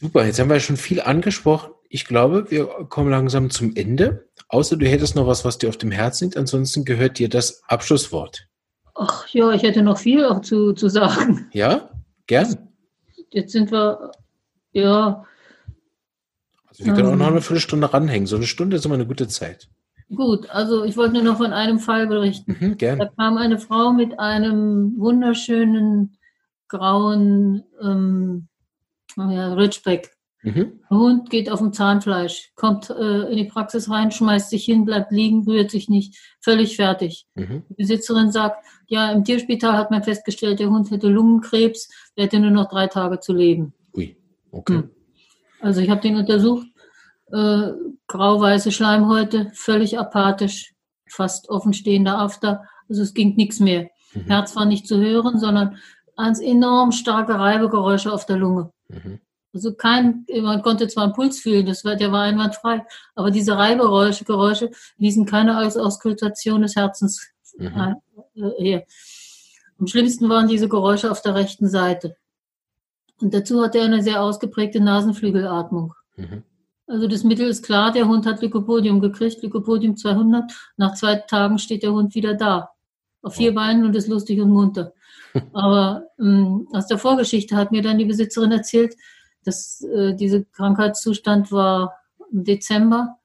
Super, 0.00 0.26
jetzt 0.26 0.38
haben 0.38 0.50
wir 0.50 0.60
schon 0.60 0.76
viel 0.76 1.00
angesprochen 1.00 1.75
ich 1.88 2.06
glaube, 2.06 2.50
wir 2.50 2.66
kommen 2.88 3.10
langsam 3.10 3.50
zum 3.50 3.74
Ende. 3.74 4.28
Außer 4.48 4.76
du 4.76 4.86
hättest 4.86 5.16
noch 5.16 5.26
was, 5.26 5.44
was 5.44 5.58
dir 5.58 5.68
auf 5.68 5.76
dem 5.76 5.90
Herzen 5.90 6.24
liegt. 6.24 6.36
Ansonsten 6.36 6.84
gehört 6.84 7.18
dir 7.18 7.28
das 7.28 7.62
Abschlusswort. 7.68 8.48
Ach 8.94 9.26
ja, 9.28 9.52
ich 9.52 9.62
hätte 9.62 9.82
noch 9.82 9.98
viel 9.98 10.24
auch 10.24 10.40
zu, 10.40 10.72
zu 10.72 10.88
sagen. 10.88 11.48
Ja, 11.52 11.90
gern. 12.26 12.68
Jetzt 13.30 13.52
sind 13.52 13.70
wir, 13.70 14.12
ja. 14.72 15.24
Also 16.66 16.84
wir 16.84 16.94
können 16.94 17.08
ähm, 17.08 17.14
auch 17.14 17.18
noch 17.18 17.26
eine 17.28 17.42
Viertelstunde 17.42 17.92
ranhängen. 17.92 18.26
So 18.26 18.36
eine 18.36 18.46
Stunde 18.46 18.76
ist 18.76 18.86
immer 18.86 18.94
eine 18.94 19.06
gute 19.06 19.28
Zeit. 19.28 19.68
Gut, 20.14 20.48
also 20.50 20.84
ich 20.84 20.96
wollte 20.96 21.14
nur 21.14 21.24
noch 21.24 21.38
von 21.38 21.52
einem 21.52 21.80
Fall 21.80 22.06
berichten. 22.06 22.56
Mhm, 22.58 22.76
gern. 22.78 22.98
Da 22.98 23.06
kam 23.06 23.36
eine 23.36 23.58
Frau 23.58 23.92
mit 23.92 24.18
einem 24.20 24.94
wunderschönen 24.98 26.16
grauen 26.68 27.64
ähm, 27.82 28.48
ja, 29.16 29.54
Ridgeback 29.54 30.15
Mhm. 30.46 30.78
Der 30.88 30.96
Hund 30.96 31.28
geht 31.30 31.50
auf 31.50 31.58
dem 31.58 31.72
Zahnfleisch, 31.72 32.52
kommt 32.54 32.88
äh, 32.88 33.22
in 33.30 33.36
die 33.36 33.46
Praxis 33.46 33.90
rein, 33.90 34.12
schmeißt 34.12 34.48
sich 34.48 34.64
hin, 34.64 34.84
bleibt 34.84 35.10
liegen, 35.10 35.44
rührt 35.44 35.72
sich 35.72 35.88
nicht, 35.88 36.16
völlig 36.40 36.76
fertig. 36.76 37.26
Mhm. 37.34 37.64
Die 37.68 37.74
Besitzerin 37.74 38.30
sagt, 38.30 38.64
ja, 38.86 39.10
im 39.10 39.24
Tierspital 39.24 39.76
hat 39.76 39.90
man 39.90 40.04
festgestellt, 40.04 40.60
der 40.60 40.70
Hund 40.70 40.92
hätte 40.92 41.08
Lungenkrebs, 41.08 41.88
der 42.16 42.26
hätte 42.26 42.38
nur 42.38 42.52
noch 42.52 42.68
drei 42.68 42.86
Tage 42.86 43.18
zu 43.18 43.32
leben. 43.32 43.74
Ui, 43.92 44.16
okay. 44.52 44.74
Hm. 44.76 44.90
Also 45.60 45.80
ich 45.80 45.90
habe 45.90 46.00
den 46.00 46.14
untersucht, 46.14 46.68
äh, 47.32 47.72
grau-weiße 48.06 48.70
Schleimhäute, 48.70 49.50
völlig 49.52 49.98
apathisch, 49.98 50.74
fast 51.08 51.48
offenstehender 51.48 52.18
After, 52.18 52.62
also 52.88 53.02
es 53.02 53.14
ging 53.14 53.34
nichts 53.34 53.58
mehr. 53.58 53.90
Mhm. 54.14 54.26
Herz 54.26 54.54
war 54.54 54.64
nicht 54.64 54.86
zu 54.86 55.00
hören, 55.00 55.40
sondern 55.40 55.78
ganz 56.16 56.40
enorm 56.40 56.92
starke 56.92 57.34
Reibegeräusche 57.36 58.12
auf 58.12 58.26
der 58.26 58.36
Lunge. 58.36 58.70
Mhm. 58.86 59.18
Also 59.56 59.72
kein, 59.72 60.26
man 60.42 60.60
konnte 60.60 60.86
zwar 60.86 61.04
einen 61.04 61.14
Puls 61.14 61.40
fühlen, 61.40 61.64
das 61.64 61.82
war, 61.82 61.96
der 61.96 62.12
war 62.12 62.24
einwandfrei, 62.24 62.84
aber 63.14 63.30
diese 63.30 63.56
Reibegeräusche 63.56 64.26
Geräusche 64.26 64.70
wiesen 64.98 65.24
keine 65.24 65.58
Auskultation 65.58 66.60
des 66.60 66.76
Herzens 66.76 67.26
mhm. 67.56 67.96
Äh, 68.34 68.62
her. 68.62 68.84
Am 69.78 69.86
schlimmsten 69.86 70.28
waren 70.28 70.46
diese 70.46 70.68
Geräusche 70.68 71.10
auf 71.10 71.22
der 71.22 71.34
rechten 71.34 71.68
Seite. 71.68 72.16
Und 73.18 73.32
dazu 73.32 73.62
hatte 73.62 73.78
er 73.78 73.86
eine 73.86 74.02
sehr 74.02 74.22
ausgeprägte 74.22 74.78
Nasenflügelatmung. 74.78 75.94
Mhm. 76.16 76.42
Also 76.86 77.08
das 77.08 77.24
Mittel 77.24 77.48
ist 77.48 77.64
klar, 77.64 77.92
der 77.92 78.06
Hund 78.06 78.26
hat 78.26 78.42
Lycopodium 78.42 79.00
gekriegt, 79.00 79.42
Lycopodium 79.42 79.96
200. 79.96 80.52
Nach 80.76 80.94
zwei 80.94 81.14
Tagen 81.14 81.58
steht 81.58 81.82
der 81.82 81.92
Hund 81.92 82.14
wieder 82.14 82.34
da. 82.34 82.68
Auf 83.22 83.36
vier 83.36 83.54
Beinen 83.54 83.86
und 83.86 83.96
ist 83.96 84.08
lustig 84.08 84.38
und 84.38 84.50
munter. 84.50 84.92
Aber 85.54 86.04
ähm, 86.20 86.68
aus 86.72 86.88
der 86.88 86.98
Vorgeschichte 86.98 87.56
hat 87.56 87.72
mir 87.72 87.80
dann 87.80 87.96
die 87.96 88.04
Besitzerin 88.04 88.52
erzählt, 88.52 88.94
das, 89.46 89.82
äh, 89.82 90.14
dieser 90.14 90.42
Krankheitszustand 90.42 91.52
war 91.52 91.94
im 92.32 92.44
Dezember. 92.44 93.18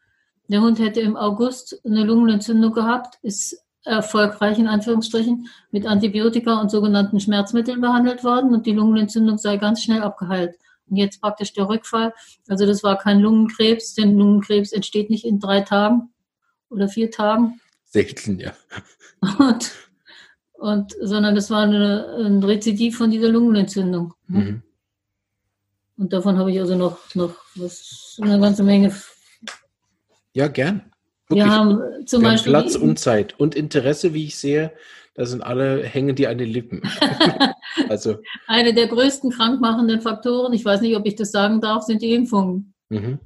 Der 0.48 0.62
Hund 0.62 0.80
hätte 0.80 1.02
im 1.02 1.16
August 1.16 1.82
eine 1.86 2.04
Lungenentzündung 2.04 2.74
gehabt, 2.74 3.18
ist 3.22 3.58
erfolgreich 3.84 4.60
in 4.60 4.68
Anführungsstrichen 4.68 5.48
mit 5.72 5.88
Antibiotika 5.88 6.62
und 6.62 6.70
sogenannten 6.70 7.20
Schmerzmitteln 7.20 7.82
behandelt 7.82 8.24
worden 8.24 8.54
und 8.54 8.66
die 8.66 8.74
Lungenentzündung 8.74 9.38
sei 9.38 9.58
ganz 9.58 9.82
schnell 9.82 10.04
abgeheilt. 10.04 10.56
Und 10.90 10.98
jetzt 10.98 11.22
praktisch 11.22 11.54
der 11.54 11.70
Rückfall. 11.70 12.14
Also 12.48 12.66
das 12.66 12.84
war 12.84 12.98
kein 12.98 13.22
Lungenkrebs, 13.22 13.96
denn 13.96 14.18
Lungenkrebs 14.18 14.72
entsteht 14.72 15.10
nicht 15.10 15.26
in 15.26 15.40
drei 15.40 15.62
Tagen 15.62 16.10
oder 16.70 16.90
vier 16.90 17.10
Tagen. 17.10 17.60
Selten, 17.86 18.40
ja. 18.40 18.54
Und, 19.40 19.72
und 20.54 20.96
sondern 21.02 21.36
das 21.36 21.50
war 21.50 21.64
eine, 21.64 22.18
ein 22.20 22.44
Rezidiv 22.44 22.98
von 22.98 23.10
dieser 23.10 23.30
Lungenentzündung. 23.30 24.14
Mhm. 24.28 24.64
Und 26.02 26.12
davon 26.14 26.40
habe 26.40 26.52
ich 26.52 26.60
also 26.60 26.76
noch, 26.76 26.98
noch 27.14 27.36
was, 27.54 28.18
eine 28.20 28.40
ganze 28.40 28.64
Menge. 28.64 28.92
Ja, 30.34 30.48
gern. 30.48 30.92
Wirklich. 31.28 31.46
Wir 31.46 31.52
haben 31.52 32.08
zum 32.08 32.24
Wir 32.24 32.30
Beispiel. 32.30 32.56
Haben 32.56 32.64
Platz 32.64 32.76
und 32.76 32.98
Zeit 32.98 33.40
und 33.40 33.54
Interesse, 33.54 34.16
wie 34.16 34.26
ich 34.26 34.36
sehe. 34.36 34.74
Da 35.14 35.28
sind 35.28 35.44
alle, 35.44 35.84
hängen 35.84 36.16
die 36.16 36.26
an 36.26 36.40
den 36.40 36.50
Lippen. 36.50 36.82
also. 37.90 38.18
Eine 38.48 38.74
der 38.74 38.88
größten 38.88 39.30
krankmachenden 39.30 40.02
Faktoren, 40.02 40.54
ich 40.54 40.66
weiß 40.66 40.82
nicht, 40.82 40.96
ob 40.96 41.06
ich 41.06 41.16
das 41.16 41.32
sagen 41.32 41.62
darf, 41.62 41.84
sind 41.84 42.02
die 42.02 42.16
Impfungen. 42.16 42.74
Mhm. 42.90 43.20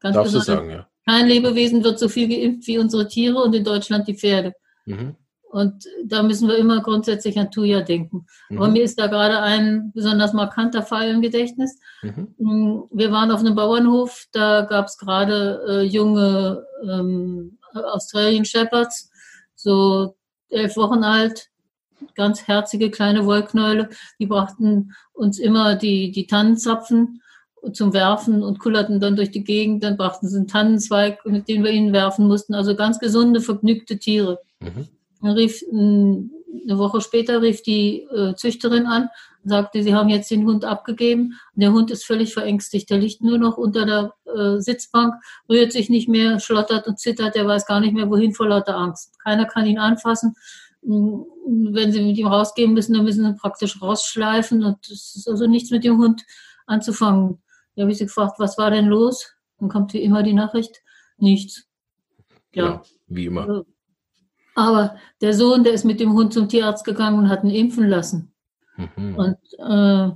Ganz 0.00 0.16
Darfst 0.16 0.34
du 0.34 0.40
sagen, 0.40 0.70
ja. 0.70 0.88
Kein 1.06 1.28
Lebewesen 1.28 1.84
wird 1.84 2.00
so 2.00 2.08
viel 2.08 2.26
geimpft 2.26 2.66
wie 2.66 2.78
unsere 2.78 3.06
Tiere 3.06 3.36
und 3.40 3.54
in 3.54 3.62
Deutschland 3.62 4.08
die 4.08 4.14
Pferde. 4.14 4.54
Mhm. 4.86 5.14
Und 5.52 5.84
da 6.06 6.22
müssen 6.22 6.48
wir 6.48 6.56
immer 6.56 6.80
grundsätzlich 6.80 7.38
an 7.38 7.50
Tuya 7.50 7.82
denken. 7.82 8.24
Mhm. 8.48 8.56
Aber 8.56 8.68
mir 8.68 8.84
ist 8.84 8.98
da 8.98 9.06
gerade 9.06 9.38
ein 9.40 9.92
besonders 9.92 10.32
markanter 10.32 10.82
Fall 10.82 11.10
im 11.10 11.20
Gedächtnis. 11.20 11.78
Mhm. 12.00 12.34
Mm, 12.38 12.82
wir 12.90 13.12
waren 13.12 13.30
auf 13.30 13.40
einem 13.40 13.54
Bauernhof, 13.54 14.28
da 14.32 14.62
gab 14.62 14.86
es 14.86 14.96
gerade 14.96 15.62
äh, 15.68 15.82
junge 15.82 16.64
ähm, 16.82 17.58
Australian 17.74 18.46
Shepherds, 18.46 19.10
so 19.54 20.16
elf 20.48 20.74
Wochen 20.78 21.04
alt, 21.04 21.50
ganz 22.14 22.48
herzige 22.48 22.90
kleine 22.90 23.26
Wollknäule. 23.26 23.90
Die 24.18 24.26
brachten 24.26 24.94
uns 25.12 25.38
immer 25.38 25.74
die, 25.74 26.12
die 26.12 26.26
Tannenzapfen 26.26 27.20
zum 27.74 27.92
Werfen 27.92 28.42
und 28.42 28.58
kullerten 28.58 29.00
dann 29.00 29.16
durch 29.16 29.30
die 29.30 29.44
Gegend. 29.44 29.84
Dann 29.84 29.98
brachten 29.98 30.28
sie 30.28 30.38
einen 30.38 30.48
Tannenzweig, 30.48 31.26
mit 31.26 31.46
dem 31.46 31.62
wir 31.62 31.72
ihnen 31.72 31.92
werfen 31.92 32.26
mussten. 32.26 32.54
Also 32.54 32.74
ganz 32.74 32.98
gesunde, 32.98 33.42
vergnügte 33.42 33.98
Tiere. 33.98 34.40
Mhm. 34.58 34.88
Dann 35.22 35.32
rief 35.32 35.62
eine 35.70 36.78
Woche 36.78 37.00
später 37.00 37.40
rief 37.40 37.62
die 37.62 38.02
äh, 38.02 38.34
Züchterin 38.34 38.86
an 38.86 39.08
und 39.42 39.50
sagte, 39.50 39.82
sie 39.82 39.94
haben 39.94 40.08
jetzt 40.08 40.30
den 40.30 40.46
Hund 40.46 40.64
abgegeben. 40.64 41.38
Der 41.54 41.72
Hund 41.72 41.90
ist 41.90 42.04
völlig 42.04 42.34
verängstigt. 42.34 42.90
Der 42.90 42.98
liegt 42.98 43.22
nur 43.22 43.38
noch 43.38 43.56
unter 43.56 43.86
der 43.86 44.14
äh, 44.26 44.60
Sitzbank, 44.60 45.14
rührt 45.48 45.72
sich 45.72 45.88
nicht 45.88 46.08
mehr, 46.08 46.40
schlottert 46.40 46.86
und 46.86 46.98
zittert. 46.98 47.34
Der 47.34 47.46
weiß 47.46 47.66
gar 47.66 47.80
nicht 47.80 47.94
mehr, 47.94 48.10
wohin 48.10 48.34
vor 48.34 48.48
lauter 48.48 48.76
Angst. 48.76 49.18
Keiner 49.22 49.46
kann 49.46 49.66
ihn 49.66 49.78
anfassen. 49.78 50.34
Hm, 50.84 51.24
wenn 51.46 51.92
sie 51.92 52.02
mit 52.02 52.18
ihm 52.18 52.26
rausgehen 52.26 52.74
müssen, 52.74 52.94
dann 52.94 53.04
müssen 53.04 53.24
sie 53.24 53.34
praktisch 53.34 53.80
rausschleifen. 53.80 54.62
Und 54.62 54.86
es 54.88 55.14
ist 55.16 55.28
also 55.28 55.46
nichts 55.46 55.70
mit 55.70 55.84
dem 55.84 55.98
Hund 55.98 56.22
anzufangen. 56.66 57.42
Da 57.74 57.82
habe 57.82 57.92
ich 57.92 57.98
sie 57.98 58.06
gefragt, 58.06 58.38
was 58.38 58.58
war 58.58 58.70
denn 58.70 58.86
los? 58.86 59.32
Dann 59.58 59.68
kommt 59.68 59.92
wie 59.94 60.02
immer 60.02 60.22
die 60.22 60.34
Nachricht, 60.34 60.82
nichts. 61.16 61.66
Ja, 62.52 62.64
ja 62.64 62.82
wie 63.06 63.26
immer. 63.26 63.42
Also, 63.42 63.64
aber 64.54 64.96
der 65.20 65.34
Sohn, 65.34 65.64
der 65.64 65.72
ist 65.72 65.84
mit 65.84 66.00
dem 66.00 66.12
Hund 66.12 66.32
zum 66.32 66.48
Tierarzt 66.48 66.84
gegangen 66.84 67.18
und 67.18 67.28
hat 67.28 67.44
ihn 67.44 67.50
impfen 67.50 67.88
lassen. 67.88 68.32
Mhm. 68.76 69.16
Und 69.16 69.38
äh, 69.58 70.10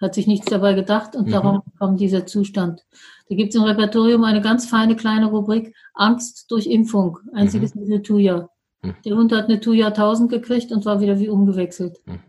hat 0.00 0.14
sich 0.14 0.26
nichts 0.26 0.46
dabei 0.46 0.72
gedacht 0.72 1.14
und 1.14 1.26
mhm. 1.26 1.32
darum 1.32 1.62
kam 1.78 1.96
dieser 1.96 2.26
Zustand. 2.26 2.84
Da 3.28 3.36
gibt 3.36 3.50
es 3.50 3.56
im 3.56 3.64
Repertorium 3.64 4.24
eine 4.24 4.40
ganz 4.40 4.66
feine 4.66 4.96
kleine 4.96 5.26
Rubrik 5.26 5.74
Angst 5.94 6.50
durch 6.50 6.66
Impfung. 6.66 7.18
Einziges 7.32 7.74
mhm. 7.74 7.82
Mittel 7.82 8.02
Tuya. 8.02 8.48
Mhm. 8.82 8.94
Der 9.04 9.16
Hund 9.16 9.32
hat 9.32 9.44
eine 9.44 9.60
Tuya 9.60 9.88
1000 9.88 10.30
gekriegt 10.30 10.72
und 10.72 10.84
war 10.86 11.00
wieder 11.00 11.18
wie 11.18 11.28
umgewechselt. 11.28 11.98
Mhm. 12.06 12.20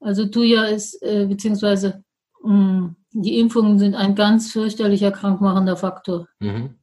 Also 0.00 0.26
Tuya 0.26 0.64
ist, 0.64 1.02
äh, 1.02 1.26
beziehungsweise 1.26 2.02
mh, 2.42 2.54
mm, 2.54 2.96
die 3.12 3.38
Impfungen 3.38 3.78
sind 3.78 3.94
ein 3.94 4.14
ganz 4.14 4.52
fürchterlicher 4.52 5.10
krankmachender 5.10 5.76
Faktor. 5.76 6.28
Mhm. 6.38 6.76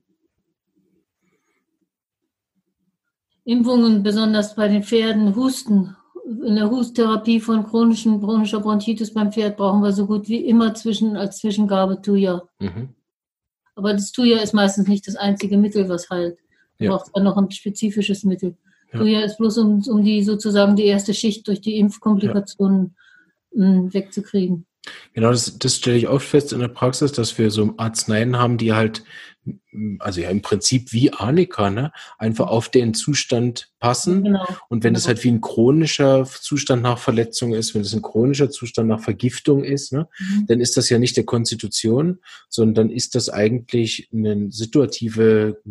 Impfungen, 3.48 4.04
besonders 4.04 4.56
bei 4.56 4.68
den 4.68 4.84
Pferden, 4.84 5.36
Husten. 5.36 5.96
In 6.26 6.56
der 6.56 6.70
Husttherapie 6.70 7.40
von 7.40 7.66
chronischen 7.66 8.20
chronischer 8.20 8.60
Bronchitis 8.60 9.14
beim 9.14 9.32
Pferd 9.32 9.56
brauchen 9.56 9.82
wir 9.82 9.94
so 9.94 10.06
gut 10.06 10.28
wie 10.28 10.46
immer 10.46 10.74
zwischen, 10.74 11.16
als 11.16 11.38
Zwischengabe 11.38 12.02
Tuya. 12.02 12.44
Mhm. 12.60 12.90
Aber 13.76 13.94
das 13.94 14.12
Tuya 14.12 14.40
ist 14.40 14.54
meistens 14.54 14.90
nicht 14.90 15.08
das 15.08 15.16
einzige 15.16 15.58
Mittel, 15.58 15.88
was 15.88 16.10
heilt. 16.10 16.38
Du 16.78 16.86
ja. 16.86 16.92
brauchst 16.92 17.16
dann 17.16 17.24
noch 17.24 17.38
ein 17.38 17.50
spezifisches 17.50 18.26
Mittel. 18.26 18.58
Ja. 18.92 19.00
Tuya 19.00 19.22
ist 19.22 19.38
bloß, 19.38 19.60
um, 19.60 19.82
um 19.88 20.04
die 20.04 20.22
sozusagen 20.24 20.76
die 20.76 20.86
erste 20.86 21.14
Schicht 21.14 21.48
durch 21.48 21.62
die 21.62 21.78
Impfkomplikationen 21.80 22.96
ja. 23.54 23.64
Hm, 23.64 23.94
wegzukriegen. 23.94 24.66
Genau, 25.14 25.32
das, 25.32 25.58
das 25.58 25.78
stelle 25.78 25.98
ich 25.98 26.08
oft 26.08 26.28
fest 26.28 26.52
in 26.52 26.60
der 26.60 26.68
Praxis, 26.68 27.14
dass 27.14 27.38
wir 27.38 27.50
so 27.50 27.74
Arzneien 27.78 28.38
haben, 28.38 28.58
die 28.58 28.74
halt, 28.74 29.04
also 30.00 30.22
ja 30.22 30.30
im 30.30 30.42
Prinzip 30.42 30.94
wie 30.94 31.12
Arnika, 31.14 31.70
ne, 31.70 31.92
einfach 32.18 32.48
auf 32.48 32.70
den 32.70 32.94
Zustand 32.94 33.72
passen. 33.80 34.24
Genau. 34.24 34.46
Und 34.70 34.84
wenn 34.84 34.94
genau. 34.94 34.98
das 34.98 35.08
halt 35.08 35.24
wie 35.24 35.32
ein 35.32 35.42
chronischer 35.42 36.26
Zustand 36.26 36.82
nach 36.82 36.98
Verletzung 36.98 37.54
ist, 37.54 37.76
wenn 37.76 37.82
es 37.82 37.94
ein 37.94 38.02
chronischer 38.02 38.50
Zustand 38.50 38.88
nach 38.88 39.00
Vergiftung 39.00 39.64
ist, 39.64 39.94
ne, 39.94 40.08
mhm. 40.20 40.46
dann 40.48 40.60
ist 40.60 40.78
das 40.78 40.90
ja 40.90 41.00
nicht 41.00 41.18
der 41.18 41.26
Konstitution, 41.26 42.20
sondern 42.50 42.88
dann 42.88 42.96
ist 42.96 43.16
das 43.16 43.30
eigentlich 43.30 44.10
eine 44.14 44.52
situative 44.52 45.62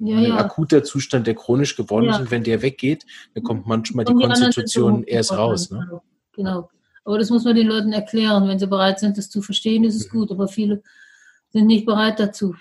ja, 0.00 0.16
ein 0.16 0.24
ja. 0.24 0.36
akuter 0.36 0.82
Zustand, 0.82 1.26
der 1.26 1.34
chronisch 1.34 1.76
geworden 1.76 2.06
ja. 2.06 2.12
ist. 2.12 2.20
Und 2.20 2.30
wenn 2.30 2.42
der 2.42 2.62
weggeht, 2.62 3.06
dann 3.34 3.44
kommt 3.44 3.66
manchmal 3.66 4.04
die, 4.04 4.14
die 4.14 4.26
Konstitution 4.26 5.04
erst 5.04 5.32
raus. 5.32 5.70
Ne? 5.70 5.78
Genau. 5.78 6.02
genau. 6.32 6.68
Aber 7.04 7.18
das 7.18 7.30
muss 7.30 7.44
man 7.44 7.54
den 7.54 7.68
Leuten 7.68 7.92
erklären. 7.92 8.48
Wenn 8.48 8.58
sie 8.58 8.66
bereit 8.66 8.98
sind, 8.98 9.18
das 9.18 9.28
zu 9.28 9.42
verstehen, 9.42 9.84
ist 9.84 9.94
es 9.94 10.12
mhm. 10.12 10.18
gut. 10.18 10.30
Aber 10.30 10.48
viele 10.48 10.82
sind 11.50 11.66
nicht 11.66 11.86
bereit 11.86 12.18
dazu. 12.18 12.54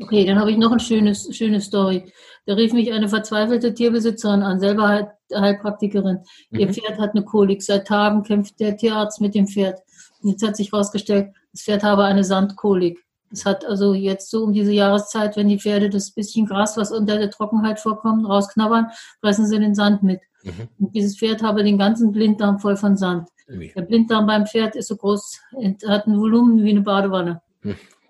Okay, 0.00 0.24
dann 0.24 0.38
habe 0.38 0.50
ich 0.50 0.56
noch 0.56 0.70
eine 0.70 0.80
schöne, 0.80 1.14
schöne 1.14 1.60
Story. 1.60 2.12
Da 2.46 2.54
rief 2.54 2.72
mich 2.72 2.92
eine 2.92 3.08
verzweifelte 3.08 3.74
Tierbesitzerin 3.74 4.42
an, 4.42 4.60
selber 4.60 5.12
Heilpraktikerin. 5.34 6.20
Mhm. 6.50 6.58
Ihr 6.58 6.72
Pferd 6.72 6.98
hat 6.98 7.10
eine 7.10 7.24
Kolik. 7.24 7.62
Seit 7.62 7.86
Tagen 7.86 8.22
kämpft 8.22 8.60
der 8.60 8.76
Tierarzt 8.76 9.20
mit 9.20 9.34
dem 9.34 9.46
Pferd. 9.46 9.80
Jetzt 10.22 10.46
hat 10.46 10.56
sich 10.56 10.72
herausgestellt, 10.72 11.32
das 11.52 11.62
Pferd 11.62 11.82
habe 11.82 12.04
eine 12.04 12.24
Sandkolik. 12.24 12.98
Das 13.30 13.44
hat 13.44 13.66
also 13.66 13.92
jetzt 13.92 14.30
so 14.30 14.44
um 14.44 14.52
diese 14.52 14.72
Jahreszeit, 14.72 15.36
wenn 15.36 15.48
die 15.48 15.58
Pferde 15.58 15.90
das 15.90 16.12
bisschen 16.12 16.46
Gras, 16.46 16.76
was 16.76 16.92
unter 16.92 17.18
der 17.18 17.30
Trockenheit 17.30 17.78
vorkommt, 17.78 18.26
rausknabbern, 18.26 18.86
fressen 19.20 19.46
sie 19.46 19.58
den 19.58 19.74
Sand 19.74 20.02
mit. 20.02 20.20
Mhm. 20.44 20.68
Und 20.78 20.94
dieses 20.94 21.18
Pferd 21.18 21.42
habe 21.42 21.62
den 21.62 21.76
ganzen 21.76 22.12
Blinddarm 22.12 22.58
voll 22.58 22.76
von 22.76 22.96
Sand. 22.96 23.28
Wie? 23.48 23.72
Der 23.74 23.82
Blinddarm 23.82 24.26
beim 24.26 24.46
Pferd 24.46 24.76
ist 24.76 24.88
so 24.88 24.96
groß, 24.96 25.40
hat 25.86 26.06
ein 26.06 26.18
Volumen 26.18 26.62
wie 26.62 26.70
eine 26.70 26.82
Badewanne. 26.82 27.42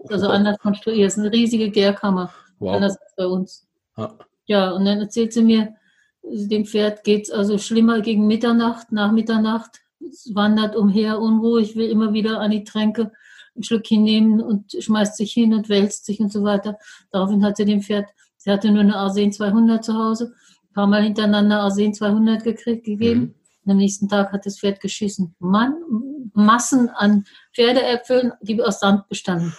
Also 0.08 0.28
anders 0.28 0.58
konstruiert. 0.58 1.08
Es 1.08 1.16
ist 1.16 1.24
eine 1.24 1.32
riesige 1.32 1.70
Gärkammer. 1.70 2.32
Wow. 2.58 2.76
Anders 2.76 2.96
als 3.00 3.14
bei 3.16 3.26
uns. 3.26 3.66
Ah. 3.96 4.14
Ja, 4.46 4.70
und 4.70 4.84
dann 4.84 5.00
erzählt 5.00 5.32
sie 5.32 5.42
mir, 5.42 5.74
dem 6.22 6.64
Pferd 6.64 7.04
geht 7.04 7.24
es 7.24 7.30
also 7.30 7.58
schlimmer 7.58 8.00
gegen 8.00 8.26
Mitternacht, 8.26 8.92
nach 8.92 9.12
Mitternacht. 9.12 9.80
Es 10.00 10.30
wandert 10.34 10.76
umher 10.76 11.20
unruhig, 11.20 11.76
will 11.76 11.90
immer 11.90 12.12
wieder 12.12 12.40
an 12.40 12.50
die 12.50 12.64
Tränke 12.64 13.12
ein 13.56 13.62
Schlückchen 13.62 14.02
nehmen 14.02 14.40
und 14.40 14.72
schmeißt 14.78 15.16
sich 15.16 15.32
hin 15.32 15.52
und 15.52 15.68
wälzt 15.68 16.06
sich 16.06 16.20
und 16.20 16.32
so 16.32 16.44
weiter. 16.44 16.78
Daraufhin 17.10 17.44
hat 17.44 17.56
sie 17.56 17.64
dem 17.64 17.82
Pferd, 17.82 18.06
sie 18.36 18.50
hatte 18.50 18.70
nur 18.70 18.80
eine 18.80 18.96
Arsen 18.96 19.32
200 19.32 19.84
zu 19.84 19.94
Hause, 19.94 20.32
ein 20.70 20.74
paar 20.74 20.86
Mal 20.86 21.02
hintereinander 21.02 21.60
Arsen 21.60 21.92
200 21.92 22.44
gekriegt, 22.44 22.84
gegeben. 22.84 23.20
Mhm. 23.20 23.34
Und 23.64 23.72
am 23.72 23.76
nächsten 23.78 24.08
Tag 24.08 24.32
hat 24.32 24.46
das 24.46 24.60
Pferd 24.60 24.80
geschissen. 24.80 25.34
Mann, 25.40 25.74
Massen 26.32 26.88
an 26.88 27.24
Pferdeäpfeln, 27.54 28.32
die 28.40 28.62
aus 28.62 28.80
Sand 28.80 29.08
bestanden. 29.08 29.52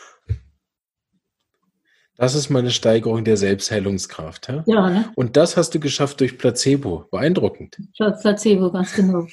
Das 2.19 2.35
ist 2.35 2.49
meine 2.49 2.69
Steigerung 2.69 3.23
der 3.23 3.37
Selbstheilungskraft. 3.37 4.49
Ja? 4.49 4.63
ja 4.67 4.89
ne? 4.89 5.11
Und 5.15 5.37
das 5.37 5.55
hast 5.55 5.73
du 5.73 5.79
geschafft 5.79 6.19
durch 6.19 6.37
Placebo. 6.37 7.05
Beeindruckend. 7.09 7.77
Placebo, 7.95 8.69
ganz 8.71 8.93
genau. 8.93 9.25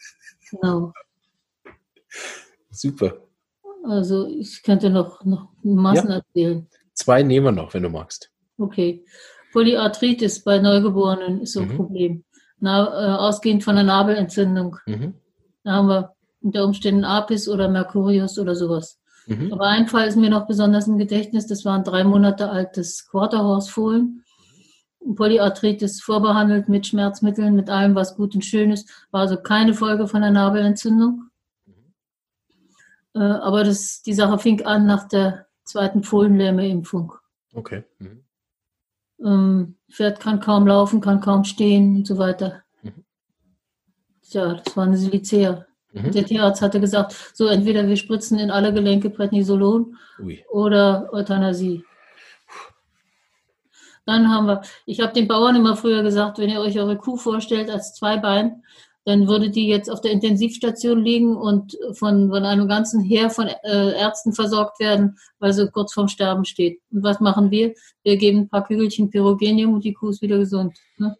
genau. 0.50 0.92
Super. 2.70 3.14
Also 3.88 4.26
ich 4.26 4.62
könnte 4.62 4.90
noch, 4.90 5.24
noch 5.24 5.48
Massen 5.62 6.10
ja. 6.10 6.16
erzählen. 6.16 6.66
Zwei 6.92 7.22
nehmen 7.22 7.46
wir 7.46 7.52
noch, 7.52 7.72
wenn 7.72 7.82
du 7.82 7.88
magst. 7.88 8.30
Okay. 8.58 9.06
Polyarthritis 9.54 10.44
bei 10.44 10.58
Neugeborenen 10.58 11.40
ist 11.40 11.54
so 11.54 11.60
ein 11.60 11.68
mhm. 11.68 11.76
Problem. 11.76 12.24
Na, 12.60 12.84
äh, 12.84 13.16
ausgehend 13.20 13.64
von 13.64 13.78
einer 13.78 13.84
Nabelentzündung. 13.84 14.76
Mhm. 14.84 15.14
Da 15.62 15.72
haben 15.72 15.88
wir 15.88 16.14
unter 16.42 16.66
Umständen 16.66 17.04
Apis 17.04 17.48
oder 17.48 17.70
Mercurius 17.70 18.38
oder 18.38 18.54
sowas. 18.54 19.00
Mhm. 19.26 19.52
Aber 19.52 19.66
ein 19.66 19.88
Fall 19.88 20.08
ist 20.08 20.16
mir 20.16 20.30
noch 20.30 20.46
besonders 20.46 20.86
im 20.86 20.98
Gedächtnis, 20.98 21.46
das 21.46 21.64
war 21.64 21.74
ein 21.76 21.84
drei 21.84 22.04
Monate 22.04 22.50
altes 22.50 23.06
Quarterhorse-Fohlen. 23.08 24.24
Polyarthritis 25.16 26.00
vorbehandelt 26.00 26.68
mit 26.68 26.86
Schmerzmitteln, 26.86 27.54
mit 27.54 27.68
allem, 27.68 27.94
was 27.94 28.16
gut 28.16 28.34
und 28.34 28.44
schön 28.44 28.70
ist. 28.70 28.88
War 29.10 29.22
also 29.22 29.36
keine 29.36 29.74
Folge 29.74 30.08
von 30.08 30.22
einer 30.22 30.32
Nabelentzündung. 30.32 31.28
Äh, 33.14 33.18
aber 33.18 33.64
das, 33.64 34.02
die 34.02 34.14
Sache 34.14 34.38
fing 34.38 34.64
an 34.64 34.86
nach 34.86 35.06
der 35.08 35.46
zweiten 35.64 36.02
Fohlenlähmeimpfung. 36.02 37.12
Okay. 37.52 37.84
Mhm. 37.98 38.24
Ähm, 39.22 39.76
Pferd 39.90 40.20
kann 40.20 40.40
kaum 40.40 40.66
laufen, 40.66 41.00
kann 41.00 41.20
kaum 41.20 41.44
stehen 41.44 41.96
und 41.96 42.06
so 42.06 42.18
weiter. 42.18 42.62
Mhm. 42.82 43.04
Tja, 44.22 44.54
das 44.54 44.76
war 44.76 44.84
eine 44.84 44.96
Silicea. 44.96 45.66
Mhm. 45.94 46.10
Der 46.10 46.24
Tierarzt 46.24 46.60
hatte 46.60 46.80
gesagt, 46.80 47.14
so 47.34 47.46
entweder 47.46 47.86
wir 47.86 47.96
spritzen 47.96 48.38
in 48.38 48.50
alle 48.50 48.72
Gelenke 48.72 49.10
Prednisolon 49.10 49.96
Ui. 50.20 50.44
oder 50.50 51.08
Euthanasie. 51.12 51.84
Dann 54.04 54.28
haben 54.28 54.46
wir, 54.46 54.60
ich 54.86 55.00
habe 55.00 55.14
den 55.14 55.28
Bauern 55.28 55.56
immer 55.56 55.76
früher 55.76 56.02
gesagt, 56.02 56.38
wenn 56.38 56.50
ihr 56.50 56.60
euch 56.60 56.78
eure 56.78 56.98
Kuh 56.98 57.16
vorstellt 57.16 57.70
als 57.70 57.94
Zweibein, 57.94 58.62
dann 59.06 59.28
würde 59.28 59.50
die 59.50 59.68
jetzt 59.68 59.90
auf 59.90 60.00
der 60.00 60.12
Intensivstation 60.12 61.02
liegen 61.02 61.36
und 61.36 61.76
von, 61.92 62.30
von 62.30 62.44
einem 62.44 62.68
ganzen 62.68 63.02
Heer 63.02 63.30
von 63.30 63.46
äh, 63.46 63.92
Ärzten 63.92 64.32
versorgt 64.32 64.80
werden, 64.80 65.18
weil 65.38 65.52
sie 65.52 65.70
kurz 65.70 65.92
vorm 65.92 66.08
Sterben 66.08 66.44
steht. 66.44 66.80
Und 66.90 67.02
was 67.02 67.20
machen 67.20 67.50
wir? 67.50 67.74
Wir 68.02 68.16
geben 68.16 68.40
ein 68.40 68.48
paar 68.48 68.66
Kügelchen 68.66 69.10
Pyrogenium 69.10 69.74
und 69.74 69.84
die 69.84 69.92
Kuh 69.92 70.08
ist 70.08 70.22
wieder 70.22 70.38
gesund. 70.38 70.76
Ne? 70.96 71.16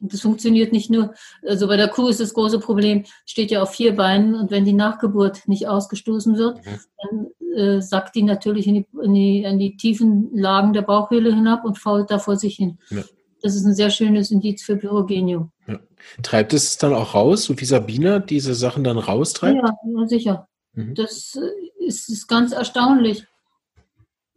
Das 0.00 0.20
funktioniert 0.20 0.72
nicht 0.72 0.90
nur, 0.90 1.14
also 1.46 1.66
bei 1.66 1.76
der 1.76 1.88
Kuh 1.88 2.08
ist 2.08 2.20
das 2.20 2.34
große 2.34 2.60
Problem, 2.60 3.04
steht 3.26 3.50
ja 3.50 3.62
auf 3.62 3.70
vier 3.70 3.96
Beinen 3.96 4.34
und 4.34 4.50
wenn 4.50 4.64
die 4.64 4.72
Nachgeburt 4.72 5.48
nicht 5.48 5.66
ausgestoßen 5.66 6.36
wird, 6.36 6.64
mhm. 6.64 6.80
dann 7.02 7.26
äh, 7.56 7.82
sackt 7.82 8.14
die 8.14 8.22
natürlich 8.22 8.66
in 8.66 8.74
die, 8.74 8.86
in, 9.02 9.14
die, 9.14 9.42
in 9.42 9.58
die 9.58 9.76
tiefen 9.76 10.30
Lagen 10.32 10.72
der 10.72 10.82
Bauchhöhle 10.82 11.34
hinab 11.34 11.64
und 11.64 11.78
fault 11.78 12.10
da 12.10 12.18
vor 12.18 12.36
sich 12.36 12.56
hin. 12.56 12.78
Ja. 12.90 13.02
Das 13.42 13.54
ist 13.54 13.64
ein 13.64 13.74
sehr 13.74 13.90
schönes 13.90 14.30
Indiz 14.30 14.62
für 14.62 14.76
Pyrogenium. 14.76 15.50
Ja. 15.66 15.78
Treibt 16.22 16.52
es 16.52 16.76
dann 16.78 16.92
auch 16.94 17.14
raus, 17.14 17.44
so 17.44 17.58
wie 17.58 17.64
Sabina 17.64 18.18
diese 18.18 18.54
Sachen 18.54 18.84
dann 18.84 18.98
raustreibt? 18.98 19.56
Ja, 19.56 19.74
ja 19.84 20.06
sicher. 20.06 20.48
Mhm. 20.74 20.94
Das 20.94 21.36
äh, 21.36 21.84
ist, 21.84 22.08
ist, 22.08 22.26
ganz 22.28 22.52
erstaunlich. 22.52 23.26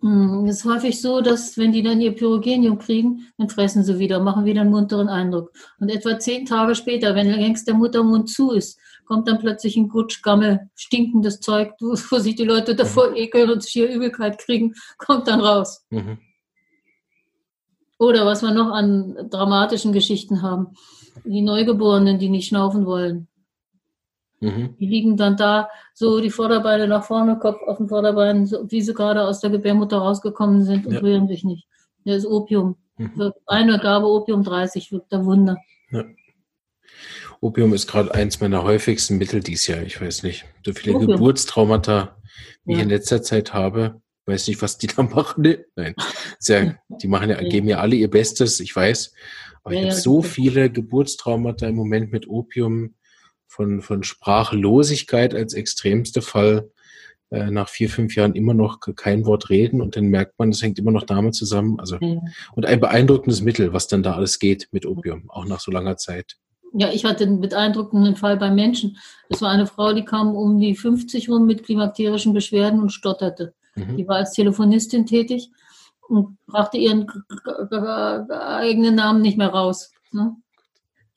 Hm, 0.01 0.45
es 0.47 0.57
ist 0.57 0.65
häufig 0.65 0.99
so, 0.99 1.21
dass 1.21 1.57
wenn 1.57 1.71
die 1.71 1.83
dann 1.83 2.01
ihr 2.01 2.15
Pyrogenium 2.15 2.79
kriegen, 2.79 3.27
dann 3.37 3.49
fressen 3.49 3.83
sie 3.83 3.99
wieder, 3.99 4.19
machen 4.19 4.45
wieder 4.45 4.61
einen 4.61 4.71
munteren 4.71 5.09
Eindruck. 5.09 5.51
Und 5.79 5.89
etwa 5.89 6.17
zehn 6.17 6.45
Tage 6.45 6.73
später, 6.73 7.13
wenn 7.13 7.27
längst 7.29 7.67
der 7.67 7.75
Muttermund 7.75 8.29
zu 8.29 8.51
ist, 8.51 8.79
kommt 9.05 9.27
dann 9.27 9.37
plötzlich 9.37 9.77
ein 9.77 9.89
Gutschgammel, 9.89 10.69
stinkendes 10.75 11.39
Zeug, 11.39 11.73
wo 11.79 12.17
sich 12.17 12.35
die 12.35 12.45
Leute 12.45 12.75
davor 12.75 13.11
mhm. 13.11 13.17
ekeln 13.17 13.51
und 13.51 13.63
schier 13.63 13.89
Übelkeit 13.89 14.39
kriegen, 14.39 14.73
kommt 14.97 15.27
dann 15.27 15.39
raus. 15.39 15.85
Mhm. 15.91 16.17
Oder 17.99 18.25
was 18.25 18.41
wir 18.41 18.51
noch 18.51 18.71
an 18.71 19.29
dramatischen 19.29 19.93
Geschichten 19.93 20.41
haben. 20.41 20.69
Die 21.23 21.41
Neugeborenen, 21.41 22.17
die 22.17 22.29
nicht 22.29 22.47
schnaufen 22.47 22.87
wollen. 22.87 23.27
Mhm. 24.41 24.75
Die 24.79 24.87
liegen 24.87 25.17
dann 25.17 25.37
da, 25.37 25.69
so 25.93 26.19
die 26.19 26.31
Vorderbeine 26.31 26.87
nach 26.87 27.03
vorne, 27.03 27.37
Kopf 27.37 27.61
auf 27.67 27.77
den 27.77 27.87
Vorderbeinen, 27.87 28.47
so, 28.47 28.69
wie 28.69 28.81
sie 28.81 28.93
gerade 28.93 29.23
aus 29.23 29.39
der 29.39 29.51
Gebärmutter 29.51 29.99
rausgekommen 29.99 30.65
sind 30.65 30.87
und 30.87 30.93
ja. 30.93 30.99
rühren 30.99 31.27
sich 31.27 31.43
nicht. 31.43 31.67
Das 32.03 32.17
ist 32.17 32.25
Opium. 32.25 32.75
Mhm. 32.97 33.31
Eine 33.45 33.79
Gabe 33.79 34.07
Opium 34.07 34.43
30 34.43 34.91
wirkt 34.91 35.11
der 35.11 35.25
Wunder. 35.25 35.57
Ja. 35.91 36.03
Opium 37.39 37.73
ist 37.73 37.87
gerade 37.87 38.13
eins 38.13 38.39
meiner 38.39 38.63
häufigsten 38.63 39.17
Mittel 39.17 39.41
dies 39.41 39.67
Jahr. 39.67 39.83
Ich 39.83 40.01
weiß 40.01 40.23
nicht. 40.23 40.45
So 40.65 40.73
viele 40.73 40.95
Opium. 40.95 41.11
Geburtstraumata, 41.11 42.15
wie 42.65 42.73
ja. 42.73 42.77
ich 42.77 42.83
in 42.83 42.89
letzter 42.89 43.21
Zeit 43.21 43.53
habe. 43.53 44.01
Weiß 44.25 44.47
nicht, 44.47 44.61
was 44.61 44.79
die 44.79 44.87
da 44.87 45.03
machen. 45.03 45.55
Nein. 45.75 45.95
Ja, 46.47 46.75
die 46.89 47.07
machen 47.07 47.29
ja, 47.29 47.41
geben 47.41 47.67
ja 47.67 47.77
alle 47.77 47.95
ihr 47.95 48.09
Bestes, 48.09 48.59
ich 48.59 48.75
weiß. 48.75 49.13
Aber 49.63 49.75
ich 49.75 49.81
habe 49.81 49.91
so 49.91 50.23
viele 50.23 50.71
Geburtstraumata 50.71 51.67
im 51.67 51.75
Moment 51.75 52.11
mit 52.11 52.27
Opium 52.27 52.95
von, 53.51 53.81
von 53.81 54.01
Sprachlosigkeit 54.03 55.35
als 55.35 55.53
extremste 55.53 56.21
Fall 56.21 56.71
äh, 57.31 57.51
nach 57.51 57.67
vier, 57.67 57.89
fünf 57.89 58.15
Jahren 58.15 58.33
immer 58.33 58.53
noch 58.53 58.79
kein 58.95 59.25
Wort 59.25 59.49
reden 59.49 59.81
und 59.81 59.97
dann 59.97 60.05
merkt 60.05 60.39
man, 60.39 60.51
das 60.51 60.61
hängt 60.61 60.79
immer 60.79 60.91
noch 60.91 61.03
damit 61.03 61.35
zusammen. 61.35 61.77
Also, 61.77 61.97
ja. 61.99 62.21
und 62.55 62.65
ein 62.65 62.79
beeindruckendes 62.79 63.41
Mittel, 63.41 63.73
was 63.73 63.89
dann 63.89 64.03
da 64.03 64.13
alles 64.13 64.39
geht 64.39 64.69
mit 64.71 64.85
Opium, 64.85 65.29
auch 65.29 65.45
nach 65.45 65.59
so 65.59 65.69
langer 65.69 65.97
Zeit. 65.97 66.37
Ja, 66.73 66.93
ich 66.93 67.03
hatte 67.03 67.25
einen 67.25 67.41
beeindruckenden 67.41 68.15
Fall 68.15 68.37
bei 68.37 68.49
Menschen. 68.49 68.97
Das 69.27 69.41
war 69.41 69.49
eine 69.49 69.67
Frau, 69.67 69.91
die 69.91 70.05
kam 70.05 70.33
um 70.33 70.57
die 70.57 70.73
50 70.73 71.27
rum 71.27 71.45
mit 71.45 71.65
klimakterischen 71.65 72.31
Beschwerden 72.31 72.79
und 72.79 72.91
stotterte. 72.91 73.53
Mhm. 73.75 73.97
Die 73.97 74.07
war 74.07 74.15
als 74.15 74.31
Telefonistin 74.31 75.05
tätig 75.05 75.49
und 76.07 76.37
brachte 76.45 76.77
ihren 76.77 77.05
eigenen 78.29 78.95
Namen 78.95 79.21
nicht 79.21 79.37
mehr 79.37 79.49
raus. 79.49 79.91
Ne? 80.13 80.37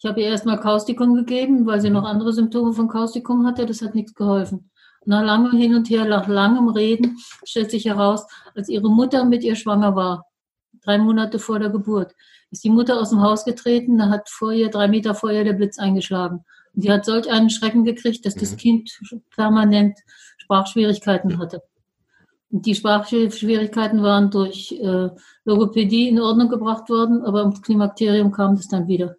Ich 0.04 0.10
habe 0.10 0.20
ihr 0.20 0.28
erstmal 0.28 0.60
Kaustikum 0.60 1.14
gegeben, 1.14 1.64
weil 1.64 1.80
sie 1.80 1.88
noch 1.88 2.04
andere 2.04 2.34
Symptome 2.34 2.74
von 2.74 2.88
Kaustikum 2.88 3.46
hatte. 3.46 3.64
Das 3.64 3.80
hat 3.80 3.94
nichts 3.94 4.14
geholfen. 4.14 4.70
Nach 5.06 5.24
langem 5.24 5.52
Hin 5.52 5.74
und 5.74 5.88
Her, 5.88 6.04
nach 6.04 6.28
langem 6.28 6.68
Reden, 6.68 7.16
stellt 7.42 7.70
sich 7.70 7.86
heraus, 7.86 8.26
als 8.54 8.68
ihre 8.68 8.90
Mutter 8.90 9.24
mit 9.24 9.42
ihr 9.42 9.56
schwanger 9.56 9.96
war, 9.96 10.26
drei 10.82 10.98
Monate 10.98 11.38
vor 11.38 11.58
der 11.58 11.70
Geburt, 11.70 12.14
ist 12.50 12.64
die 12.64 12.68
Mutter 12.68 13.00
aus 13.00 13.08
dem 13.08 13.22
Haus 13.22 13.46
getreten, 13.46 13.96
da 13.96 14.10
hat 14.10 14.28
vor 14.28 14.52
ihr, 14.52 14.68
drei 14.68 14.88
Meter 14.88 15.14
vor 15.14 15.32
ihr 15.32 15.42
der 15.42 15.54
Blitz 15.54 15.78
eingeschlagen. 15.78 16.44
Und 16.74 16.84
die 16.84 16.92
hat 16.92 17.06
solch 17.06 17.30
einen 17.30 17.48
Schrecken 17.48 17.84
gekriegt, 17.84 18.26
dass 18.26 18.34
das 18.34 18.52
mhm. 18.52 18.56
Kind 18.58 19.00
permanent 19.34 19.98
Sprachschwierigkeiten 20.36 21.38
hatte. 21.38 21.62
Und 22.50 22.66
die 22.66 22.74
Sprachschwierigkeiten 22.74 24.02
waren 24.02 24.30
durch 24.30 24.70
äh, 24.72 25.08
Logopädie 25.46 26.10
in 26.10 26.20
Ordnung 26.20 26.50
gebracht 26.50 26.90
worden, 26.90 27.22
aber 27.22 27.40
im 27.40 27.54
Klimakterium 27.62 28.32
kam 28.32 28.56
das 28.56 28.68
dann 28.68 28.86
wieder. 28.86 29.16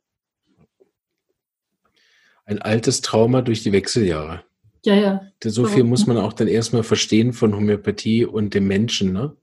Ein 2.45 2.61
altes 2.61 3.01
Trauma 3.01 3.41
durch 3.41 3.63
die 3.63 3.71
Wechseljahre. 3.71 4.43
Ja, 4.83 4.93
ja. 4.93 5.21
So 5.43 5.65
viel 5.65 5.83
muss 5.83 6.05
man 6.05 6.17
auch 6.17 6.33
dann 6.33 6.47
erstmal 6.47 6.83
verstehen 6.83 7.33
von 7.33 7.55
Homöopathie 7.55 8.25
und 8.25 8.53
dem 8.53 8.67
Menschen, 8.67 9.13
ne? 9.13 9.35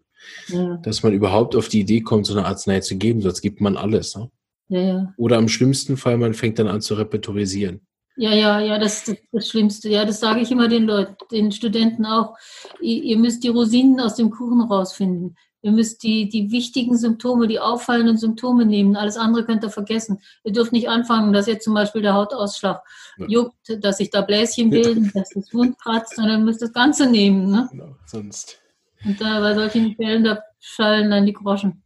Ja. 0.47 0.77
Dass 0.85 1.03
man 1.03 1.13
überhaupt 1.13 1.57
auf 1.57 1.69
die 1.69 1.81
Idee 1.81 2.01
kommt, 2.01 2.27
so 2.27 2.33
eine 2.33 2.47
Arznei 2.47 2.79
zu 2.79 2.97
geben, 2.97 3.21
sonst 3.21 3.41
gibt 3.41 3.61
man 3.61 3.77
alles. 3.77 4.15
Ne? 4.17 4.31
Ja, 4.69 4.81
ja. 4.81 5.15
Oder 5.17 5.39
am 5.39 5.49
schlimmsten 5.49 5.97
Fall, 5.97 6.17
man 6.17 6.35
fängt 6.35 6.61
dann 6.61 6.69
an 6.69 6.81
zu 6.81 6.95
repertorisieren. 6.95 7.81
Ja, 8.17 8.33
ja, 8.33 8.61
ja, 8.61 8.79
das 8.79 9.09
ist 9.09 9.23
das 9.33 9.49
Schlimmste. 9.49 9.89
Ja, 9.89 10.05
das 10.05 10.21
sage 10.21 10.41
ich 10.41 10.51
immer 10.51 10.69
den 10.69 10.85
Leuten, 10.85 11.17
den 11.31 11.51
Studenten 11.51 12.05
auch. 12.05 12.37
Ihr, 12.81 13.03
ihr 13.03 13.17
müsst 13.17 13.43
die 13.43 13.49
Rosinen 13.49 14.01
aus 14.01 14.15
dem 14.15 14.31
Kuchen 14.31 14.61
rausfinden. 14.61 15.37
Ihr 15.63 15.71
müsst 15.71 16.03
die, 16.03 16.29
die 16.29 16.51
wichtigen 16.51 16.97
Symptome, 16.97 17.47
die 17.47 17.61
auffallenden 17.61 18.19
Symptome 18.19 18.67
nehmen. 18.67 18.97
Alles 18.97 19.17
andere 19.17 19.45
könnt 19.45 19.63
ihr 19.63 19.71
vergessen. 19.71 20.21
Ihr 20.43 20.53
dürft 20.53 20.73
nicht 20.73 20.89
anfangen, 20.89 21.33
dass 21.33 21.47
jetzt 21.47 21.65
zum 21.65 21.75
Beispiel 21.75 22.03
der 22.03 22.15
Hautausschlag 22.15 22.83
ja. 23.17 23.27
juckt, 23.29 23.79
dass 23.81 23.99
sich 23.99 24.11
da 24.11 24.23
Bläschen 24.23 24.71
bilden, 24.71 25.13
dass 25.15 25.31
das 25.31 25.55
Wund 25.55 25.79
kratzt, 25.79 26.17
sondern 26.17 26.41
ihr 26.41 26.45
müsst 26.45 26.63
das 26.63 26.73
Ganze 26.73 27.09
nehmen. 27.09 27.51
Ne? 27.51 27.69
Genau, 27.71 27.97
sonst. 28.07 28.61
Und 29.05 29.21
da 29.21 29.41
bei 29.41 29.55
solchen 29.55 29.95
Fällen, 29.95 30.25
da 30.25 30.43
fallen 30.61 31.11
dann 31.11 31.27
die 31.27 31.33
Groschen. 31.33 31.83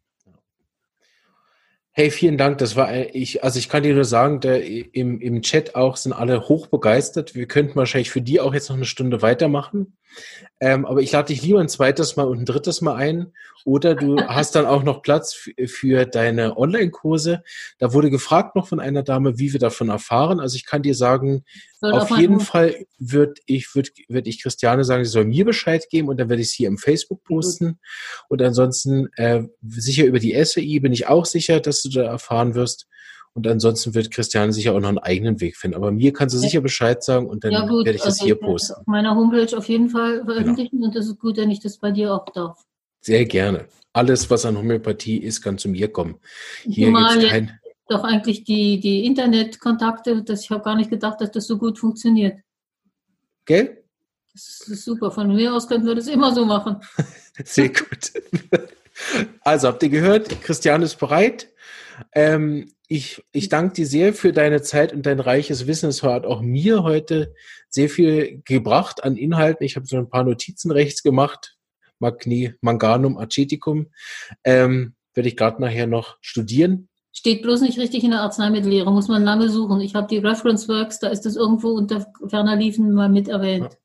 Hey, 1.92 2.10
vielen 2.10 2.36
Dank. 2.36 2.58
Das 2.58 2.76
war 2.76 2.92
ich, 2.92 3.42
also 3.42 3.58
ich 3.58 3.70
kann 3.70 3.82
dir 3.82 3.94
nur 3.94 4.04
sagen, 4.04 4.40
der, 4.40 4.62
im, 4.66 5.18
im 5.18 5.40
Chat 5.40 5.74
auch 5.74 5.96
sind 5.96 6.12
alle 6.12 6.46
hoch 6.46 6.66
begeistert. 6.66 7.34
Wir 7.34 7.46
könnten 7.46 7.74
wahrscheinlich 7.76 8.10
für 8.10 8.20
die 8.20 8.38
auch 8.38 8.52
jetzt 8.52 8.68
noch 8.68 8.76
eine 8.76 8.84
Stunde 8.84 9.22
weitermachen. 9.22 9.96
Ähm, 10.60 10.86
aber 10.86 11.00
ich 11.00 11.12
lade 11.12 11.28
dich 11.28 11.42
lieber 11.42 11.60
ein 11.60 11.68
zweites 11.68 12.16
Mal 12.16 12.26
und 12.26 12.40
ein 12.40 12.46
drittes 12.46 12.80
Mal 12.80 12.94
ein. 12.94 13.32
Oder 13.64 13.94
du 13.94 14.16
hast 14.28 14.54
dann 14.54 14.64
auch 14.64 14.82
noch 14.82 15.02
Platz 15.02 15.48
für 15.66 16.06
deine 16.06 16.56
Online-Kurse. 16.56 17.42
Da 17.78 17.92
wurde 17.92 18.10
gefragt 18.10 18.56
noch 18.56 18.68
von 18.68 18.80
einer 18.80 19.02
Dame, 19.02 19.38
wie 19.38 19.52
wir 19.52 19.60
davon 19.60 19.88
erfahren. 19.88 20.40
Also 20.40 20.56
ich 20.56 20.64
kann 20.64 20.82
dir 20.82 20.94
sagen, 20.94 21.44
auf 21.80 22.10
jeden 22.10 22.40
Fall 22.40 22.86
würde 22.98 23.34
ich, 23.46 23.74
würd, 23.74 23.90
würd 24.08 24.26
ich 24.26 24.42
Christiane 24.42 24.84
sagen, 24.84 25.04
sie 25.04 25.10
soll 25.10 25.24
mir 25.24 25.44
Bescheid 25.44 25.86
geben 25.90 26.08
und 26.08 26.18
dann 26.18 26.28
werde 26.28 26.42
ich 26.42 26.48
es 26.48 26.54
hier 26.54 26.68
im 26.68 26.78
Facebook 26.78 27.22
posten. 27.24 27.78
Und 28.28 28.40
ansonsten 28.40 29.08
äh, 29.16 29.42
sicher 29.62 30.04
über 30.04 30.18
die 30.18 30.32
SEI 30.44 30.78
bin 30.80 30.92
ich 30.92 31.08
auch 31.08 31.26
sicher, 31.26 31.60
dass 31.60 31.82
du 31.82 31.90
da 31.90 32.04
erfahren 32.04 32.54
wirst. 32.54 32.86
Und 33.36 33.46
ansonsten 33.46 33.94
wird 33.94 34.10
Christiane 34.10 34.52
sicher 34.52 34.72
auch 34.72 34.80
noch 34.80 34.88
einen 34.88 34.98
eigenen 34.98 35.40
Weg 35.42 35.56
finden. 35.56 35.76
Aber 35.76 35.92
mir 35.92 36.12
kannst 36.12 36.34
du 36.34 36.38
sicher 36.38 36.62
Bescheid 36.62 37.04
sagen 37.04 37.26
und 37.26 37.44
dann 37.44 37.52
ja, 37.52 37.66
gut, 37.66 37.84
werde 37.84 37.96
ich 37.96 38.02
das 38.02 38.14
also 38.14 38.24
hier 38.24 38.34
posten. 38.36 38.80
Auf 38.80 38.86
meiner 38.86 39.14
Homepage 39.14 39.54
auf 39.56 39.68
jeden 39.68 39.90
Fall 39.90 40.24
veröffentlichen 40.24 40.76
genau. 40.76 40.86
und 40.86 40.96
das 40.96 41.06
ist 41.06 41.18
gut, 41.18 41.36
wenn 41.36 41.50
ich 41.50 41.60
das 41.60 41.76
bei 41.76 41.90
dir 41.90 42.14
auch 42.14 42.24
darf. 42.30 42.64
Sehr 43.02 43.26
gerne. 43.26 43.66
Alles, 43.92 44.30
was 44.30 44.46
an 44.46 44.56
Homöopathie 44.56 45.18
ist, 45.18 45.42
kann 45.42 45.58
zu 45.58 45.68
mir 45.68 45.88
kommen. 45.88 46.16
Hier 46.64 46.90
gibt's 46.90 47.28
kein 47.28 47.60
doch 47.88 48.02
eigentlich 48.02 48.44
die, 48.44 48.80
die 48.80 49.04
Internetkontakte, 49.04 50.22
dass 50.22 50.42
ich 50.42 50.50
habe 50.50 50.64
gar 50.64 50.74
nicht 50.74 50.90
gedacht, 50.90 51.20
dass 51.20 51.30
das 51.30 51.46
so 51.46 51.56
gut 51.58 51.78
funktioniert. 51.78 52.40
Gell? 53.44 53.84
Das 54.32 54.66
ist 54.66 54.84
super. 54.84 55.10
Von 55.10 55.34
mir 55.34 55.54
aus 55.54 55.68
könnten 55.68 55.86
wir 55.86 55.94
das 55.94 56.08
immer 56.08 56.34
so 56.34 56.44
machen. 56.44 56.80
Sehr 57.44 57.68
gut. 57.68 58.12
Also 59.42 59.68
habt 59.68 59.82
ihr 59.82 59.88
gehört, 59.88 60.42
Christian 60.42 60.82
ist 60.82 60.96
bereit. 60.96 61.48
Ähm, 62.12 62.72
ich, 62.88 63.24
ich 63.32 63.48
danke 63.48 63.74
dir 63.74 63.86
sehr 63.86 64.14
für 64.14 64.32
deine 64.32 64.62
Zeit 64.62 64.92
und 64.92 65.06
dein 65.06 65.20
reiches 65.20 65.66
Wissen. 65.66 65.88
Es 65.88 66.02
hat 66.02 66.24
auch 66.24 66.40
mir 66.40 66.82
heute 66.82 67.34
sehr 67.68 67.88
viel 67.88 68.42
gebracht 68.44 69.02
an 69.02 69.16
Inhalten. 69.16 69.64
Ich 69.64 69.76
habe 69.76 69.86
so 69.86 69.96
ein 69.96 70.08
paar 70.08 70.24
Notizen 70.24 70.70
rechts 70.70 71.02
gemacht. 71.02 71.56
Magni, 71.98 72.54
Manganum, 72.60 73.18
Aceticum. 73.18 73.88
Ähm, 74.44 74.94
Werde 75.14 75.28
ich 75.28 75.36
gerade 75.36 75.60
nachher 75.60 75.86
noch 75.86 76.18
studieren. 76.20 76.88
Steht 77.12 77.42
bloß 77.42 77.62
nicht 77.62 77.78
richtig 77.78 78.04
in 78.04 78.10
der 78.10 78.20
Arzneimittellehre, 78.20 78.92
muss 78.92 79.08
man 79.08 79.24
lange 79.24 79.48
suchen. 79.48 79.80
Ich 79.80 79.94
habe 79.94 80.06
die 80.06 80.18
Reference 80.18 80.68
Works, 80.68 80.98
da 80.98 81.08
ist 81.08 81.22
das 81.22 81.34
irgendwo 81.34 81.70
unter 81.70 82.06
ferner 82.28 82.56
Liefen 82.56 82.92
mal 82.92 83.08
mit 83.08 83.28
erwähnt. 83.28 83.72
Ja. 83.72 83.78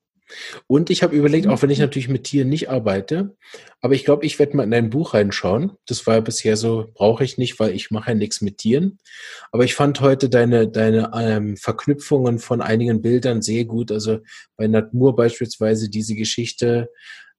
Und 0.68 0.90
ich 0.90 1.04
habe 1.04 1.16
überlegt, 1.16 1.48
auch 1.48 1.62
wenn 1.62 1.70
ich 1.70 1.80
natürlich 1.80 2.10
mit 2.10 2.24
Tieren 2.26 2.50
nicht 2.50 2.70
arbeite, 2.70 3.36
aber 3.82 3.94
ich 3.94 4.06
glaube, 4.06 4.26
ich 4.26 4.38
werde 4.40 4.56
mal 4.56 4.64
in 4.64 4.74
ein 4.74 4.90
Buch 4.90 5.14
reinschauen. 5.14 5.72
Das 5.88 6.06
war 6.06 6.16
ja 6.16 6.22
bisher 6.22 6.56
so, 6.58 6.92
brauche 6.94 7.24
ich 7.24 7.38
nicht, 7.38 7.60
weil 7.60 7.74
ich 7.74 7.92
mache 7.92 8.12
ja 8.12 8.16
nichts 8.16 8.42
mit 8.42 8.60
Tieren. 8.60 9.00
Aber 9.52 9.64
ich 9.64 9.76
fand 9.76 10.02
heute 10.02 10.30
deine, 10.30 10.68
deine 10.68 11.12
ähm, 11.16 11.58
Verknüpfungen 11.58 12.40
von 12.40 12.62
einigen 12.62 13.02
Bildern 13.02 13.42
sehr 13.42 13.66
gut. 13.66 13.92
Also 13.92 14.20
bei 14.56 14.68
Nat 14.68 14.94
Moore 14.94 15.16
beispielsweise 15.16 15.90
diese 15.90 16.16
Geschichte, 16.16 16.90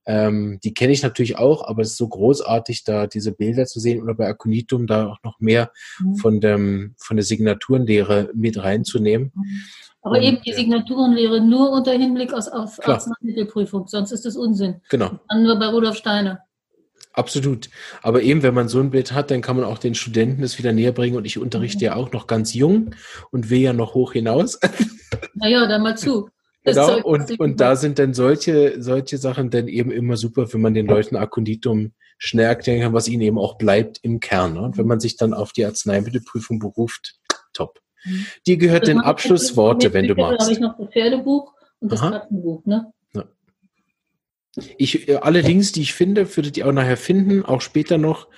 ähm, 0.05 0.59
die 0.65 0.75
kenne 0.75 0.93
ich 0.93 1.03
natürlich 1.03 1.39
auch, 1.39 1.67
aber 1.69 1.83
es 1.83 1.91
ist 1.91 1.97
so 1.97 2.09
großartig, 2.09 2.85
da 2.85 3.07
diese 3.07 3.33
Bilder 3.33 3.67
zu 3.67 3.79
sehen 3.79 4.03
oder 4.03 4.15
bei 4.15 4.27
Aconitum 4.27 4.87
da 4.87 5.09
auch 5.09 5.19
noch 5.23 5.39
mehr 5.39 5.71
mhm. 6.01 6.17
von, 6.17 6.41
dem, 6.41 6.95
von 6.99 7.17
der 7.17 7.25
Signaturenlehre 7.25 8.31
mit 8.35 8.59
reinzunehmen. 8.59 9.33
Mhm. 9.35 9.63
Aber 10.03 10.17
und, 10.17 10.23
eben 10.23 10.43
die 10.43 10.53
Signaturenlehre 10.53 11.41
nur 11.41 11.71
unter 11.71 11.93
Hinblick 11.93 12.33
auf 12.35 12.47
klar. 12.79 12.97
Arzneimittelprüfung, 12.97 13.87
sonst 13.87 14.13
ist 14.13 14.25
das 14.25 14.37
Unsinn. 14.37 14.81
Genau. 14.91 15.21
Dann 15.29 15.45
nur 15.45 15.59
bei 15.59 15.67
Rudolf 15.67 15.97
Steiner. 15.97 16.41
Absolut. 17.15 17.69
Aber 18.03 18.23
eben, 18.23 18.43
wenn 18.43 18.55
man 18.55 18.69
so 18.69 18.81
ein 18.81 18.91
Bild 18.91 19.13
hat, 19.13 19.31
dann 19.31 19.43
kann 19.43 19.57
man 19.57 19.65
auch 19.65 19.79
den 19.79 19.95
Studenten 19.95 20.43
das 20.43 20.59
wieder 20.59 20.73
näher 20.73 20.93
bringen. 20.93 21.17
Und 21.17 21.27
ich 21.27 21.39
unterrichte 21.39 21.85
ja 21.85 21.95
auch 21.95 22.11
noch 22.13 22.27
ganz 22.27 22.55
jung 22.55 22.95
und 23.31 23.51
will 23.51 23.61
ja 23.61 23.73
noch 23.73 23.95
hoch 23.95 24.13
hinaus. 24.13 24.59
Naja, 25.35 25.67
dann 25.67 25.83
mal 25.83 25.97
zu. 25.97 26.31
Das 26.65 26.75
genau, 26.75 26.87
Zeug, 26.89 27.05
und, 27.05 27.41
und 27.41 27.61
da 27.61 27.77
sind 27.77 27.99
dann 27.99 28.15
solche, 28.15 28.81
solche 28.81 29.19
Sachen 29.19 29.51
dann 29.51 29.69
eben 29.69 29.91
immer 29.91 30.17
super, 30.17 30.53
wenn 30.53 30.61
man 30.61 30.75
den 30.75 30.87
Leuten 30.87 31.17
Akkonditum 31.17 31.93
schnell 32.17 32.47
erklären 32.47 32.81
kann, 32.81 32.93
was 32.93 33.09
ihnen 33.09 33.23
eben 33.23 33.39
auch 33.39 33.59
bleibt 33.59 33.99
im 34.03 34.21
Kern. 34.21 34.55
Ne? 34.55 34.63
Und 34.63 34.79
wenn 34.79 34.87
man 34.87 35.01
sich 35.01 35.17
dann 35.17 35.35
auf 35.35 35.53
die 35.53 35.67
Arzneimittelprüfung 35.67 36.61
beruft, 36.61 37.17
top. 37.53 37.81
Mhm. 38.05 38.27
Dir 38.47 38.57
gehört 38.57 38.87
den 38.87 39.01
Abschlussworte, 39.01 39.93
wenn 39.93 40.09
du 40.09 40.15
magst. 40.15 40.41
Da 40.41 40.45
habe 40.45 40.53
ich 40.53 40.61
noch 40.61 40.77
das 40.79 40.89
Pferdebuch 40.91 41.53
und 41.81 41.93
das 41.93 42.01
Katzenbuch, 42.01 42.65
ne? 42.65 42.93
Ich, 44.77 45.09
äh, 45.09 45.17
alle 45.17 45.41
Links, 45.41 45.73
die 45.73 45.83
ich 45.83 45.95
finde, 45.95 46.37
würdet 46.37 46.57
ihr 46.57 46.69
auch 46.69 46.73
nachher 46.73 46.97
finden, 46.97 47.45
auch 47.45 47.61
später 47.61 47.97
noch 47.97 48.29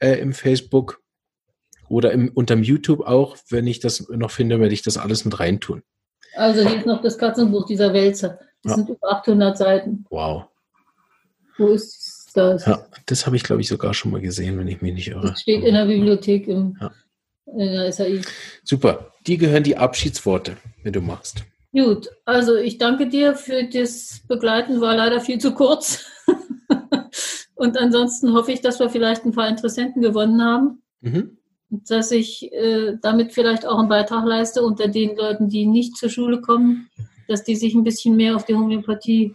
äh, 0.00 0.14
im 0.14 0.32
Facebook 0.32 1.00
oder 1.88 2.12
im, 2.12 2.30
unterm 2.34 2.62
YouTube 2.62 3.06
auch. 3.06 3.36
Wenn 3.48 3.66
ich 3.66 3.78
das 3.78 4.08
noch 4.08 4.30
finde, 4.30 4.58
werde 4.60 4.74
ich 4.74 4.82
das 4.82 4.96
alles 4.96 5.24
mit 5.24 5.38
reintun. 5.38 5.82
Also 6.34 6.66
hier 6.66 6.78
ist 6.78 6.86
noch 6.86 7.02
das 7.02 7.18
Katzenbuch 7.18 7.66
dieser 7.66 7.92
Wälzer. 7.92 8.38
Das 8.62 8.72
ja. 8.72 8.76
sind 8.76 8.88
über 8.88 9.12
800 9.12 9.56
Seiten. 9.56 10.04
Wow. 10.10 10.44
Wo 11.56 11.68
ist 11.68 12.30
Das, 12.34 12.66
ja, 12.66 12.86
das 13.06 13.26
habe 13.26 13.36
ich, 13.36 13.42
glaube 13.42 13.60
ich, 13.60 13.68
sogar 13.68 13.94
schon 13.94 14.12
mal 14.12 14.20
gesehen, 14.20 14.58
wenn 14.58 14.68
ich 14.68 14.82
mich 14.82 14.94
nicht 14.94 15.08
irre. 15.08 15.28
Das 15.28 15.40
steht 15.40 15.64
in 15.64 15.74
der 15.74 15.86
Bibliothek 15.86 16.48
im, 16.48 16.76
ja. 16.80 16.92
In 17.46 17.72
der 17.72 17.92
SAI. 17.92 18.20
Super. 18.64 19.12
Die 19.26 19.36
gehören 19.36 19.62
die 19.62 19.76
Abschiedsworte, 19.76 20.56
wenn 20.82 20.92
du 20.92 21.00
magst. 21.00 21.44
Gut, 21.72 22.08
also 22.24 22.56
ich 22.56 22.78
danke 22.78 23.08
dir 23.08 23.34
für 23.34 23.64
das 23.64 24.22
Begleiten, 24.26 24.80
war 24.80 24.96
leider 24.96 25.20
viel 25.20 25.38
zu 25.38 25.54
kurz. 25.54 26.04
Und 27.54 27.78
ansonsten 27.78 28.32
hoffe 28.32 28.52
ich, 28.52 28.60
dass 28.60 28.80
wir 28.80 28.90
vielleicht 28.90 29.24
ein 29.24 29.32
paar 29.32 29.48
Interessenten 29.48 30.02
gewonnen 30.02 30.42
haben. 30.42 30.82
Mhm. 31.00 31.36
Dass 31.68 32.10
ich 32.10 32.52
äh, 32.52 32.96
damit 33.00 33.32
vielleicht 33.32 33.66
auch 33.66 33.78
einen 33.78 33.88
Beitrag 33.88 34.24
leiste 34.24 34.62
unter 34.62 34.88
den 34.88 35.16
Leuten, 35.16 35.48
die 35.48 35.66
nicht 35.66 35.96
zur 35.96 36.08
Schule 36.08 36.40
kommen, 36.40 36.90
dass 37.28 37.44
die 37.44 37.54
sich 37.54 37.74
ein 37.74 37.84
bisschen 37.84 38.16
mehr 38.16 38.34
auf 38.34 38.44
die 38.44 38.54
Homöopathie 38.54 39.34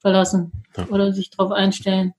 verlassen 0.00 0.52
ja. 0.76 0.86
oder 0.88 1.12
sich 1.12 1.30
darauf 1.30 1.52
einstellen. 1.52 2.12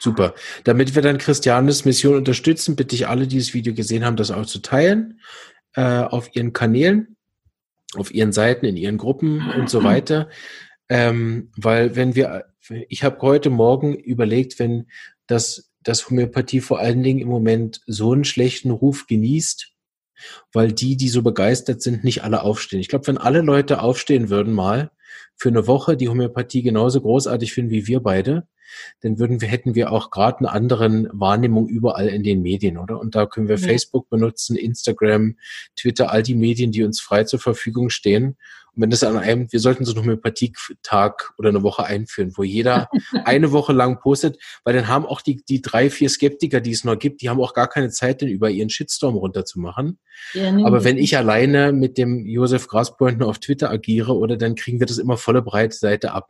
Super. 0.00 0.34
Damit 0.64 0.94
wir 0.94 1.02
dann 1.02 1.18
Christianes 1.18 1.84
Mission 1.84 2.16
unterstützen, 2.16 2.76
bitte 2.76 2.94
ich 2.94 3.08
alle, 3.08 3.26
die 3.26 3.38
das 3.38 3.54
Video 3.54 3.74
gesehen 3.74 4.04
haben, 4.04 4.16
das 4.16 4.30
auch 4.30 4.46
zu 4.46 4.60
teilen 4.60 5.20
äh, 5.74 5.82
auf 5.82 6.34
ihren 6.34 6.52
Kanälen 6.52 7.16
auf 7.94 8.12
ihren 8.12 8.32
Seiten, 8.32 8.66
in 8.66 8.76
ihren 8.76 8.98
Gruppen 8.98 9.50
und 9.56 9.70
so 9.70 9.82
weiter. 9.82 10.28
Ähm, 10.88 11.50
weil 11.56 11.96
wenn 11.96 12.14
wir, 12.14 12.46
ich 12.88 13.04
habe 13.04 13.20
heute 13.22 13.50
Morgen 13.50 13.94
überlegt, 13.94 14.58
wenn 14.58 14.86
das, 15.26 15.70
das 15.82 16.08
Homöopathie 16.08 16.60
vor 16.60 16.80
allen 16.80 17.02
Dingen 17.02 17.20
im 17.20 17.28
Moment 17.28 17.80
so 17.86 18.12
einen 18.12 18.24
schlechten 18.24 18.70
Ruf 18.70 19.06
genießt, 19.06 19.72
weil 20.52 20.72
die, 20.72 20.96
die 20.96 21.08
so 21.08 21.22
begeistert 21.22 21.80
sind, 21.80 22.04
nicht 22.04 22.24
alle 22.24 22.42
aufstehen. 22.42 22.80
Ich 22.80 22.88
glaube, 22.88 23.06
wenn 23.06 23.18
alle 23.18 23.40
Leute 23.40 23.80
aufstehen 23.80 24.30
würden 24.30 24.52
mal 24.52 24.90
für 25.36 25.48
eine 25.48 25.66
Woche, 25.66 25.96
die 25.96 26.08
Homöopathie 26.08 26.62
genauso 26.62 27.00
großartig 27.00 27.52
finden 27.52 27.70
wie 27.70 27.86
wir 27.86 28.00
beide, 28.00 28.46
dann 29.00 29.18
würden 29.18 29.40
wir, 29.40 29.48
hätten 29.48 29.74
wir 29.74 29.92
auch 29.92 30.10
gerade 30.10 30.38
eine 30.38 30.50
anderen 30.50 31.08
Wahrnehmung 31.12 31.68
überall 31.68 32.08
in 32.08 32.22
den 32.22 32.42
Medien, 32.42 32.78
oder? 32.78 33.00
Und 33.00 33.14
da 33.14 33.26
können 33.26 33.48
wir 33.48 33.56
ja. 33.56 33.66
Facebook 33.66 34.08
benutzen, 34.08 34.56
Instagram, 34.56 35.36
Twitter, 35.76 36.10
all 36.10 36.22
die 36.22 36.34
Medien, 36.34 36.72
die 36.72 36.84
uns 36.84 37.00
frei 37.00 37.24
zur 37.24 37.40
Verfügung 37.40 37.90
stehen. 37.90 38.36
Wenn 38.80 38.90
das 38.90 39.02
an 39.02 39.16
einem, 39.16 39.50
wir 39.50 39.60
sollten 39.60 39.84
so 39.84 39.92
einen 39.92 40.02
Homöopathietag 40.02 41.32
oder 41.36 41.48
eine 41.48 41.62
Woche 41.62 41.84
einführen, 41.84 42.32
wo 42.36 42.42
jeder 42.42 42.88
eine 43.24 43.52
Woche 43.52 43.72
lang 43.72 43.98
postet, 44.00 44.38
weil 44.64 44.74
dann 44.74 44.88
haben 44.88 45.04
auch 45.04 45.20
die, 45.20 45.42
die 45.48 45.60
drei, 45.60 45.90
vier 45.90 46.08
Skeptiker, 46.08 46.60
die 46.60 46.72
es 46.72 46.84
noch 46.84 46.98
gibt, 46.98 47.22
die 47.22 47.28
haben 47.28 47.40
auch 47.40 47.54
gar 47.54 47.68
keine 47.68 47.90
Zeit, 47.90 48.20
denn 48.20 48.28
über 48.28 48.50
ihren 48.50 48.70
Shitstorm 48.70 49.16
runterzumachen. 49.16 49.98
Ja, 50.32 50.52
nee, 50.52 50.64
Aber 50.64 50.84
wenn 50.84 50.98
ich 50.98 51.16
alleine 51.16 51.72
mit 51.72 51.98
dem 51.98 52.24
Josef 52.26 52.68
Graspointen 52.68 53.22
auf 53.22 53.38
Twitter 53.38 53.70
agiere, 53.70 54.16
oder 54.16 54.36
dann 54.36 54.54
kriegen 54.54 54.80
wir 54.80 54.86
das 54.86 54.98
immer 54.98 55.16
volle 55.16 55.42
Breitseite 55.42 56.12
ab. 56.12 56.28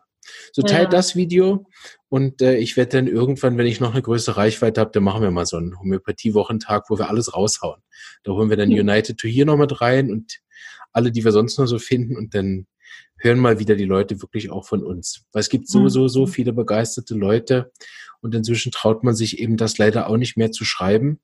So 0.52 0.62
teilt 0.62 0.92
ja. 0.92 0.98
das 0.98 1.16
Video 1.16 1.66
und 2.08 2.42
äh, 2.42 2.56
ich 2.56 2.76
werde 2.76 2.98
dann 2.98 3.06
irgendwann, 3.06 3.58
wenn 3.58 3.66
ich 3.66 3.80
noch 3.80 3.92
eine 3.92 4.02
größere 4.02 4.36
Reichweite 4.36 4.80
habe, 4.80 4.90
dann 4.92 5.02
machen 5.02 5.22
wir 5.22 5.30
mal 5.30 5.46
so 5.46 5.56
einen 5.56 5.78
Homöopathie-Wochentag, 5.78 6.84
wo 6.88 6.98
wir 6.98 7.08
alles 7.08 7.34
raushauen. 7.34 7.82
Da 8.24 8.32
holen 8.32 8.50
wir 8.50 8.56
dann. 8.56 8.68
United 8.68 9.18
to 9.18 9.28
Here 9.28 9.46
noch 9.46 9.56
mit 9.56 9.80
rein 9.80 10.10
und 10.10 10.38
alle, 10.92 11.12
die 11.12 11.24
wir 11.24 11.32
sonst 11.32 11.58
noch 11.58 11.66
so 11.66 11.78
finden 11.78 12.16
und 12.16 12.34
dann 12.34 12.66
hören 13.18 13.38
mal 13.38 13.58
wieder 13.58 13.76
die 13.76 13.84
Leute 13.84 14.20
wirklich 14.22 14.50
auch 14.50 14.66
von 14.66 14.84
uns. 14.84 15.24
Weil 15.32 15.40
es 15.40 15.48
gibt 15.48 15.68
so, 15.68 15.80
mhm. 15.80 15.88
so, 15.88 16.08
so 16.08 16.26
viele 16.26 16.52
begeisterte 16.52 17.14
Leute 17.14 17.72
und 18.20 18.34
inzwischen 18.34 18.72
traut 18.72 19.04
man 19.04 19.14
sich 19.14 19.38
eben 19.38 19.56
das 19.56 19.78
leider 19.78 20.08
auch 20.08 20.16
nicht 20.16 20.36
mehr 20.36 20.50
zu 20.52 20.64
schreiben. 20.64 21.20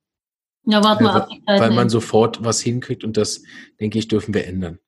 Ja, 0.66 0.82
warte 0.82 1.04
mal 1.04 1.22
ab. 1.22 1.28
Weil 1.46 1.72
man 1.72 1.88
sofort 1.88 2.42
was 2.42 2.60
hinkriegt 2.60 3.04
und 3.04 3.16
das, 3.16 3.42
denke 3.80 3.98
ich, 3.98 4.08
dürfen 4.08 4.34
wir 4.34 4.46
ändern. 4.46 4.78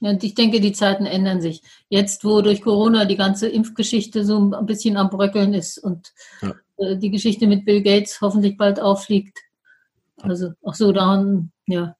Und 0.00 0.24
ich 0.24 0.34
denke, 0.34 0.60
die 0.60 0.72
Zeiten 0.72 1.04
ändern 1.04 1.40
sich. 1.42 1.62
Jetzt, 1.88 2.24
wo 2.24 2.40
durch 2.40 2.62
Corona 2.62 3.04
die 3.04 3.16
ganze 3.16 3.48
Impfgeschichte 3.48 4.24
so 4.24 4.52
ein 4.52 4.66
bisschen 4.66 4.96
am 4.96 5.10
Bröckeln 5.10 5.52
ist 5.52 5.78
und 5.78 6.12
ja. 6.40 6.54
Äh, 6.78 6.96
die 6.96 7.10
Geschichte 7.10 7.46
mit 7.46 7.64
Bill 7.64 7.82
Gates 7.82 8.20
hoffentlich 8.20 8.56
bald 8.56 8.80
auffliegt. 8.80 9.38
Also 10.16 10.52
auch 10.62 10.74
so 10.74 10.92
daran, 10.92 11.52
ja. 11.66 11.96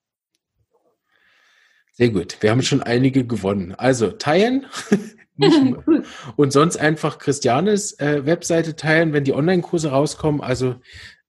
Sehr 2.00 2.08
gut. 2.08 2.38
Wir 2.40 2.50
haben 2.50 2.62
schon 2.62 2.82
einige 2.82 3.26
gewonnen. 3.26 3.74
Also 3.76 4.10
teilen. 4.10 4.64
und 6.36 6.50
sonst 6.50 6.78
einfach 6.78 7.18
Christianes 7.18 7.98
äh, 7.98 8.24
Webseite 8.24 8.74
teilen, 8.74 9.12
wenn 9.12 9.24
die 9.24 9.34
Online-Kurse 9.34 9.90
rauskommen. 9.90 10.40
Also 10.40 10.76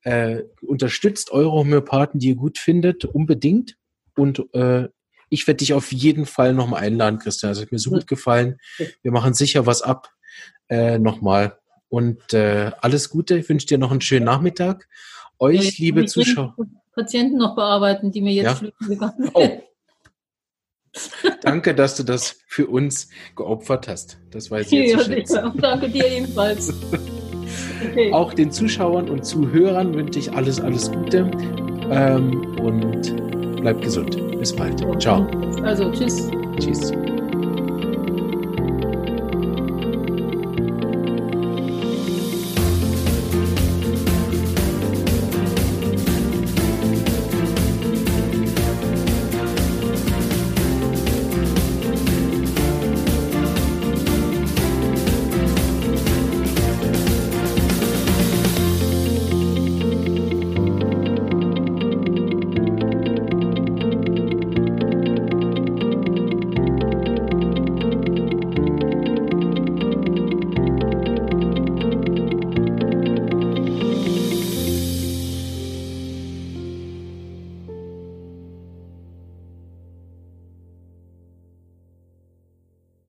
äh, 0.03 0.43
unterstützt 0.61 1.31
eure 1.31 1.51
Homöopathen, 1.51 2.21
die 2.21 2.29
ihr 2.29 2.35
gut 2.35 2.57
findet, 2.57 3.03
unbedingt. 3.03 3.75
Und 4.15 4.45
äh, 4.53 4.87
ich 5.29 5.45
werde 5.45 5.57
dich 5.57 5.73
auf 5.73 5.91
jeden 5.91 6.25
Fall 6.25 6.53
nochmal 6.53 6.83
einladen, 6.83 7.19
Christian. 7.19 7.51
Das 7.51 7.61
hat 7.61 7.73
mir 7.73 7.79
so 7.79 7.89
gut 7.89 8.07
gefallen. 8.07 8.57
Wir 9.01 9.11
machen 9.11 9.33
sicher 9.33 9.65
was 9.65 9.81
ab. 9.81 10.07
Äh, 10.69 10.99
nochmal. 10.99 11.57
Und 11.89 12.33
äh, 12.33 12.71
alles 12.79 13.09
Gute. 13.09 13.37
Ich 13.37 13.49
wünsche 13.49 13.67
dir 13.67 13.77
noch 13.77 13.91
einen 13.91 13.99
schönen 13.99 14.23
Nachmittag. 14.23 14.87
Euch, 15.37 15.79
ja, 15.79 15.85
liebe 15.85 16.05
Zuschauer. 16.05 16.55
Patienten 16.93 17.39
noch 17.39 17.55
bearbeiten, 17.55 18.13
die 18.13 18.21
mir 18.21 18.31
jetzt 18.31 18.45
ja? 18.45 18.55
flüchten 18.55 18.87
gegangen 18.87 19.31
Oh. 19.33 19.61
Danke, 21.41 21.73
dass 21.73 21.95
du 21.95 22.03
das 22.03 22.39
für 22.47 22.67
uns 22.67 23.09
geopfert 23.35 23.87
hast. 23.87 24.17
Das 24.31 24.51
weiß 24.51 24.67
ich 24.71 24.71
jetzt 24.71 25.09
ja, 25.31 25.51
zu 25.51 25.57
Danke 25.59 25.89
dir 25.89 26.07
ebenfalls. 26.07 26.73
Okay. 27.91 28.13
Auch 28.13 28.33
den 28.33 28.51
Zuschauern 28.51 29.09
und 29.09 29.25
Zuhörern 29.25 29.93
wünsche 29.93 30.19
ich 30.19 30.31
alles, 30.31 30.61
alles 30.61 30.91
Gute. 30.91 31.31
Ähm, 31.89 32.55
und 32.59 33.15
Bleibt 33.61 33.83
gesund. 33.83 34.17
Bis 34.39 34.55
bald. 34.55 34.79
Ciao. 34.99 35.27
Also, 35.63 35.91
tschüss. 35.91 36.29
Tschüss. 36.59 36.91